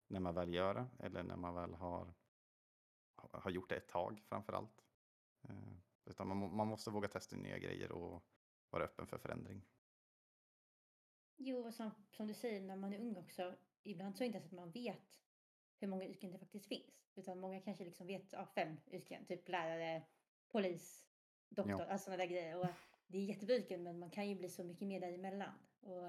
när 0.07 0.19
man 0.19 0.35
väl 0.35 0.53
gör 0.53 0.73
det 0.73 0.87
eller 0.99 1.23
när 1.23 1.35
man 1.35 1.53
väl 1.55 1.73
har, 1.73 2.13
har 3.15 3.51
gjort 3.51 3.69
det 3.69 3.75
ett 3.75 3.87
tag 3.87 4.21
framför 4.25 4.53
allt. 4.53 4.85
Eh, 5.41 5.73
utan 6.05 6.27
man, 6.27 6.55
man 6.55 6.67
måste 6.67 6.89
våga 6.91 7.07
testa 7.07 7.35
nya 7.35 7.57
grejer 7.57 7.91
och 7.91 8.23
vara 8.69 8.83
öppen 8.83 9.07
för 9.07 9.17
förändring. 9.17 9.65
jo, 11.37 11.67
och 11.67 11.73
som, 11.73 11.91
som 12.09 12.27
du 12.27 12.33
säger 12.33 12.61
när 12.61 12.75
man 12.75 12.93
är 12.93 12.99
ung 12.99 13.17
också. 13.17 13.55
Ibland 13.83 14.17
så 14.17 14.23
är 14.23 14.25
det 14.25 14.27
inte 14.27 14.37
ens 14.37 14.47
att 14.53 14.57
man 14.57 14.71
vet 14.71 15.19
hur 15.79 15.87
många 15.87 16.05
yrken 16.05 16.31
det 16.31 16.39
faktiskt 16.39 16.65
finns. 16.65 17.11
Utan 17.15 17.39
många 17.39 17.61
kanske 17.61 17.83
liksom 17.85 18.07
vet 18.07 18.31
ja, 18.33 18.45
fem 18.45 18.77
yrken. 18.87 19.25
Typ 19.25 19.49
lärare, 19.49 20.03
polis, 20.53 21.05
doktor, 21.49 21.79
Ja. 21.79 21.85
alltså 21.85 22.05
sådana 22.05 22.23
där 22.23 22.29
grejer. 22.29 22.59
Och 22.59 22.67
det 23.07 23.17
är 23.17 23.25
jättebra 23.25 23.55
yrken 23.55 23.83
men 23.83 23.99
man 23.99 24.11
kan 24.11 24.29
ju 24.29 24.35
bli 24.35 24.49
så 24.49 24.63
mycket 24.63 24.87
mer 24.87 24.99
däremellan. 24.99 25.53
Och 25.79 26.01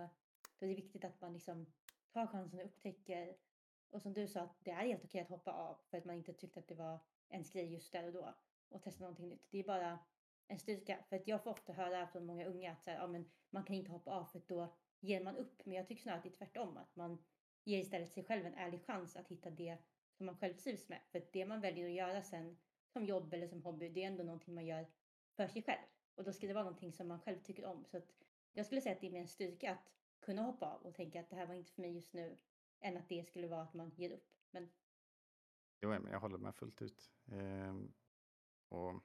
då 0.58 0.66
är 0.66 0.68
det 0.68 0.74
viktigt 0.74 1.04
att 1.04 1.20
man 1.20 1.32
liksom 1.32 1.66
tar 2.12 2.26
chansen 2.26 2.60
och 2.60 2.66
upptäcker. 2.66 3.36
Och 3.90 4.02
som 4.02 4.12
du 4.12 4.28
sa, 4.28 4.40
att 4.40 4.64
det 4.64 4.70
är 4.70 4.86
helt 4.86 5.04
okej 5.04 5.20
att 5.20 5.28
hoppa 5.28 5.52
av 5.52 5.78
för 5.90 5.98
att 5.98 6.04
man 6.04 6.16
inte 6.16 6.32
tyckte 6.32 6.60
att 6.60 6.68
det 6.68 6.74
var 6.74 6.98
ens 7.28 7.50
grej 7.50 7.72
just 7.72 7.92
där 7.92 8.06
och 8.06 8.12
då. 8.12 8.34
Och 8.68 8.82
testa 8.82 9.04
någonting 9.04 9.28
nytt. 9.28 9.50
Det 9.50 9.58
är 9.58 9.64
bara 9.64 9.98
en 10.46 10.58
styrka. 10.58 10.98
För 11.08 11.16
att 11.16 11.28
jag 11.28 11.42
får 11.42 11.50
ofta 11.50 11.72
höra 11.72 12.06
från 12.06 12.26
många 12.26 12.46
unga 12.46 12.72
att 12.72 12.82
så 12.82 12.90
här, 12.90 12.98
ja, 12.98 13.06
men 13.06 13.30
man 13.50 13.64
kan 13.64 13.76
inte 13.76 13.92
hoppa 13.92 14.10
av 14.10 14.24
för 14.24 14.38
att 14.38 14.48
då 14.48 14.74
ger 15.00 15.24
man 15.24 15.36
upp. 15.36 15.66
Men 15.66 15.76
jag 15.76 15.88
tycker 15.88 16.02
snarare 16.02 16.18
att 16.18 16.22
det 16.24 16.28
är 16.28 16.36
tvärtom. 16.36 16.76
Att 16.76 16.96
man 16.96 17.24
ger 17.64 17.78
istället 17.78 18.12
sig 18.12 18.24
själv 18.24 18.46
en 18.46 18.54
ärlig 18.54 18.82
chans 18.86 19.16
att 19.16 19.28
hitta 19.28 19.50
det 19.50 19.78
som 20.12 20.26
man 20.26 20.36
själv 20.36 20.54
trivs 20.54 20.88
med. 20.88 21.00
För 21.12 21.26
det 21.32 21.46
man 21.46 21.60
väljer 21.60 21.86
att 21.86 21.92
göra 21.92 22.22
sen 22.22 22.56
som 22.94 23.04
jobb 23.04 23.34
eller 23.34 23.48
som 23.48 23.62
hobby, 23.62 23.88
det 23.88 24.02
är 24.02 24.06
ändå 24.06 24.24
någonting 24.24 24.54
man 24.54 24.66
gör 24.66 24.86
för 25.36 25.48
sig 25.48 25.62
själv. 25.62 25.86
Och 26.14 26.24
då 26.24 26.32
ska 26.32 26.46
det 26.46 26.54
vara 26.54 26.64
någonting 26.64 26.92
som 26.92 27.08
man 27.08 27.20
själv 27.20 27.38
tycker 27.42 27.64
om. 27.64 27.84
Så 27.84 27.96
att 27.96 28.12
jag 28.52 28.66
skulle 28.66 28.80
säga 28.80 28.94
att 28.94 29.00
det 29.00 29.06
är 29.06 29.12
mer 29.12 29.20
en 29.20 29.28
styrka 29.28 29.72
att 29.72 29.92
kunna 30.20 30.42
hoppa 30.42 30.66
av 30.66 30.82
och 30.82 30.94
tänka 30.94 31.20
att 31.20 31.30
det 31.30 31.36
här 31.36 31.46
var 31.46 31.54
inte 31.54 31.72
för 31.72 31.82
mig 31.82 31.94
just 31.94 32.12
nu. 32.12 32.38
Än 32.80 32.96
att 32.96 33.08
det 33.08 33.26
skulle 33.26 33.48
vara 33.48 33.62
att 33.62 33.74
man 33.74 33.90
ger 33.96 34.10
upp. 34.10 34.30
Men 34.50 34.70
Jo, 35.80 35.88
men 35.88 36.12
jag 36.12 36.20
håller 36.20 36.38
med 36.38 36.54
fullt 36.54 36.82
ut. 36.82 37.10
Ehm, 37.26 37.92
och 38.68 39.02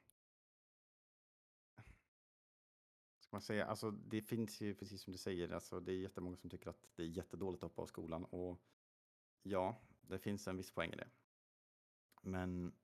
ska 3.19 3.35
man 3.35 3.41
säga, 3.41 3.65
alltså 3.65 3.91
det 3.91 4.21
finns 4.21 4.61
ju 4.61 4.75
precis 4.75 5.01
som 5.01 5.13
du 5.13 5.17
säger, 5.17 5.49
alltså 5.49 5.79
det 5.79 5.91
är 5.91 5.97
jättemånga 5.97 6.37
som 6.37 6.49
tycker 6.49 6.69
att 6.69 6.89
det 6.95 7.03
är 7.03 7.07
jättedåligt 7.07 7.63
att 7.63 7.69
hoppa 7.69 7.81
av 7.81 7.85
skolan 7.85 8.25
och 8.25 8.61
ja, 9.43 9.81
det 10.01 10.19
finns 10.19 10.47
en 10.47 10.57
viss 10.57 10.71
poäng 10.71 10.93
i 10.93 10.95
det. 10.95 11.09
Men 12.21 12.75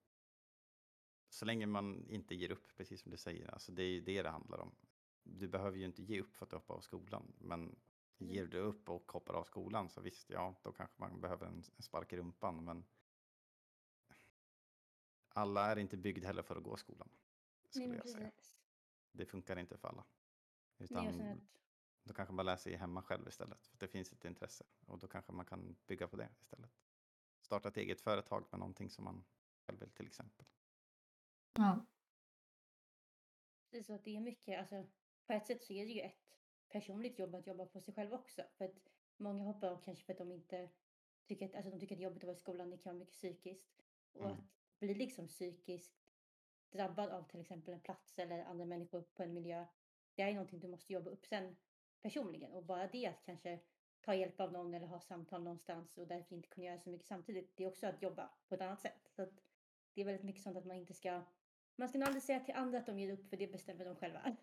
så 1.35 1.45
länge 1.45 1.65
man 1.65 2.09
inte 2.09 2.35
ger 2.35 2.51
upp, 2.51 2.75
precis 2.77 3.01
som 3.01 3.11
du 3.11 3.17
säger, 3.17 3.53
alltså 3.53 3.71
det 3.71 3.83
är 3.83 4.01
det 4.01 4.21
det 4.21 4.29
handlar 4.29 4.57
om. 4.59 4.75
Du 5.23 5.47
behöver 5.47 5.77
ju 5.77 5.85
inte 5.85 6.03
ge 6.03 6.21
upp 6.21 6.35
för 6.35 6.45
att 6.45 6.49
du 6.49 6.55
hoppar 6.55 6.75
av 6.75 6.81
skolan, 6.81 7.33
men 7.37 7.75
ger 8.17 8.45
du 8.45 8.57
upp 8.57 8.89
och 8.89 9.11
hoppar 9.11 9.33
av 9.33 9.43
skolan 9.43 9.89
så 9.89 10.01
visst, 10.01 10.29
ja, 10.29 10.55
då 10.63 10.71
kanske 10.71 10.95
man 10.99 11.21
behöver 11.21 11.45
en, 11.45 11.63
en 11.77 11.83
spark 11.83 12.13
i 12.13 12.17
rumpan, 12.17 12.63
men 12.63 12.85
alla 15.29 15.71
är 15.71 15.75
inte 15.79 15.97
byggd 15.97 16.25
heller 16.25 16.43
för 16.43 16.55
att 16.55 16.63
gå 16.63 16.77
skolan. 16.77 17.09
nej, 17.09 17.69
Skulle 17.69 17.87
men 17.87 17.97
jag 17.97 18.09
säga. 18.09 18.31
Det 19.11 19.25
funkar 19.25 19.59
inte 19.59 19.77
för 19.77 19.87
alla. 19.87 20.05
Nej, 20.77 20.85
Utan 20.85 21.21
att, 21.21 21.37
då 22.03 22.13
kanske 22.13 22.33
man 22.33 22.45
lär 22.45 22.57
sig 22.57 22.75
hemma 22.75 23.01
själv 23.01 23.27
istället. 23.27 23.67
För 23.67 23.77
det 23.77 23.87
finns 23.87 24.13
ett 24.13 24.25
intresse. 24.25 24.65
Och 24.85 24.99
då 24.99 25.07
kanske 25.07 25.31
man 25.31 25.45
kan 25.45 25.75
bygga 25.87 26.07
på 26.07 26.15
det 26.17 26.29
istället. 26.41 26.71
Starta 27.41 27.69
ett 27.69 27.77
eget 27.77 28.01
företag 28.01 28.45
med 28.51 28.59
någonting 28.59 28.89
som 28.89 29.03
man 29.03 29.23
själv 29.65 29.79
vill 29.79 29.91
till 29.91 30.05
exempel. 30.05 30.45
Ja. 31.57 31.85
precis, 33.71 33.89
att 33.89 34.03
det 34.03 34.15
är 34.15 34.21
mycket, 34.21 34.59
alltså 34.59 34.87
på 35.27 35.33
ett 35.33 35.47
sätt 35.47 35.63
så 35.63 35.73
är 35.73 35.85
det 35.85 35.91
ju 35.91 36.01
ett 36.01 36.37
personligt 36.69 37.19
jobb 37.19 37.35
att 37.35 37.47
jobba 37.47 37.65
på 37.65 37.81
sig 37.81 37.93
själv 37.93 38.13
också. 38.13 38.41
För 38.57 38.65
att 38.65 38.91
många 39.17 39.43
hoppar 39.43 39.67
av 39.67 39.81
kanske 39.81 40.05
för 40.05 40.13
att 40.13 40.17
de 40.19 40.31
inte 40.31 40.69
tycker 41.25 41.45
att, 41.45 41.55
alltså, 41.55 41.71
de 41.71 41.79
tycker 41.79 41.95
att 41.95 41.99
det 41.99 42.03
är 42.03 42.09
jobbigt 42.09 42.23
att 42.23 42.27
vara 42.27 42.35
i 42.37 42.39
skolan, 42.39 42.69
det 42.69 42.77
kan 42.77 42.93
vara 42.93 42.99
mycket 42.99 43.13
psykiskt. 43.15 43.81
Och 44.13 44.21
Mm. 44.21 44.31
att 44.33 44.39
bli 44.79 44.93
liksom 44.93 45.27
psykiskt 45.27 45.95
drabbad 46.71 47.09
av 47.09 47.23
till 47.23 47.41
exempel 47.41 47.73
en 47.73 47.79
plats 47.81 48.19
eller 48.19 48.43
andra 48.43 48.65
människor 48.65 49.01
på 49.01 49.23
en 49.23 49.33
miljö. 49.33 49.65
Det 50.15 50.21
är 50.21 50.33
någonting 50.33 50.59
du 50.59 50.67
måste 50.67 50.93
jobba 50.93 51.09
upp 51.11 51.25
sen 51.25 51.55
personligen. 52.01 52.51
Och 52.51 52.65
bara 52.65 52.87
det 52.87 53.07
att 53.07 53.23
kanske 53.23 53.59
ta 54.01 54.15
hjälp 54.15 54.39
av 54.39 54.51
någon 54.51 54.73
eller 54.73 54.87
ha 54.87 54.99
samtal 54.99 55.43
någonstans 55.43 55.97
och 55.97 56.07
därför 56.07 56.35
inte 56.35 56.49
kunna 56.49 56.65
göra 56.67 56.79
så 56.79 56.89
mycket 56.89 57.07
samtidigt. 57.07 57.57
Det 57.57 57.63
är 57.63 57.67
också 57.67 57.87
att 57.87 58.01
jobba 58.01 58.29
på 58.47 58.55
ett 58.55 58.61
annat 58.61 58.81
sätt. 58.81 59.09
Så 59.09 59.25
det 59.93 60.01
är 60.01 60.05
väldigt 60.05 60.23
mycket 60.25 60.41
sånt 60.43 60.57
att 60.57 60.65
man 60.65 60.77
inte 60.77 60.93
ska... 60.93 61.23
Man 61.75 61.89
ska 61.89 61.97
nog 61.97 62.07
aldrig 62.07 62.23
säga 62.23 62.39
till 62.39 62.53
andra 62.55 62.77
att 62.79 62.85
de 62.85 62.99
ger 62.99 63.13
upp 63.13 63.29
för 63.29 63.37
det 63.37 63.47
bestämmer 63.47 63.85
de 63.85 63.95
själva. 63.95 64.35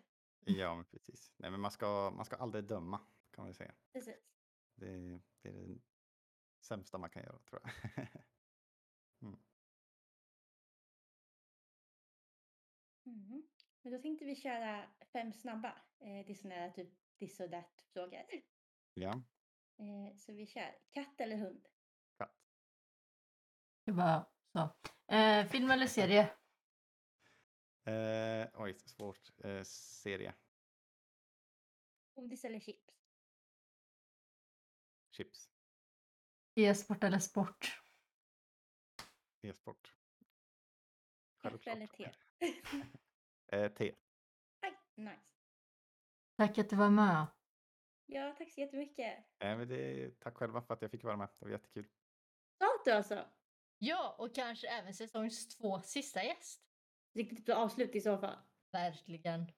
Ja, 0.45 0.75
men 0.75 0.85
precis. 0.85 1.33
Nej, 1.37 1.51
men 1.51 1.59
man 1.61 1.71
ska, 1.71 2.11
man 2.15 2.25
ska 2.25 2.35
aldrig 2.35 2.63
döma, 2.63 2.99
kan 3.31 3.43
man 3.45 3.53
säga. 3.53 3.73
Precis. 3.93 4.15
Det, 4.75 5.19
det 5.41 5.49
är 5.49 5.53
det 5.53 5.79
sämsta 6.59 6.97
man 6.97 7.09
kan 7.09 7.23
göra, 7.23 7.39
tror 7.39 7.61
jag. 7.63 8.07
Mm. 13.05 13.47
Men 13.81 13.93
då 13.93 13.99
tänkte 14.01 14.25
vi 14.25 14.35
köra 14.35 14.89
fem 15.13 15.33
snabba. 15.33 15.69
Eh, 15.99 16.25
det 16.25 16.29
är 16.31 16.33
sådana 16.35 16.55
här 16.55 16.71
typ 16.71 16.89
this 17.19 17.39
or 17.39 17.47
that 17.47 17.85
frågor. 17.93 18.21
ja, 18.93 19.21
Eh, 19.77 20.15
så 20.17 20.33
vi 20.33 20.47
kör. 20.47 20.75
Katt 20.91 21.21
eller 21.21 21.37
hund? 21.37 21.67
katt. 22.17 22.37
Det 23.85 23.91
var 23.91 24.25
så. 24.51 24.69
Eh, 25.15 25.47
film 25.47 25.71
eller 25.71 25.87
serie? 25.87 26.29
Eh, 27.85 28.47
oj, 28.53 28.79
svårt. 28.85 29.31
Eh, 29.43 29.63
serie. 29.63 30.33
Godis 32.15 32.45
eller 32.45 32.59
chips? 32.59 32.93
Chips. 35.11 35.49
E-sport 36.55 37.03
eller 37.03 37.19
sport? 37.19 37.81
E-sport. 39.41 39.93
Kaffe 41.41 41.71
eller 41.71 41.87
te? 41.87 42.11
Eh, 43.51 43.71
te. 43.73 43.95
Aj, 44.61 44.77
nice. 44.95 45.21
Tack 46.37 46.57
att 46.57 46.69
du 46.69 46.75
var 46.75 46.89
med. 46.89 47.27
Ja, 48.05 48.35
tack 48.37 48.51
så 48.51 48.61
jättemycket. 48.61 49.17
Eh, 49.39 49.57
men 49.57 49.67
det, 49.67 50.11
tack 50.19 50.37
själva 50.37 50.61
för 50.61 50.73
att 50.73 50.81
jag 50.81 50.91
fick 50.91 51.03
vara 51.03 51.17
med. 51.17 51.29
Det 51.39 51.45
var 51.45 51.51
jättekul. 51.51 51.87
Du 52.85 52.91
alltså? 52.91 53.25
Ja, 53.77 54.15
och 54.19 54.35
kanske 54.35 54.67
även 54.67 54.93
säsongs 54.93 55.47
två 55.47 55.81
sista 55.81 56.23
gäst. 56.23 56.72
Riktigt 57.13 57.45
bra 57.45 57.55
avslut 57.55 57.95
i 57.95 58.01
så 58.01 58.17
fall. 58.17 58.37
Verkligen. 58.71 59.51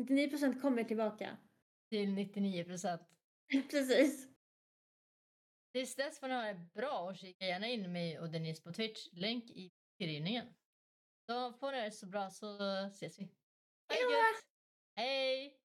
99% 0.00 0.60
kommer 0.60 0.84
tillbaka. 0.84 1.36
Till 1.90 2.14
99 2.14 2.64
procent. 2.64 3.02
Precis. 3.70 4.28
Tills 5.72 5.94
dess 5.94 6.20
får 6.20 6.28
ni 6.28 6.34
ha 6.34 6.42
det 6.42 6.66
bra 6.74 7.00
och 7.00 7.16
kika 7.16 7.46
gärna 7.46 7.66
in 7.66 7.92
mig 7.92 8.18
och 8.18 8.30
Denise 8.30 8.62
på 8.62 8.72
Twitch. 8.72 9.08
Länk 9.12 9.50
i 9.50 9.70
beskrivningen. 9.98 10.46
Så 11.26 11.52
får 11.52 11.72
ni 11.72 11.80
det 11.80 11.90
så 11.90 12.06
bra 12.06 12.30
så 12.30 12.58
ses 12.86 13.18
vi. 13.18 13.28
Hej! 14.96 15.59